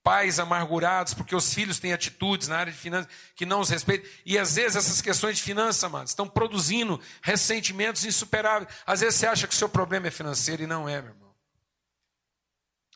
Pais 0.02 0.39
amargurados, 0.39 1.14
porque 1.14 1.36
os 1.36 1.54
filhos 1.54 1.78
têm 1.78 1.93
atitudes 1.93 2.47
na 2.47 2.58
área 2.58 2.72
de 2.72 2.80
finanças 2.80 3.12
que 3.36 3.45
não 3.45 3.60
os 3.60 3.70
respeitam. 3.70 4.10
E 4.26 4.38
às 4.38 4.56
vezes 4.56 4.78
essas 4.78 5.02
questões 5.02 5.38
de 5.38 5.43
finanças, 5.43 5.84
amados, 5.84 6.12
estão 6.12 6.28
produzindo 6.28 7.00
ressentimentos 7.22 8.06
insuperáveis. 8.06 8.74
Às 8.86 9.02
vezes 9.02 9.20
você 9.20 9.28
acha 9.28 9.47
que 9.47 9.54
o 9.54 9.58
seu 9.58 9.70
problema 9.70 10.08
é 10.08 10.12
financeiro 10.12 10.64
e 10.64 10.68
não 10.68 10.89
é, 10.89 11.02
meu 11.02 11.12
irmão. 11.12 11.36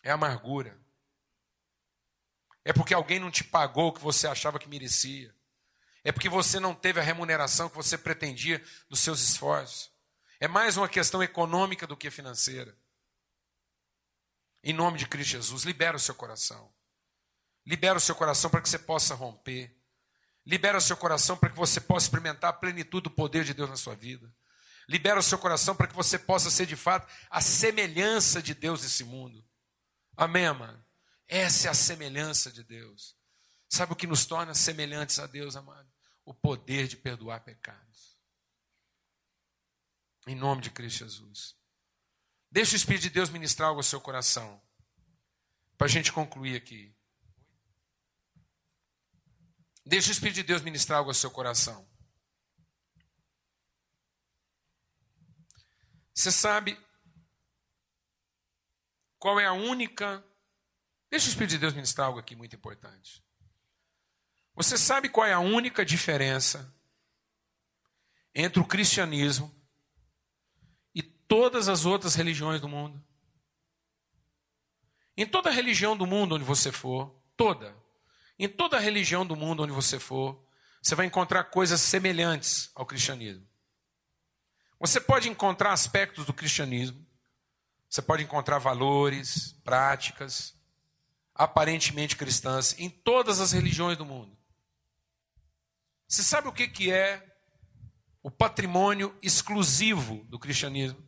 É 0.02 0.12
amargura. 0.12 0.78
É 2.66 2.72
porque 2.74 2.94
alguém 2.94 3.20
não 3.20 3.30
te 3.30 3.44
pagou 3.44 3.90
o 3.90 3.94
que 3.94 4.02
você 4.02 4.26
achava 4.26 4.58
que 4.58 4.70
merecia. 4.70 5.36
É 6.04 6.12
porque 6.12 6.28
você 6.28 6.60
não 6.60 6.76
teve 6.76 7.00
a 7.00 7.04
remuneração 7.04 7.70
que 7.70 7.76
você 7.76 7.98
pretendia 7.98 8.64
dos 8.90 9.00
seus 9.00 9.22
esforços. 9.22 9.92
É 10.40 10.48
mais 10.48 10.76
uma 10.76 10.90
questão 10.90 11.24
econômica 11.24 11.88
do 11.88 11.96
que 11.96 12.12
financeira. 12.12 12.78
Em 14.62 14.74
nome 14.74 14.98
de 14.98 15.08
Cristo 15.08 15.32
Jesus, 15.32 15.64
libera 15.64 15.96
o 15.96 16.00
seu 16.00 16.14
coração. 16.14 16.74
Libera 17.66 17.98
o 17.98 18.02
seu 18.02 18.16
coração 18.16 18.50
para 18.50 18.62
que 18.62 18.68
você 18.68 18.80
possa 18.80 19.16
romper. 19.16 19.74
Libera 20.46 20.78
o 20.78 20.82
seu 20.82 20.98
coração 20.98 21.38
para 21.38 21.50
que 21.50 21.56
você 21.56 21.80
possa 21.80 22.08
experimentar 22.08 22.50
a 22.50 22.54
plenitude 22.54 23.04
do 23.04 23.12
poder 23.12 23.46
de 23.46 23.54
Deus 23.54 23.70
na 23.70 23.78
sua 23.78 23.96
vida. 23.96 24.34
Libera 24.88 25.20
o 25.20 25.24
seu 25.24 25.38
coração 25.38 25.74
para 25.74 25.88
que 25.88 25.96
você 25.96 26.20
possa 26.20 26.52
ser 26.52 26.66
de 26.66 26.76
fato 26.76 27.10
a 27.30 27.40
semelhança 27.40 28.42
de 28.42 28.54
Deus 28.54 28.84
nesse 28.84 29.06
mundo. 29.06 29.42
Amém, 30.18 30.46
amado? 30.46 30.84
Essa 31.28 31.70
é 31.70 31.72
a 31.72 31.74
semelhança 31.74 32.52
de 32.52 32.64
Deus. 32.64 33.16
Sabe 33.70 33.94
o 33.94 33.96
que 33.96 34.06
nos 34.06 34.26
torna 34.26 34.54
semelhantes 34.54 35.20
a 35.20 35.26
Deus, 35.26 35.56
amado? 35.56 35.93
O 36.26 36.34
poder 36.34 36.88
de 36.88 36.98
perdoar 36.98 37.44
pecados. 37.44 38.18
Em 40.26 40.36
nome 40.36 40.62
de 40.62 40.72
Cristo 40.72 41.00
Jesus. 41.00 41.56
Deixa 42.50 42.74
o 42.74 42.76
Espírito 42.76 43.04
de 43.04 43.10
Deus 43.10 43.30
ministrar 43.30 43.70
algo 43.70 43.80
ao 43.80 43.84
seu 43.84 44.00
coração. 44.00 44.62
Para 45.78 45.88
a 45.88 45.90
gente 45.90 46.14
concluir 46.14 46.56
aqui. 46.56 46.96
Deixa 49.86 50.10
o 50.10 50.12
Espírito 50.12 50.36
de 50.36 50.44
Deus 50.44 50.62
ministrar 50.62 51.00
algo 51.00 51.10
ao 51.10 51.16
seu 51.16 51.30
coração. 51.30 51.90
Você 56.14 56.32
sabe 56.32 56.80
qual 59.18 59.40
é 59.40 59.46
a 59.46 59.54
única. 59.54 60.24
Deixa 61.10 61.28
o 61.28 61.30
Espírito 61.30 61.52
de 61.52 61.58
Deus 61.58 61.74
ministrar 61.74 62.08
algo 62.08 62.20
aqui 62.20 62.36
muito 62.36 62.56
importante. 62.56 63.26
Você 64.56 64.78
sabe 64.78 65.10
qual 65.10 65.26
é 65.26 65.34
a 65.34 65.40
única 65.40 65.84
diferença 65.84 66.74
entre 68.36 68.60
o 68.60 68.66
cristianismo 68.66 69.54
e 70.94 71.02
todas 71.02 71.68
as 71.68 71.86
outras 71.86 72.16
religiões 72.16 72.62
do 72.62 72.70
mundo? 72.70 73.04
Em 75.18 75.26
toda 75.26 75.50
religião 75.50 75.96
do 75.98 76.06
mundo 76.06 76.36
onde 76.36 76.44
você 76.44 76.72
for, 76.72 77.14
toda, 77.36 77.76
em 78.38 78.48
toda 78.48 78.80
religião 78.80 79.26
do 79.26 79.36
mundo 79.36 79.64
onde 79.64 79.72
você 79.72 80.00
for, 80.00 80.44
você 80.82 80.96
vai 80.96 81.06
encontrar 81.06 81.46
coisas 81.46 81.82
semelhantes 81.82 82.70
ao 82.76 82.86
cristianismo. 82.86 83.48
Você 84.80 85.00
pode 85.00 85.30
encontrar 85.30 85.72
aspectos 85.72 86.26
do 86.26 86.34
cristianismo, 86.34 87.06
você 87.90 88.02
pode 88.02 88.24
encontrar 88.24 88.58
valores, 88.58 89.54
práticas, 89.64 90.56
aparentemente 91.34 92.16
cristãs, 92.18 92.78
em 92.78 92.90
todas 92.90 93.40
as 93.40 93.52
religiões 93.52 93.98
do 93.98 94.06
mundo. 94.06 94.36
Você 96.14 96.22
sabe 96.22 96.48
o 96.48 96.54
que, 96.54 96.68
que 96.68 96.92
é 96.92 97.26
o 98.22 98.30
patrimônio 98.30 99.18
exclusivo 99.20 100.24
do 100.26 100.38
cristianismo? 100.38 101.04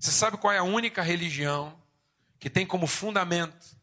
Você 0.00 0.10
sabe 0.10 0.38
qual 0.38 0.54
é 0.54 0.56
a 0.56 0.62
única 0.62 1.02
religião 1.02 1.78
que 2.38 2.48
tem 2.48 2.66
como 2.66 2.86
fundamento 2.86 3.78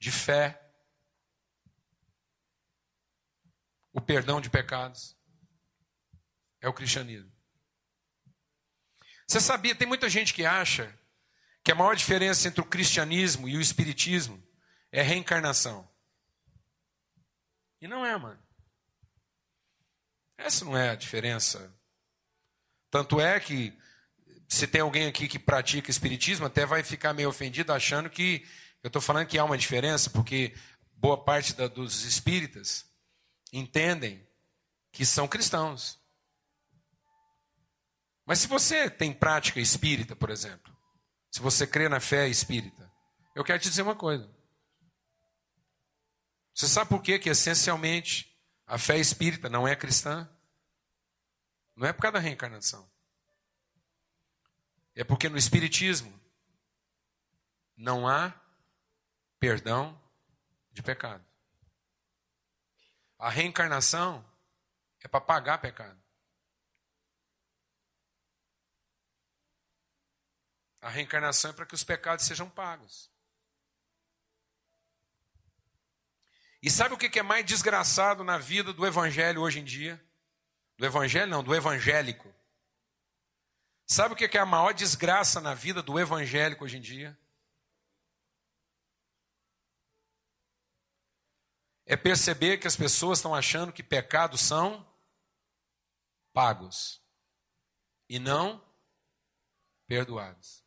de 0.00 0.10
fé 0.10 0.68
o 3.92 4.00
perdão 4.00 4.40
de 4.40 4.50
pecados? 4.50 5.16
É 6.60 6.68
o 6.68 6.74
cristianismo. 6.74 7.30
Você 9.28 9.40
sabia, 9.40 9.76
tem 9.76 9.86
muita 9.86 10.08
gente 10.08 10.34
que 10.34 10.44
acha 10.44 10.92
que 11.62 11.70
a 11.70 11.76
maior 11.76 11.94
diferença 11.94 12.48
entre 12.48 12.60
o 12.60 12.66
cristianismo 12.66 13.48
e 13.48 13.56
o 13.56 13.60
espiritismo 13.60 14.42
é 14.90 15.02
reencarnação. 15.02 15.91
E 17.82 17.88
não 17.88 18.06
é, 18.06 18.16
mano. 18.16 18.40
Essa 20.38 20.64
não 20.64 20.76
é 20.76 20.90
a 20.90 20.94
diferença. 20.94 21.76
Tanto 22.88 23.20
é 23.20 23.40
que, 23.40 23.76
se 24.48 24.68
tem 24.68 24.82
alguém 24.82 25.08
aqui 25.08 25.26
que 25.26 25.36
pratica 25.36 25.90
espiritismo, 25.90 26.46
até 26.46 26.64
vai 26.64 26.84
ficar 26.84 27.12
meio 27.12 27.28
ofendido 27.28 27.72
achando 27.72 28.08
que 28.08 28.46
eu 28.84 28.86
estou 28.86 29.02
falando 29.02 29.26
que 29.26 29.36
há 29.36 29.44
uma 29.44 29.58
diferença, 29.58 30.08
porque 30.10 30.54
boa 30.92 31.24
parte 31.24 31.54
da, 31.54 31.66
dos 31.66 32.04
espíritas 32.04 32.86
entendem 33.52 34.24
que 34.92 35.04
são 35.04 35.26
cristãos. 35.26 36.00
Mas 38.24 38.38
se 38.38 38.46
você 38.46 38.88
tem 38.88 39.12
prática 39.12 39.58
espírita, 39.58 40.14
por 40.14 40.30
exemplo, 40.30 40.72
se 41.32 41.40
você 41.40 41.66
crê 41.66 41.88
na 41.88 41.98
fé 41.98 42.28
espírita, 42.28 42.88
eu 43.34 43.42
quero 43.42 43.58
te 43.58 43.68
dizer 43.68 43.82
uma 43.82 43.96
coisa. 43.96 44.32
Você 46.54 46.68
sabe 46.68 46.90
por 46.90 47.02
quê? 47.02 47.18
que 47.18 47.30
essencialmente 47.30 48.36
a 48.66 48.78
fé 48.78 48.98
espírita 48.98 49.48
não 49.48 49.66
é 49.66 49.74
cristã? 49.74 50.28
Não 51.74 51.86
é 51.86 51.92
por 51.92 52.02
causa 52.02 52.14
da 52.14 52.18
reencarnação. 52.18 52.90
É 54.94 55.02
porque 55.02 55.28
no 55.28 55.38
espiritismo 55.38 56.20
não 57.76 58.06
há 58.06 58.32
perdão 59.38 60.00
de 60.72 60.82
pecado. 60.82 61.24
A 63.18 63.30
reencarnação 63.30 64.24
é 65.00 65.08
para 65.08 65.20
pagar 65.20 65.58
pecado. 65.58 66.00
A 70.80 70.88
reencarnação 70.88 71.52
é 71.52 71.54
para 71.54 71.64
que 71.64 71.74
os 71.74 71.84
pecados 71.84 72.26
sejam 72.26 72.50
pagos. 72.50 73.11
E 76.62 76.70
sabe 76.70 76.94
o 76.94 76.98
que 76.98 77.18
é 77.18 77.22
mais 77.22 77.44
desgraçado 77.44 78.22
na 78.22 78.38
vida 78.38 78.72
do 78.72 78.86
evangelho 78.86 79.42
hoje 79.42 79.58
em 79.58 79.64
dia? 79.64 80.00
Do 80.78 80.86
evangelho 80.86 81.28
não, 81.28 81.42
do 81.42 81.52
evangélico. 81.54 82.32
Sabe 83.84 84.14
o 84.14 84.16
que 84.16 84.36
é 84.36 84.40
a 84.40 84.46
maior 84.46 84.72
desgraça 84.72 85.40
na 85.40 85.54
vida 85.54 85.82
do 85.82 85.98
evangélico 85.98 86.64
hoje 86.64 86.78
em 86.78 86.80
dia? 86.80 87.18
É 91.84 91.96
perceber 91.96 92.58
que 92.58 92.68
as 92.68 92.76
pessoas 92.76 93.18
estão 93.18 93.34
achando 93.34 93.72
que 93.72 93.82
pecados 93.82 94.40
são 94.40 94.88
pagos 96.32 97.02
e 98.08 98.20
não 98.20 98.64
perdoados. 99.88 100.64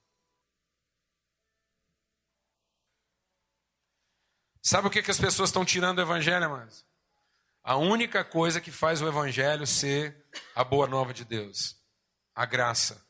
Sabe 4.65 4.87
o 4.87 4.89
que, 4.89 5.03
que 5.03 5.11
as 5.11 5.19
pessoas 5.19 5.49
estão 5.49 5.63
tirando 5.63 5.97
do 5.97 6.01
Evangelho, 6.01 6.43
amados? 6.43 6.83
A 7.61 7.75
única 7.75 8.25
coisa 8.25 8.59
que 8.59 8.71
faz 8.71 8.99
o 8.99 9.07
Evangelho 9.07 9.67
ser 9.67 10.25
a 10.55 10.63
boa 10.63 10.87
nova 10.87 11.13
de 11.13 11.23
Deus: 11.23 11.79
a 12.33 12.47
graça. 12.47 13.05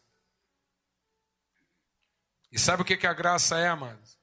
E 2.52 2.60
sabe 2.60 2.82
o 2.82 2.86
que, 2.86 2.98
que 2.98 3.08
a 3.08 3.14
graça 3.14 3.58
é, 3.58 3.70
amados? 3.70 4.20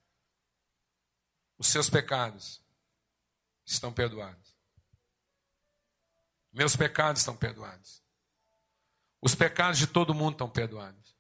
Os 1.57 1.69
seus 1.69 1.89
pecados 1.89 2.63
estão 3.65 3.91
perdoados. 3.91 4.55
Meus 6.53 6.77
pecados 6.77 7.23
estão 7.23 7.35
perdoados. 7.35 8.03
Os 9.23 9.35
pecados 9.35 9.79
de 9.79 9.87
todo 9.87 10.13
mundo 10.13 10.33
estão 10.33 10.51
perdoados. 10.51 11.17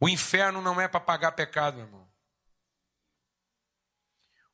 O 0.00 0.08
inferno 0.08 0.60
não 0.60 0.80
é 0.80 0.88
para 0.88 0.98
pagar 0.98 1.30
pecado, 1.30 1.76
meu 1.76 1.86
irmão. 1.86 2.07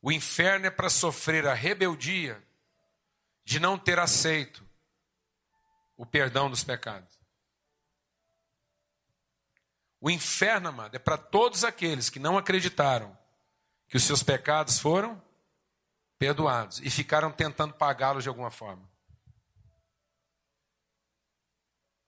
O 0.06 0.12
inferno 0.12 0.66
é 0.66 0.70
para 0.70 0.90
sofrer 0.90 1.46
a 1.46 1.54
rebeldia 1.54 2.46
de 3.42 3.58
não 3.58 3.78
ter 3.78 3.98
aceito 3.98 4.62
o 5.96 6.04
perdão 6.04 6.50
dos 6.50 6.62
pecados. 6.62 7.18
O 9.98 10.10
inferno, 10.10 10.68
amado, 10.68 10.94
é 10.94 10.98
para 10.98 11.16
todos 11.16 11.64
aqueles 11.64 12.10
que 12.10 12.18
não 12.18 12.36
acreditaram 12.36 13.18
que 13.88 13.96
os 13.96 14.02
seus 14.04 14.22
pecados 14.22 14.78
foram 14.78 15.24
perdoados 16.18 16.80
e 16.80 16.90
ficaram 16.90 17.32
tentando 17.32 17.72
pagá-los 17.72 18.24
de 18.24 18.28
alguma 18.28 18.50
forma. 18.50 18.86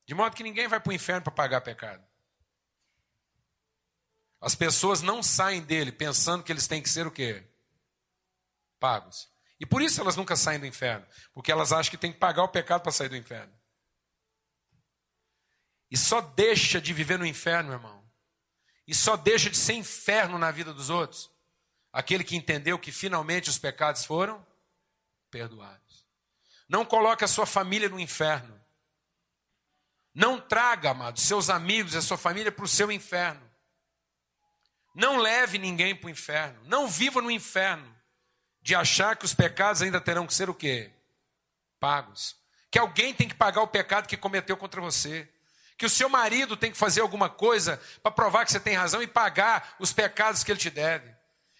De 0.05 0.15
modo 0.15 0.37
que 0.37 0.43
ninguém 0.43 0.69
vai 0.69 0.81
para 0.81 0.91
o 0.91 0.95
inferno 0.95 1.23
para 1.23 1.33
pagar 1.33 1.63
pecado. 1.63 2.07
As 4.39 4.55
pessoas 4.55 5.01
não 5.01 5.23
saem 5.23 5.63
dele 5.63 5.91
pensando 5.91 6.45
que 6.45 6.53
eles 6.53 6.69
têm 6.69 6.83
que 6.83 6.91
ser 6.91 7.07
o 7.07 7.11
quê? 7.11 7.56
Pagos. 8.79 9.29
E 9.59 9.65
por 9.65 9.81
isso 9.81 10.01
elas 10.01 10.17
nunca 10.17 10.37
saem 10.37 10.61
do 10.61 10.67
inferno, 10.67 11.07
porque 11.33 11.51
elas 11.51 11.73
acham 11.73 11.91
que 11.91 11.97
tem 11.97 12.13
que 12.13 12.19
pagar 12.19 12.43
o 12.43 12.49
pecado 12.49 12.83
para 12.83 12.93
sair 12.93 13.09
do 13.09 13.17
inferno. 13.17 13.53
E 15.91 15.97
só 15.97 16.21
deixa 16.21 16.81
de 16.81 16.93
viver 16.93 17.19
no 17.19 17.27
inferno, 17.27 17.71
meu 17.71 17.79
irmão. 17.79 18.05
E 18.87 18.95
só 18.95 19.17
deixa 19.17 19.49
de 19.49 19.57
ser 19.57 19.75
inferno 19.75 20.39
na 20.39 20.51
vida 20.51 20.73
dos 20.75 20.91
outros. 20.91 21.31
Aquele 21.93 22.23
que 22.23 22.37
entendeu 22.37 22.79
que 22.79 22.93
finalmente 22.93 23.49
os 23.49 23.59
pecados 23.59 24.05
foram 24.05 24.45
perdoados. 25.31 26.07
Não 26.69 26.85
coloque 26.85 27.25
a 27.25 27.29
sua 27.29 27.47
família 27.47 27.89
no 27.89 27.99
inferno. 27.99 28.61
Não 30.15 30.41
traga, 30.41 30.91
amados, 30.91 31.23
seus 31.23 31.49
amigos 31.49 31.95
e 31.95 31.99
a 31.99 32.03
sua 32.03 32.19
família 32.19 32.51
para 32.51 32.65
o 32.65 32.69
seu 32.69 32.91
inferno. 32.91 33.51
Não 34.95 35.19
leve 35.19 35.59
ninguém 35.59 35.95
para 35.95 36.07
o 36.07 36.11
inferno. 36.11 36.61
Não 36.65 36.89
viva 36.89 37.21
no 37.23 37.31
inferno 37.31 37.96
de 38.67 38.75
achar 38.75 39.15
que 39.15 39.25
os 39.25 39.33
pecados 39.33 39.81
ainda 39.81 40.01
terão 40.01 40.27
que 40.27 40.35
ser 40.35 40.51
o 40.51 40.55
quê? 40.55 40.91
Pagos. 41.79 42.35
Que 42.69 42.79
alguém 42.79 43.15
tem 43.15 43.29
que 43.29 43.35
pagar 43.35 43.63
o 43.63 43.69
pecado 43.69 44.09
que 44.09 44.17
cometeu 44.17 44.57
contra 44.57 44.81
você 44.81 45.29
que 45.77 45.85
o 45.85 45.91
seu 45.91 46.09
marido 46.09 46.57
tem 46.57 46.73
que 46.73 46.79
fazer 46.79 47.03
alguma 47.03 47.29
coisa 47.29 47.81
para 48.03 48.11
provar 48.11 48.45
que 48.45 48.53
você 48.53 48.61
tem 48.61 48.75
razão 48.75 49.03
e 49.03 49.07
pagar 49.07 49.77
os 49.79 49.93
pecados 49.93 50.43
que 50.43 50.51
ele 50.51 50.59
te 50.59 50.71
deve. 50.71 51.15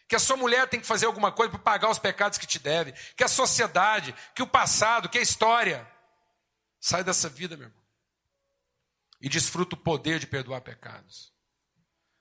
Que 0.09 0.17
a 0.17 0.19
sua 0.19 0.37
mulher 0.37 0.67
tem 0.69 0.81
que 0.81 0.87
fazer 0.87 1.07
alguma 1.07 1.31
coisa 1.31 1.51
para 1.51 1.59
pagar 1.59 1.91
os 1.91 1.99
pecados 1.99 2.39
que 2.39 2.47
te 2.47 2.59
deve. 2.59 2.93
Que 3.15 3.25
a 3.25 3.29
sociedade, 3.29 4.15
que 4.35 4.43
o 4.43 4.47
passado, 4.47 5.09
que 5.09 5.19
a 5.19 5.23
história. 5.23 5.87
Sai 6.81 7.05
dessa 7.05 7.29
vida, 7.29 7.57
meu 7.57 7.67
irmão. 7.67 7.83
E 9.21 9.29
desfruta 9.29 9.75
o 9.75 9.79
poder 9.79 10.19
de 10.19 10.27
perdoar 10.27 10.61
pecados. 10.63 11.31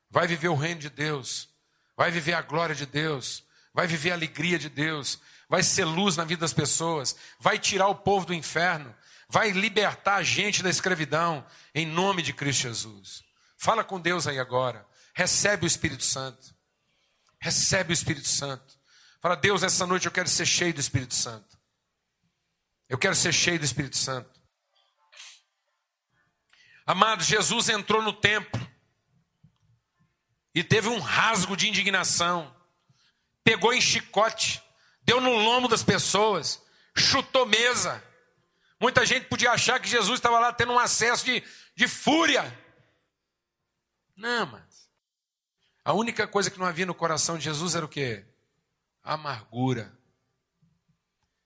Vai 0.09 0.27
viver 0.27 0.49
o 0.49 0.55
reino 0.55 0.81
de 0.81 0.89
Deus. 0.89 1.47
Vai 1.95 2.11
viver 2.11 2.33
a 2.33 2.41
glória 2.41 2.75
de 2.75 2.85
Deus. 2.85 3.44
Vai 3.75 3.85
viver 3.85 4.09
a 4.09 4.15
alegria 4.15 4.57
de 4.57 4.69
Deus. 4.69 5.19
Vai 5.47 5.61
ser 5.61 5.85
luz 5.85 6.17
na 6.17 6.23
vida 6.23 6.41
das 6.41 6.53
pessoas. 6.53 7.15
Vai 7.39 7.59
tirar 7.59 7.89
o 7.89 7.95
povo 7.95 8.25
do 8.25 8.33
inferno 8.33 8.95
vai 9.27 9.51
libertar 9.51 10.15
a 10.15 10.23
gente 10.23 10.63
da 10.63 10.69
escravidão, 10.69 11.45
em 11.73 11.85
nome 11.85 12.21
de 12.21 12.33
Cristo 12.33 12.61
Jesus. 12.61 13.23
Fala 13.57 13.83
com 13.83 13.99
Deus 13.99 14.27
aí 14.27 14.39
agora. 14.39 14.87
Recebe 15.13 15.65
o 15.65 15.67
Espírito 15.67 16.03
Santo. 16.03 16.55
Recebe 17.39 17.91
o 17.91 17.93
Espírito 17.93 18.27
Santo. 18.27 18.79
Fala, 19.21 19.35
Deus, 19.35 19.63
essa 19.63 19.85
noite 19.85 20.05
eu 20.05 20.11
quero 20.11 20.29
ser 20.29 20.45
cheio 20.45 20.73
do 20.73 20.79
Espírito 20.79 21.15
Santo. 21.15 21.57
Eu 22.87 22.97
quero 22.97 23.15
ser 23.15 23.33
cheio 23.33 23.57
do 23.57 23.65
Espírito 23.65 23.97
Santo. 23.97 24.29
Amado, 26.85 27.23
Jesus 27.23 27.69
entrou 27.69 28.01
no 28.01 28.13
templo 28.13 28.61
e 30.53 30.63
teve 30.63 30.87
um 30.87 30.99
rasgo 30.99 31.57
de 31.57 31.67
indignação. 31.67 32.55
Pegou 33.45 33.73
em 33.73 33.79
chicote, 33.79 34.61
deu 35.01 35.21
no 35.21 35.33
lombo 35.37 35.69
das 35.69 35.83
pessoas, 35.83 36.61
chutou 36.93 37.45
mesa 37.45 38.03
Muita 38.79 39.05
gente 39.05 39.27
podia 39.27 39.51
achar 39.51 39.79
que 39.79 39.87
Jesus 39.87 40.19
estava 40.19 40.39
lá 40.39 40.51
tendo 40.51 40.73
um 40.73 40.79
acesso 40.79 41.25
de, 41.25 41.43
de 41.75 41.87
fúria. 41.87 42.43
Não, 44.15 44.45
mas 44.45 44.89
a 45.83 45.93
única 45.93 46.27
coisa 46.27 46.51
que 46.51 46.59
não 46.59 46.65
havia 46.65 46.85
no 46.85 46.93
coração 46.93 47.37
de 47.37 47.45
Jesus 47.45 47.75
era 47.75 47.85
o 47.85 47.89
quê? 47.89 48.25
Amargura, 49.01 49.97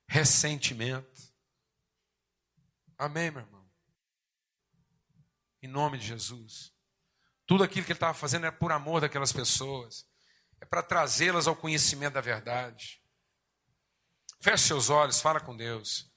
ressentimento. 0.07 1.29
Amém, 2.97 3.31
meu 3.31 3.41
irmão? 3.41 3.69
Em 5.61 5.67
nome 5.67 5.97
de 5.97 6.07
Jesus. 6.07 6.73
Tudo 7.45 7.63
aquilo 7.63 7.85
que 7.85 7.91
ele 7.91 7.97
estava 7.97 8.13
fazendo 8.13 8.45
é 8.47 8.51
por 8.51 8.71
amor 8.71 9.01
daquelas 9.01 9.31
pessoas, 9.31 10.08
é 10.61 10.65
para 10.65 10.83
trazê-las 10.83 11.47
ao 11.47 11.55
conhecimento 11.55 12.13
da 12.13 12.21
verdade. 12.21 12.99
Feche 14.41 14.67
seus 14.67 14.89
olhos, 14.89 15.21
fala 15.21 15.39
com 15.39 15.55
Deus. 15.55 16.09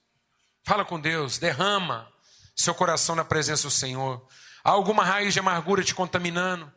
Fala 0.65 0.85
com 0.85 1.01
Deus, 1.01 1.39
derrama 1.39 2.11
seu 2.55 2.75
coração 2.75 3.15
na 3.15 3.25
presença 3.25 3.65
do 3.65 3.71
Senhor. 3.71 4.27
Há 4.63 4.71
alguma 4.71 5.05
raiz 5.05 5.33
de 5.33 5.41
amargura 5.41 5.83
te 5.83 5.95
contaminando? 5.95 6.73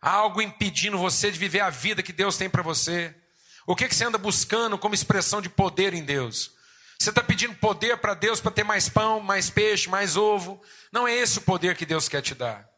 Há 0.00 0.10
algo 0.10 0.42
impedindo 0.42 0.98
você 0.98 1.30
de 1.30 1.38
viver 1.38 1.60
a 1.60 1.70
vida 1.70 2.02
que 2.02 2.12
Deus 2.12 2.36
tem 2.36 2.50
para 2.50 2.62
você? 2.62 3.14
O 3.66 3.76
que, 3.76 3.88
que 3.88 3.94
você 3.94 4.04
anda 4.04 4.18
buscando 4.18 4.78
como 4.78 4.94
expressão 4.94 5.40
de 5.40 5.48
poder 5.48 5.94
em 5.94 6.04
Deus? 6.04 6.52
Você 6.98 7.10
está 7.10 7.22
pedindo 7.22 7.54
poder 7.54 7.96
para 7.96 8.12
Deus 8.12 8.40
para 8.40 8.50
ter 8.50 8.64
mais 8.64 8.88
pão, 8.88 9.20
mais 9.20 9.48
peixe, 9.48 9.88
mais 9.88 10.16
ovo? 10.16 10.60
Não 10.92 11.08
é 11.08 11.14
esse 11.14 11.38
o 11.38 11.42
poder 11.42 11.76
que 11.76 11.86
Deus 11.86 12.08
quer 12.08 12.20
te 12.20 12.34
dar. 12.34 12.68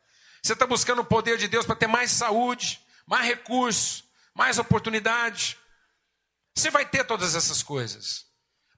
Você 0.40 0.53
está 0.53 0.66
buscando 0.66 1.01
o 1.01 1.05
poder 1.05 1.38
de 1.38 1.49
Deus 1.49 1.66
para 1.66 1.74
ter 1.74 1.88
mais 1.88 2.11
saúde, 2.11 2.80
mais 3.07 3.26
recursos, 3.26 4.05
mais 4.34 4.58
oportunidade. 4.58 5.58
Você 6.54 6.70
vai 6.70 6.84
ter 6.88 7.04
todas 7.04 7.34
essas 7.34 7.62
coisas. 7.62 8.26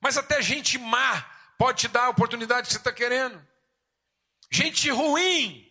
Mas 0.01 0.17
até 0.17 0.41
gente 0.43 0.79
má 0.79 1.23
pode 1.59 1.81
te 1.81 1.89
dar 1.89 2.05
a 2.05 2.11
oportunidade 2.11 2.67
que 2.67 2.73
você 2.73 2.79
está 2.79 2.93
querendo. 2.93 3.45
Gente 4.51 4.91
ruim 4.91 5.71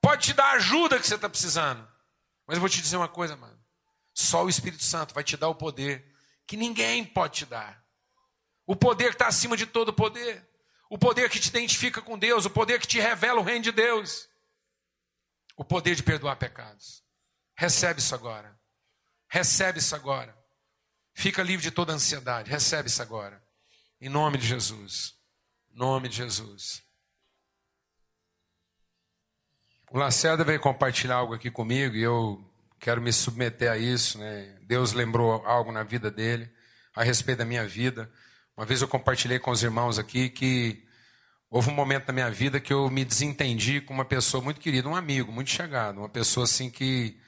pode 0.00 0.28
te 0.28 0.32
dar 0.32 0.46
a 0.46 0.52
ajuda 0.52 0.98
que 0.98 1.06
você 1.06 1.16
está 1.16 1.28
precisando. 1.28 1.86
Mas 2.46 2.56
eu 2.56 2.60
vou 2.60 2.68
te 2.68 2.80
dizer 2.80 2.96
uma 2.96 3.08
coisa, 3.08 3.36
mano. 3.36 3.58
Só 4.14 4.44
o 4.44 4.48
Espírito 4.48 4.84
Santo 4.84 5.12
vai 5.12 5.24
te 5.24 5.36
dar 5.36 5.48
o 5.48 5.54
poder 5.54 6.14
que 6.46 6.56
ninguém 6.56 7.04
pode 7.04 7.38
te 7.38 7.46
dar. 7.46 7.84
O 8.64 8.76
poder 8.76 9.08
que 9.08 9.14
está 9.14 9.26
acima 9.26 9.56
de 9.56 9.66
todo 9.66 9.92
poder. 9.92 10.48
O 10.88 10.96
poder 10.96 11.28
que 11.28 11.40
te 11.40 11.48
identifica 11.48 12.00
com 12.00 12.18
Deus. 12.18 12.44
O 12.44 12.50
poder 12.50 12.80
que 12.80 12.86
te 12.86 13.00
revela 13.00 13.40
o 13.40 13.44
reino 13.44 13.64
de 13.64 13.72
Deus. 13.72 14.28
O 15.56 15.64
poder 15.64 15.94
de 15.94 16.02
perdoar 16.02 16.36
pecados. 16.36 17.02
Recebe 17.56 18.00
isso 18.00 18.14
agora. 18.14 18.56
Recebe 19.28 19.78
isso 19.78 19.94
agora. 19.94 20.36
Fica 21.14 21.42
livre 21.42 21.62
de 21.62 21.70
toda 21.70 21.92
ansiedade. 21.92 22.50
Recebe 22.50 22.88
isso 22.88 23.02
agora. 23.02 23.42
Em 24.00 24.08
nome 24.08 24.38
de 24.38 24.46
Jesus. 24.46 25.14
Em 25.72 25.78
nome 25.78 26.08
de 26.08 26.16
Jesus. 26.16 26.82
O 29.90 29.98
Lacerda 29.98 30.44
veio 30.44 30.60
compartilhar 30.60 31.16
algo 31.16 31.32
aqui 31.32 31.50
comigo 31.50 31.94
e 31.94 32.02
eu 32.02 32.44
quero 32.78 33.00
me 33.00 33.12
submeter 33.12 33.70
a 33.70 33.78
isso. 33.78 34.18
Né? 34.18 34.58
Deus 34.62 34.92
lembrou 34.92 35.44
algo 35.46 35.72
na 35.72 35.82
vida 35.82 36.10
dele, 36.10 36.50
a 36.94 37.02
respeito 37.02 37.38
da 37.38 37.44
minha 37.44 37.66
vida. 37.66 38.10
Uma 38.56 38.66
vez 38.66 38.82
eu 38.82 38.88
compartilhei 38.88 39.38
com 39.38 39.50
os 39.50 39.62
irmãos 39.62 39.98
aqui 39.98 40.28
que 40.28 40.84
houve 41.48 41.70
um 41.70 41.74
momento 41.74 42.06
na 42.08 42.12
minha 42.12 42.30
vida 42.30 42.60
que 42.60 42.72
eu 42.72 42.90
me 42.90 43.04
desentendi 43.04 43.80
com 43.80 43.94
uma 43.94 44.04
pessoa 44.04 44.42
muito 44.42 44.60
querida, 44.60 44.88
um 44.88 44.96
amigo 44.96 45.30
muito 45.32 45.50
chegado, 45.50 45.98
uma 45.98 46.08
pessoa 46.08 46.44
assim 46.44 46.68
que 46.68 47.18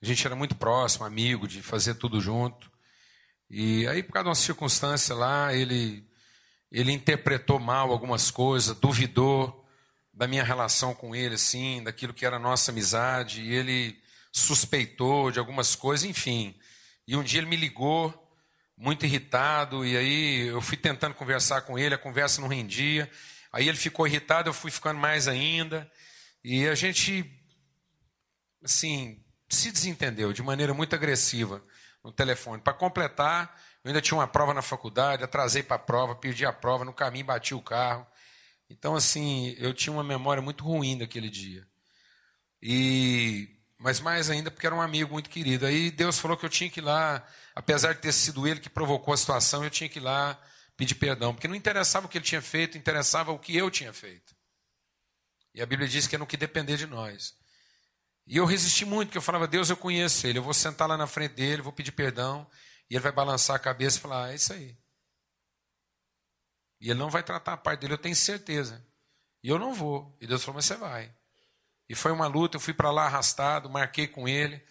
a 0.00 0.06
gente 0.06 0.24
era 0.26 0.36
muito 0.36 0.54
próximo, 0.54 1.04
amigo, 1.04 1.48
de 1.48 1.62
fazer 1.62 1.94
tudo 1.94 2.20
junto. 2.20 2.70
E 3.50 3.86
aí, 3.88 4.02
por 4.02 4.12
causa 4.12 4.24
de 4.24 4.28
uma 4.28 4.34
circunstância 4.34 5.14
lá, 5.14 5.54
ele 5.54 6.06
ele 6.70 6.92
interpretou 6.92 7.58
mal 7.58 7.90
algumas 7.90 8.30
coisas, 8.30 8.76
duvidou 8.76 9.66
da 10.12 10.26
minha 10.26 10.44
relação 10.44 10.94
com 10.94 11.14
ele, 11.14 11.34
assim, 11.34 11.82
daquilo 11.82 12.12
que 12.12 12.26
era 12.26 12.36
a 12.36 12.40
nossa 12.40 12.70
amizade, 12.70 13.40
e 13.40 13.54
ele 13.54 13.98
suspeitou 14.30 15.30
de 15.30 15.38
algumas 15.38 15.74
coisas, 15.74 16.08
enfim. 16.08 16.54
E 17.06 17.16
um 17.16 17.22
dia 17.22 17.40
ele 17.40 17.48
me 17.48 17.56
ligou, 17.56 18.12
muito 18.76 19.06
irritado, 19.06 19.84
e 19.86 19.96
aí 19.96 20.48
eu 20.48 20.60
fui 20.60 20.76
tentando 20.76 21.14
conversar 21.14 21.62
com 21.62 21.78
ele, 21.78 21.94
a 21.94 21.98
conversa 21.98 22.40
não 22.40 22.48
rendia. 22.48 23.10
Aí 23.50 23.68
ele 23.68 23.78
ficou 23.78 24.06
irritado, 24.06 24.48
eu 24.48 24.54
fui 24.54 24.70
ficando 24.70 25.00
mais 25.00 25.26
ainda, 25.26 25.90
e 26.44 26.66
a 26.66 26.74
gente, 26.74 27.24
assim, 28.62 29.24
se 29.48 29.70
desentendeu 29.70 30.32
de 30.32 30.42
maneira 30.42 30.74
muito 30.74 30.94
agressiva 30.94 31.62
no 32.04 32.12
telefone. 32.12 32.62
Para 32.62 32.72
completar, 32.72 33.60
eu 33.82 33.88
ainda 33.88 34.00
tinha 34.00 34.18
uma 34.18 34.28
prova 34.28 34.52
na 34.52 34.62
faculdade, 34.62 35.24
atrasei 35.24 35.62
para 35.62 35.76
a 35.76 35.78
prova, 35.78 36.14
perdi 36.14 36.44
a 36.44 36.52
prova, 36.52 36.84
no 36.84 36.92
caminho 36.92 37.24
bati 37.24 37.54
o 37.54 37.62
carro. 37.62 38.06
Então, 38.68 38.94
assim, 38.94 39.54
eu 39.58 39.72
tinha 39.72 39.92
uma 39.92 40.04
memória 40.04 40.42
muito 40.42 40.64
ruim 40.64 40.98
daquele 40.98 41.30
dia. 41.30 41.66
E 42.60 43.54
mas 43.78 44.00
mais 44.00 44.28
ainda 44.28 44.50
porque 44.50 44.66
era 44.66 44.74
um 44.74 44.80
amigo 44.80 45.12
muito 45.12 45.30
querido. 45.30 45.64
Aí 45.64 45.90
Deus 45.90 46.18
falou 46.18 46.36
que 46.36 46.44
eu 46.44 46.50
tinha 46.50 46.68
que 46.68 46.80
ir 46.80 46.82
lá, 46.82 47.24
apesar 47.54 47.92
de 47.92 48.00
ter 48.00 48.12
sido 48.12 48.46
ele 48.46 48.58
que 48.58 48.68
provocou 48.68 49.14
a 49.14 49.16
situação, 49.16 49.62
eu 49.62 49.70
tinha 49.70 49.88
que 49.88 50.00
ir 50.00 50.02
lá 50.02 50.36
pedir 50.76 50.96
perdão, 50.96 51.34
porque 51.34 51.48
não 51.48 51.56
interessava 51.56 52.06
o 52.06 52.08
que 52.08 52.18
ele 52.18 52.24
tinha 52.24 52.42
feito, 52.42 52.78
interessava 52.78 53.32
o 53.32 53.38
que 53.38 53.56
eu 53.56 53.70
tinha 53.70 53.92
feito. 53.92 54.36
E 55.54 55.62
a 55.62 55.66
Bíblia 55.66 55.88
diz 55.88 56.06
que 56.06 56.14
é 56.14 56.18
no 56.18 56.26
que 56.26 56.36
depender 56.36 56.76
de 56.76 56.86
nós. 56.86 57.34
E 58.28 58.36
eu 58.36 58.44
resisti 58.44 58.84
muito, 58.84 59.08
porque 59.08 59.16
eu 59.16 59.22
falava, 59.22 59.48
Deus, 59.48 59.70
eu 59.70 59.76
conheço 59.76 60.26
ele, 60.26 60.38
eu 60.38 60.42
vou 60.42 60.52
sentar 60.52 60.86
lá 60.86 60.98
na 60.98 61.06
frente 61.06 61.32
dele, 61.32 61.62
vou 61.62 61.72
pedir 61.72 61.92
perdão, 61.92 62.46
e 62.90 62.94
ele 62.94 63.00
vai 63.00 63.10
balançar 63.10 63.56
a 63.56 63.58
cabeça 63.58 63.96
e 63.96 64.00
falar, 64.02 64.26
ah, 64.26 64.32
é 64.32 64.34
isso 64.34 64.52
aí. 64.52 64.76
E 66.78 66.90
ele 66.90 66.98
não 66.98 67.08
vai 67.08 67.22
tratar 67.22 67.54
a 67.54 67.56
parte 67.56 67.80
dele, 67.80 67.94
eu 67.94 67.98
tenho 67.98 68.14
certeza. 68.14 68.86
E 69.42 69.48
eu 69.48 69.58
não 69.58 69.72
vou. 69.72 70.14
E 70.20 70.26
Deus 70.26 70.44
falou, 70.44 70.56
mas 70.56 70.66
você 70.66 70.76
vai. 70.76 71.10
E 71.88 71.94
foi 71.94 72.12
uma 72.12 72.26
luta, 72.26 72.56
eu 72.56 72.60
fui 72.60 72.74
para 72.74 72.90
lá 72.90 73.06
arrastado, 73.06 73.70
marquei 73.70 74.06
com 74.06 74.28
ele. 74.28 74.62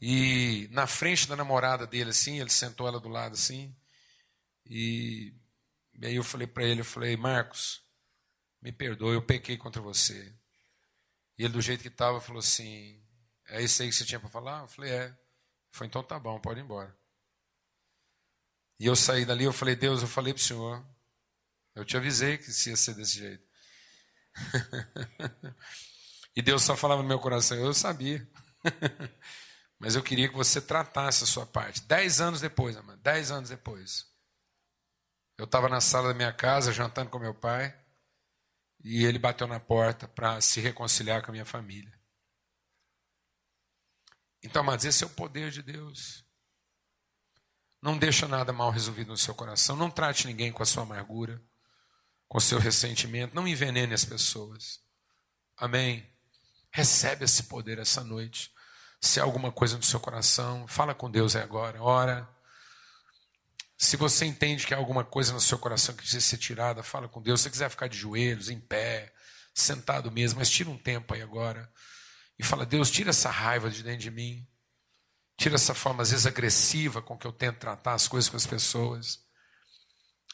E 0.00 0.66
na 0.72 0.86
frente 0.86 1.28
da 1.28 1.36
namorada 1.36 1.86
dele, 1.86 2.08
assim, 2.08 2.40
ele 2.40 2.50
sentou 2.50 2.88
ela 2.88 2.98
do 2.98 3.08
lado, 3.10 3.34
assim. 3.34 3.76
E, 4.64 5.34
e 5.92 6.06
aí 6.06 6.16
eu 6.16 6.24
falei 6.24 6.46
para 6.46 6.64
ele, 6.64 6.80
eu 6.80 6.86
falei, 6.86 7.18
Marcos, 7.18 7.82
me 8.62 8.72
perdoe, 8.72 9.14
eu 9.14 9.22
pequei 9.22 9.58
contra 9.58 9.82
você. 9.82 10.34
E 11.38 11.44
ele, 11.44 11.52
do 11.52 11.60
jeito 11.60 11.82
que 11.82 11.88
estava, 11.88 12.20
falou 12.20 12.40
assim, 12.40 13.02
é 13.48 13.62
isso 13.62 13.82
aí 13.82 13.88
que 13.88 13.94
você 13.94 14.04
tinha 14.04 14.20
para 14.20 14.28
falar? 14.28 14.62
Eu 14.62 14.68
falei, 14.68 14.92
é. 14.92 15.18
Foi 15.72 15.86
então 15.86 16.02
tá 16.02 16.18
bom, 16.18 16.38
pode 16.40 16.60
ir 16.60 16.62
embora. 16.62 16.96
E 18.78 18.86
eu 18.86 18.94
saí 18.94 19.24
dali, 19.24 19.44
eu 19.44 19.52
falei, 19.52 19.74
Deus, 19.74 20.02
eu 20.02 20.08
falei 20.08 20.32
para 20.32 20.40
o 20.40 20.44
Senhor, 20.44 20.84
eu 21.74 21.84
te 21.84 21.96
avisei 21.96 22.38
que 22.38 22.46
ia 22.46 22.76
ser 22.76 22.94
desse 22.94 23.18
jeito. 23.18 23.44
e 26.36 26.42
Deus 26.42 26.62
só 26.62 26.76
falava 26.76 27.02
no 27.02 27.08
meu 27.08 27.18
coração, 27.18 27.56
eu 27.56 27.74
sabia. 27.74 28.26
Mas 29.78 29.94
eu 29.96 30.02
queria 30.02 30.28
que 30.28 30.34
você 30.34 30.60
tratasse 30.60 31.24
a 31.24 31.26
sua 31.26 31.44
parte. 31.44 31.82
Dez 31.82 32.20
anos 32.20 32.40
depois, 32.40 32.76
amado, 32.76 33.00
dez 33.02 33.30
anos 33.30 33.50
depois. 33.50 34.06
Eu 35.36 35.44
estava 35.44 35.68
na 35.68 35.80
sala 35.80 36.08
da 36.08 36.14
minha 36.14 36.32
casa, 36.32 36.72
jantando 36.72 37.10
com 37.10 37.18
meu 37.18 37.34
pai, 37.34 37.76
e 38.84 39.04
ele 39.04 39.18
bateu 39.18 39.46
na 39.46 39.58
porta 39.58 40.06
para 40.06 40.40
se 40.40 40.60
reconciliar 40.60 41.22
com 41.22 41.30
a 41.30 41.32
minha 41.32 41.46
família. 41.46 41.98
Então, 44.42 44.60
amados, 44.60 44.84
esse 44.84 45.02
é 45.02 45.06
o 45.06 45.10
poder 45.10 45.50
de 45.50 45.62
Deus. 45.62 46.22
Não 47.80 47.96
deixa 47.96 48.28
nada 48.28 48.52
mal 48.52 48.70
resolvido 48.70 49.08
no 49.08 49.16
seu 49.16 49.34
coração. 49.34 49.74
Não 49.74 49.90
trate 49.90 50.26
ninguém 50.26 50.52
com 50.52 50.62
a 50.62 50.66
sua 50.66 50.82
amargura 50.82 51.42
com 52.28 52.40
seu 52.40 52.58
ressentimento. 52.58 53.34
Não 53.34 53.46
envenene 53.46 53.94
as 53.94 54.04
pessoas. 54.04 54.80
Amém? 55.56 56.04
Recebe 56.72 57.24
esse 57.24 57.44
poder 57.44 57.78
essa 57.78 58.02
noite. 58.02 58.50
Se 59.00 59.20
há 59.20 59.22
alguma 59.22 59.52
coisa 59.52 59.76
no 59.76 59.82
seu 59.82 60.00
coração, 60.00 60.66
fala 60.66 60.94
com 60.94 61.10
Deus 61.10 61.36
agora. 61.36 61.80
Ora. 61.80 62.33
Se 63.84 63.98
você 63.98 64.24
entende 64.24 64.66
que 64.66 64.72
há 64.72 64.78
alguma 64.78 65.04
coisa 65.04 65.34
no 65.34 65.40
seu 65.40 65.58
coração 65.58 65.94
que 65.94 66.00
precisa 66.00 66.24
ser 66.24 66.38
tirada, 66.38 66.82
fala 66.82 67.06
com 67.06 67.20
Deus. 67.20 67.40
Se 67.40 67.44
você 67.44 67.50
quiser 67.50 67.68
ficar 67.68 67.86
de 67.86 67.98
joelhos, 67.98 68.48
em 68.48 68.58
pé, 68.58 69.12
sentado 69.52 70.10
mesmo, 70.10 70.38
mas 70.38 70.48
tira 70.48 70.70
um 70.70 70.78
tempo 70.78 71.12
aí 71.12 71.20
agora 71.20 71.70
e 72.38 72.42
fala: 72.42 72.64
Deus, 72.64 72.90
tira 72.90 73.10
essa 73.10 73.30
raiva 73.30 73.68
de 73.70 73.82
dentro 73.82 74.00
de 74.00 74.10
mim. 74.10 74.48
Tira 75.36 75.56
essa 75.56 75.74
forma, 75.74 76.02
às 76.02 76.12
vezes, 76.12 76.24
agressiva 76.24 77.02
com 77.02 77.18
que 77.18 77.26
eu 77.26 77.32
tento 77.32 77.58
tratar 77.58 77.92
as 77.92 78.08
coisas 78.08 78.30
com 78.30 78.38
as 78.38 78.46
pessoas. 78.46 79.20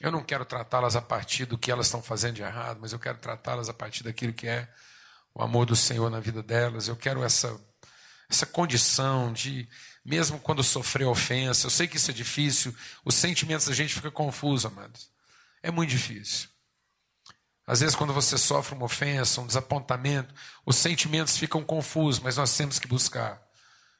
Eu 0.00 0.12
não 0.12 0.22
quero 0.22 0.44
tratá-las 0.44 0.94
a 0.94 1.02
partir 1.02 1.44
do 1.44 1.58
que 1.58 1.72
elas 1.72 1.86
estão 1.86 2.00
fazendo 2.00 2.36
de 2.36 2.42
errado, 2.42 2.78
mas 2.80 2.92
eu 2.92 3.00
quero 3.00 3.18
tratá-las 3.18 3.68
a 3.68 3.74
partir 3.74 4.04
daquilo 4.04 4.32
que 4.32 4.46
é 4.46 4.72
o 5.34 5.42
amor 5.42 5.66
do 5.66 5.74
Senhor 5.74 6.08
na 6.08 6.20
vida 6.20 6.40
delas. 6.40 6.86
Eu 6.86 6.96
quero 6.96 7.24
essa, 7.24 7.60
essa 8.28 8.46
condição 8.46 9.32
de, 9.32 9.68
mesmo 10.04 10.38
quando 10.38 10.62
sofrer 10.62 11.06
ofensa, 11.06 11.66
eu 11.66 11.70
sei 11.70 11.86
que 11.86 11.96
isso 11.96 12.10
é 12.10 12.14
difícil, 12.14 12.74
os 13.04 13.14
sentimentos 13.14 13.66
da 13.66 13.74
gente 13.74 13.94
ficam 13.94 14.10
confusos, 14.10 14.66
amados. 14.66 15.10
É 15.62 15.70
muito 15.70 15.90
difícil. 15.90 16.48
Às 17.66 17.80
vezes, 17.80 17.94
quando 17.94 18.12
você 18.12 18.36
sofre 18.36 18.74
uma 18.74 18.86
ofensa, 18.86 19.40
um 19.40 19.46
desapontamento, 19.46 20.34
os 20.66 20.76
sentimentos 20.76 21.36
ficam 21.36 21.62
confusos, 21.62 22.20
mas 22.20 22.36
nós 22.36 22.56
temos 22.56 22.78
que 22.78 22.88
buscar 22.88 23.40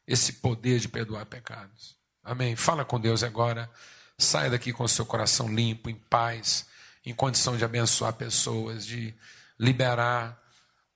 esse 0.06 0.34
poder 0.34 0.80
de 0.80 0.88
perdoar 0.88 1.26
pecados. 1.26 1.96
Amém? 2.22 2.56
Fala 2.56 2.84
com 2.84 2.98
Deus 2.98 3.22
agora. 3.22 3.70
Saia 4.18 4.50
daqui 4.50 4.72
com 4.72 4.84
o 4.84 4.88
seu 4.88 5.06
coração 5.06 5.48
limpo, 5.48 5.88
em 5.88 5.94
paz, 5.94 6.66
em 7.06 7.14
condição 7.14 7.56
de 7.56 7.64
abençoar 7.64 8.12
pessoas, 8.14 8.84
de 8.84 9.14
liberar 9.58 10.36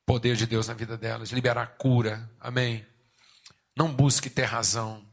poder 0.04 0.36
de 0.36 0.46
Deus 0.46 0.68
na 0.68 0.74
vida 0.74 0.96
delas, 0.98 1.28
de 1.28 1.34
liberar 1.34 1.76
cura. 1.78 2.28
Amém. 2.40 2.84
Não 3.76 3.92
busque 3.92 4.30
ter 4.30 4.44
razão, 4.44 5.06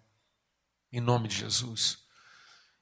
em 0.91 0.99
nome 0.99 1.27
de 1.27 1.35
Jesus. 1.35 1.99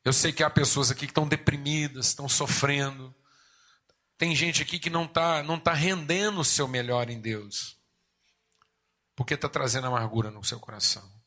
Eu 0.03 0.13
sei 0.13 0.31
que 0.31 0.43
há 0.43 0.49
pessoas 0.49 0.91
aqui 0.91 1.01
que 1.01 1.11
estão 1.11 1.27
deprimidas, 1.27 2.07
estão 2.07 2.27
sofrendo. 2.27 3.15
Tem 4.17 4.35
gente 4.35 4.61
aqui 4.61 4.79
que 4.79 4.89
não 4.89 5.05
está 5.05 5.43
não 5.43 5.59
tá 5.59 5.73
rendendo 5.73 6.41
o 6.41 6.45
seu 6.45 6.67
melhor 6.67 7.09
em 7.09 7.21
Deus, 7.21 7.77
porque 9.15 9.33
está 9.33 9.47
trazendo 9.47 9.87
amargura 9.87 10.29
no 10.29 10.43
seu 10.43 10.59
coração 10.59 11.19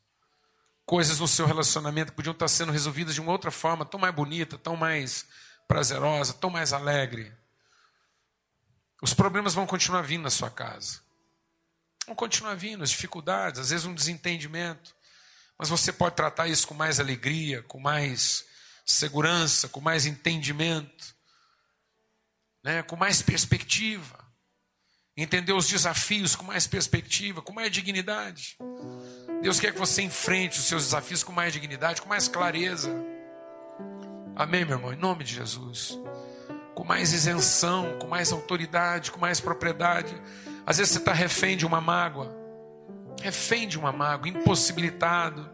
coisas 0.85 1.19
no 1.19 1.27
seu 1.27 1.45
relacionamento 1.45 2.13
podiam 2.13 2.33
estar 2.33 2.47
sendo 2.47 2.71
resolvidas 2.71 3.15
de 3.15 3.21
uma 3.21 3.31
outra 3.31 3.51
forma, 3.51 3.85
tão 3.85 3.99
mais 3.99 4.13
bonita, 4.13 4.57
tão 4.57 4.75
mais 4.75 5.25
prazerosa, 5.67 6.33
tão 6.33 6.49
mais 6.49 6.73
alegre. 6.73 7.33
Os 9.01 9.13
problemas 9.13 9.53
vão 9.53 9.65
continuar 9.65 10.01
vindo 10.01 10.23
na 10.23 10.29
sua 10.29 10.49
casa. 10.49 11.01
Vão 12.05 12.15
continuar 12.15 12.55
vindo, 12.55 12.83
as 12.83 12.89
dificuldades, 12.89 13.59
às 13.59 13.69
vezes 13.69 13.85
um 13.85 13.93
desentendimento. 13.93 14.95
Mas 15.57 15.69
você 15.69 15.91
pode 15.93 16.15
tratar 16.15 16.47
isso 16.47 16.67
com 16.67 16.73
mais 16.73 16.99
alegria, 16.99 17.63
com 17.63 17.79
mais 17.79 18.45
segurança, 18.85 19.69
com 19.69 19.79
mais 19.79 20.05
entendimento, 20.05 21.15
né? 22.63 22.83
com 22.83 22.95
mais 22.95 23.21
perspectiva. 23.21 24.23
Entender 25.15 25.53
os 25.53 25.67
desafios 25.67 26.35
com 26.35 26.43
mais 26.43 26.65
perspectiva, 26.65 27.41
com 27.41 27.53
mais 27.53 27.71
dignidade. 27.71 28.57
Deus 29.43 29.59
quer 29.59 29.71
que 29.71 29.77
você 29.77 30.01
enfrente 30.01 30.57
os 30.57 30.65
seus 30.65 30.85
desafios 30.85 31.23
com 31.23 31.31
mais 31.31 31.53
dignidade, 31.53 32.01
com 32.01 32.09
mais 32.09 32.27
clareza. 32.27 32.91
Amém, 34.35 34.65
meu 34.65 34.77
irmão? 34.77 34.91
Em 34.91 34.97
nome 34.97 35.23
de 35.23 35.35
Jesus. 35.35 35.99
Com 36.73 36.83
mais 36.83 37.13
isenção, 37.13 37.99
com 37.99 38.07
mais 38.07 38.31
autoridade, 38.31 39.11
com 39.11 39.19
mais 39.19 39.39
propriedade. 39.39 40.19
Às 40.65 40.77
vezes 40.77 40.93
você 40.93 40.99
está 40.99 41.13
refém 41.13 41.57
de 41.57 41.65
uma 41.65 41.81
mágoa, 41.81 42.33
refém 43.21 43.67
de 43.67 43.77
uma 43.77 43.91
mágoa, 43.91 44.29
impossibilitado, 44.29 45.49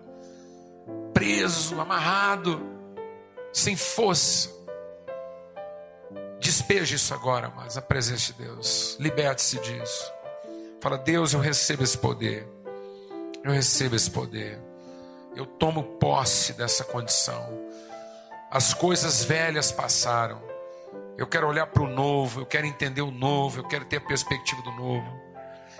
preso, 1.13 1.79
amarrado, 1.79 2.61
sem 3.51 3.75
força. 3.75 4.49
Despeje 6.39 6.95
isso 6.95 7.13
agora, 7.13 7.51
mas 7.55 7.77
a 7.77 7.81
presença 7.81 8.31
de 8.31 8.43
Deus. 8.43 8.95
Liberte-se 8.99 9.59
disso. 9.59 10.13
Fala, 10.79 10.97
Deus, 10.97 11.33
eu 11.33 11.39
recebo 11.39 11.83
esse 11.83 11.97
poder. 11.97 12.47
Eu 13.43 13.51
recebo 13.51 13.95
esse 13.95 14.09
poder. 14.09 14.59
Eu 15.35 15.45
tomo 15.45 15.83
posse 15.97 16.53
dessa 16.53 16.83
condição. 16.83 17.47
As 18.49 18.73
coisas 18.73 19.23
velhas 19.23 19.71
passaram. 19.71 20.41
Eu 21.19 21.27
quero 21.27 21.49
olhar 21.49 21.67
para 21.67 21.83
o 21.83 21.87
novo, 21.87 22.39
eu 22.39 22.45
quero 22.45 22.65
entender 22.65 23.01
o 23.01 23.11
novo, 23.11 23.59
eu 23.59 23.67
quero 23.67 23.83
ter 23.83 23.97
a 23.97 24.01
perspectiva 24.01 24.61
do 24.61 24.71
novo. 24.71 25.05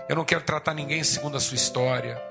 Eu 0.10 0.14
não 0.18 0.26
quero 0.26 0.44
tratar 0.44 0.74
ninguém 0.74 1.02
segundo 1.02 1.38
a 1.38 1.40
sua 1.40 1.56
história, 1.56 2.22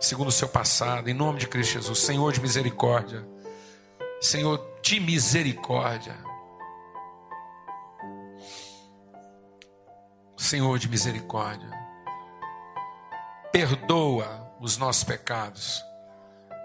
segundo 0.00 0.26
o 0.26 0.32
seu 0.32 0.48
passado. 0.48 1.08
Em 1.08 1.14
nome 1.14 1.38
de 1.38 1.46
Cristo 1.46 1.74
Jesus, 1.74 2.00
Senhor 2.00 2.32
de 2.32 2.40
misericórdia. 2.40 3.24
Senhor 4.20 4.60
de 4.82 4.98
misericórdia. 4.98 6.16
Senhor 10.36 10.76
de 10.80 10.88
misericórdia 10.88 11.70
perdoa 13.52 14.52
os 14.60 14.76
nossos 14.76 15.04
pecados, 15.04 15.80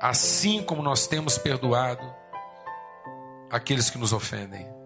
assim 0.02 0.64
como 0.64 0.82
nós 0.82 1.06
temos 1.06 1.38
perdoado 1.38 2.16
aqueles 3.52 3.92
que 3.92 4.00
nos 4.00 4.12
ofendem. 4.12 4.79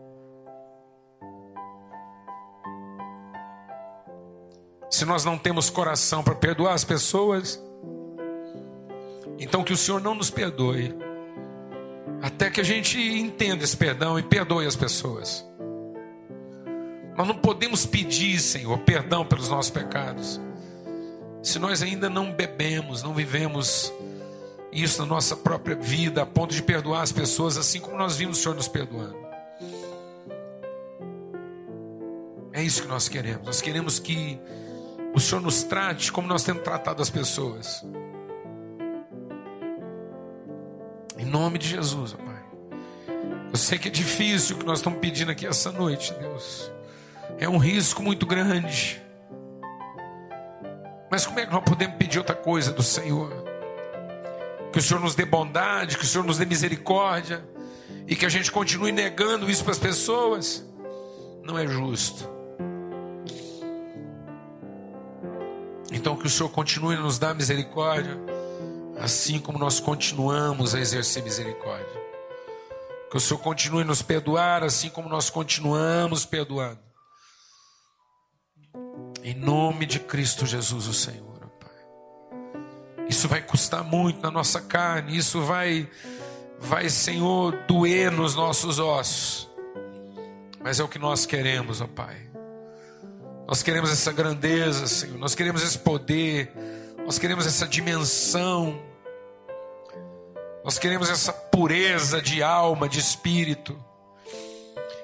Se 4.94 5.06
nós 5.06 5.26
não 5.26 5.40
temos 5.40 5.72
coração 5.72 6.24
para 6.24 6.36
perdoar 6.36 6.76
as 6.76 6.84
pessoas, 6.84 7.60
então 9.40 9.64
que 9.64 9.74
o 9.74 9.78
Senhor 9.78 10.00
não 10.00 10.14
nos 10.14 10.30
perdoe, 10.30 10.96
até 12.22 12.52
que 12.52 12.62
a 12.62 12.64
gente 12.64 13.00
entenda 13.00 13.64
esse 13.64 13.76
perdão 13.76 14.20
e 14.20 14.22
perdoe 14.22 14.68
as 14.68 14.76
pessoas. 14.76 15.44
Nós 17.18 17.28
não 17.28 17.36
podemos 17.36 17.88
pedir, 17.88 18.40
Senhor, 18.40 18.78
perdão 18.82 19.26
pelos 19.26 19.50
nossos 19.50 19.72
pecados 19.72 20.40
se 21.42 21.58
nós 21.58 21.82
ainda 21.82 22.08
não 22.08 22.32
bebemos, 22.32 23.02
não 23.02 23.16
vivemos 23.16 23.92
isso 24.72 25.02
na 25.02 25.08
nossa 25.08 25.36
própria 25.36 25.76
vida, 25.76 26.22
a 26.22 26.26
ponto 26.26 26.54
de 26.54 26.62
perdoar 26.62 27.02
as 27.02 27.12
pessoas, 27.12 27.58
assim 27.58 27.80
como 27.80 27.98
nós 27.98 28.16
vimos 28.16 28.38
o 28.38 28.42
Senhor 28.44 28.54
nos 28.54 28.68
perdoando. 28.68 29.18
É 32.54 32.62
isso 32.62 32.84
que 32.84 32.88
nós 32.88 33.10
queremos. 33.10 33.44
Nós 33.44 33.60
queremos 33.60 33.98
que 33.98 34.40
o 35.14 35.20
Senhor 35.20 35.42
nos 35.42 35.64
trate 35.64 36.12
como 36.12 36.28
nós 36.28 36.44
temos 36.44 36.64
tratado 36.64 37.02
as 37.02 37.10
pessoas. 37.10 37.86
Em 41.18 41.26
nome 41.26 41.60
de 41.60 41.68
Jesus, 41.68 42.14
Pai. 42.14 42.44
Eu 43.52 43.58
sei 43.58 43.78
que 43.78 43.88
é 43.88 43.92
difícil 43.92 44.56
o 44.56 44.60
que 44.60 44.66
nós 44.66 44.80
estamos 44.80 45.00
pedindo 45.00 45.32
aqui 45.32 45.46
essa 45.46 45.72
noite, 45.72 46.14
Deus. 46.16 46.72
É 47.38 47.48
um 47.48 47.58
risco 47.58 48.02
muito 48.02 48.26
grande. 48.26 49.02
Mas 51.12 51.28
como 51.28 51.40
é 51.40 51.46
que 51.46 51.54
nós 51.54 51.64
podemos 51.64 51.96
pedir 51.98 52.18
outra 52.18 52.36
coisa 52.36 52.72
do 52.72 52.82
Senhor? 52.82 53.32
Que 54.72 54.80
o 54.80 54.82
Senhor 54.82 55.00
nos 55.00 55.14
dê 55.14 55.24
bondade, 55.24 56.00
que 56.00 56.04
o 56.04 56.08
Senhor 56.08 56.24
nos 56.24 56.40
dê 56.40 56.46
misericórdia 56.46 57.46
e 58.08 58.16
que 58.16 58.26
a 58.26 58.30
gente 58.30 58.52
continue 58.52 58.92
negando 58.92 59.50
isso 59.50 59.64
para 59.64 59.74
as 59.74 59.80
pessoas? 59.80 60.66
Não 61.44 61.60
é 61.60 61.68
justo. 61.68 62.33
Então 66.04 66.18
que 66.18 66.28
o 66.28 66.30
Senhor 66.30 66.50
continue 66.50 66.98
a 66.98 67.00
nos 67.00 67.18
dar 67.18 67.34
misericórdia, 67.34 68.20
assim 69.00 69.40
como 69.40 69.58
nós 69.58 69.80
continuamos 69.80 70.76
a 70.76 70.80
exercer 70.82 71.24
misericórdia. 71.24 72.04
Que 73.10 73.16
o 73.16 73.22
Senhor 73.22 73.40
continue 73.40 73.84
a 73.84 73.86
nos 73.86 74.02
perdoar, 74.02 74.64
assim 74.66 74.90
como 74.90 75.08
nós 75.08 75.30
continuamos 75.30 76.26
perdoando. 76.26 76.82
Em 79.24 79.34
nome 79.34 79.86
de 79.86 79.98
Cristo 79.98 80.46
Jesus, 80.46 80.88
o 80.88 80.94
Senhor, 80.94 81.40
Pai. 81.62 83.08
Isso 83.08 83.30
vai 83.30 83.42
custar 83.42 83.82
muito 83.82 84.22
na 84.22 84.30
nossa 84.30 84.60
carne, 84.60 85.16
isso 85.16 85.42
vai, 85.42 85.90
vai, 86.60 86.90
Senhor, 86.90 87.56
doer 87.66 88.12
nos 88.12 88.36
nossos 88.36 88.78
ossos. 88.78 89.50
Mas 90.62 90.82
é 90.82 90.84
o 90.84 90.88
que 90.90 91.00
nós 91.00 91.26
queremos, 91.26 91.80
ó 91.80 91.88
Pai. 91.88 92.33
Nós 93.48 93.62
queremos 93.62 93.92
essa 93.92 94.12
grandeza, 94.12 94.88
Senhor. 94.88 95.18
Nós 95.18 95.36
queremos 95.36 95.62
esse 95.62 95.78
poder. 95.78 96.52
Nós 97.06 97.20
queremos 97.20 97.46
essa 97.46 97.68
dimensão. 97.68 98.82
Nós 100.64 100.80
queremos 100.80 101.10
essa 101.10 101.34
pureza 101.34 102.22
de 102.22 102.42
alma, 102.42 102.88
de 102.88 103.00
espírito. 103.00 103.78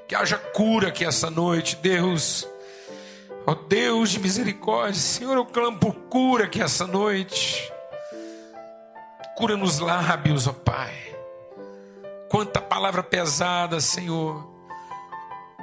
Que 0.07 0.15
haja 0.15 0.37
cura 0.37 0.87
aqui 0.87 1.03
essa 1.03 1.29
noite, 1.29 1.75
Deus. 1.75 2.47
Ó 3.45 3.53
Deus 3.53 4.11
de 4.11 4.19
misericórdia, 4.19 4.99
Senhor, 4.99 5.35
eu 5.35 5.45
clamo 5.45 5.77
por 5.77 5.93
cura 5.93 6.45
aqui 6.45 6.61
essa 6.61 6.87
noite. 6.87 7.71
Cura 9.35 9.57
nos 9.57 9.79
lábios, 9.79 10.47
ó 10.47 10.53
Pai. 10.53 10.93
Quanta 12.29 12.61
palavra 12.61 13.03
pesada, 13.03 13.79
Senhor. 13.79 14.48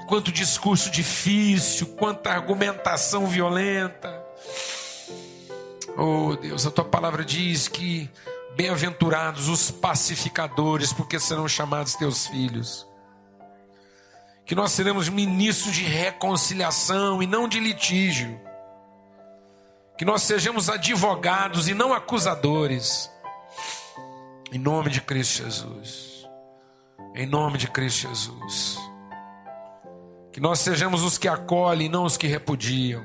Quanto 0.07 0.31
discurso 0.31 0.91
difícil, 0.91 1.89
quanta 1.97 2.31
argumentação 2.31 3.27
violenta. 3.27 4.25
Oh 5.97 6.37
Deus, 6.37 6.67
a 6.67 6.71
tua 6.71 6.85
palavra 6.85 7.25
diz 7.25 7.69
que 7.69 8.09
bem-aventurados 8.57 9.49
os 9.49 9.71
pacificadores, 9.71 10.93
porque 10.93 11.21
serão 11.21 11.47
chamados 11.47 11.95
teus 11.95 12.27
filhos. 12.27 12.87
Que 14.47 14.55
nós 14.55 14.73
seremos 14.73 15.09
ministros 15.09 15.75
de 15.75 15.83
reconciliação 15.83 17.23
e 17.23 17.27
não 17.27 17.49
de 17.49 17.61
litígio, 17.61 18.41
que 19.99 20.05
nós 20.05 20.23
sejamos 20.23 20.71
advogados 20.71 21.69
e 21.69 21.75
não 21.75 21.93
acusadores, 21.93 23.11
em 24.53 24.59
nome 24.59 24.91
de 24.91 25.01
Cristo 25.01 25.43
Jesus, 25.43 26.29
em 27.15 27.27
nome 27.27 27.59
de 27.59 27.67
Cristo 27.69 28.09
Jesus, 28.09 28.79
que 30.37 30.41
nós 30.43 30.59
sejamos 30.59 31.03
os 31.03 31.17
que 31.17 31.29
acolhem 31.29 31.89
não 31.89 32.05
os 32.05 32.19
que 32.19 32.27
repudiam, 32.27 33.03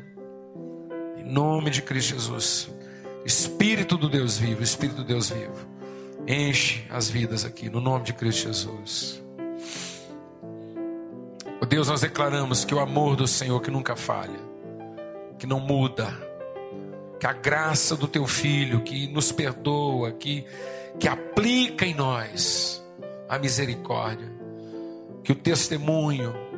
em 1.15 1.23
nome 1.23 1.69
de 1.69 1.81
Cristo 1.81 2.09
Jesus, 2.09 2.69
Espírito 3.23 3.95
do 3.95 4.09
Deus 4.09 4.37
vivo, 4.37 4.61
Espírito 4.61 4.97
do 4.97 5.05
Deus 5.05 5.29
vivo, 5.29 5.65
enche 6.27 6.85
as 6.89 7.09
vidas 7.09 7.45
aqui, 7.45 7.69
no 7.69 7.79
nome 7.79 8.03
de 8.03 8.11
Cristo 8.11 8.47
Jesus. 8.49 9.23
Oh 11.61 11.65
Deus, 11.65 11.87
nós 11.87 12.01
declaramos 12.01 12.65
que 12.65 12.75
o 12.75 12.81
amor 12.81 13.15
do 13.15 13.25
Senhor 13.25 13.61
que 13.61 13.71
nunca 13.71 13.95
falha, 13.95 14.41
que 15.39 15.47
não 15.47 15.61
muda, 15.61 16.13
que 17.17 17.25
a 17.25 17.31
graça 17.31 17.95
do 17.95 18.09
teu 18.09 18.27
filho 18.27 18.81
que 18.81 19.07
nos 19.07 19.31
perdoa, 19.31 20.11
que, 20.11 20.45
que 20.99 21.07
aplica 21.07 21.85
em 21.85 21.93
nós 21.93 22.85
a 23.29 23.39
misericórdia, 23.39 24.29
que 25.23 25.31
o 25.31 25.35
testemunho, 25.35 26.50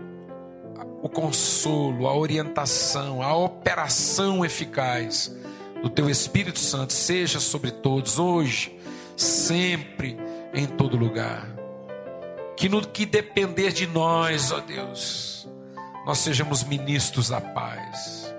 o 1.04 1.10
consolo, 1.10 2.08
a 2.08 2.16
orientação, 2.16 3.22
a 3.22 3.36
operação 3.36 4.44
eficaz 4.44 5.36
do 5.84 5.90
teu 5.90 6.10
Espírito 6.10 6.58
Santo 6.58 6.94
seja 6.94 7.40
sobre 7.40 7.70
todos, 7.70 8.18
hoje, 8.18 8.76
sempre, 9.16 10.18
em 10.56 10.66
todo 10.66 10.98
lugar 10.98 11.54
que 12.56 12.70
no 12.70 12.86
que 12.88 13.06
depender 13.06 13.72
de 13.72 13.88
nós, 13.88 14.52
ó 14.52 14.60
Deus, 14.60 15.48
nós 16.06 16.20
sejamos 16.20 16.64
ministros 16.64 17.30
da 17.30 17.42
paz, 17.42 18.34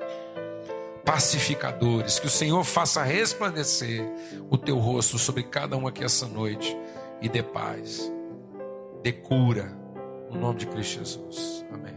pacificadores, 1.04 2.18
que 2.18 2.26
o 2.26 2.30
Senhor 2.30 2.62
faça 2.64 3.02
resplandecer 3.02 4.02
o 4.48 4.56
teu 4.56 4.78
rosto 4.78 5.18
sobre 5.18 5.42
cada 5.42 5.76
um 5.76 5.86
aqui 5.86 6.04
essa 6.04 6.26
noite 6.26 6.76
e 7.20 7.28
dê 7.28 7.42
paz, 7.42 8.10
dê 9.02 9.12
cura, 9.12 9.76
no 10.30 10.38
nome 10.38 10.60
de 10.60 10.66
Cristo 10.66 10.98
Jesus. 11.00 11.64
Amém. 11.70 11.93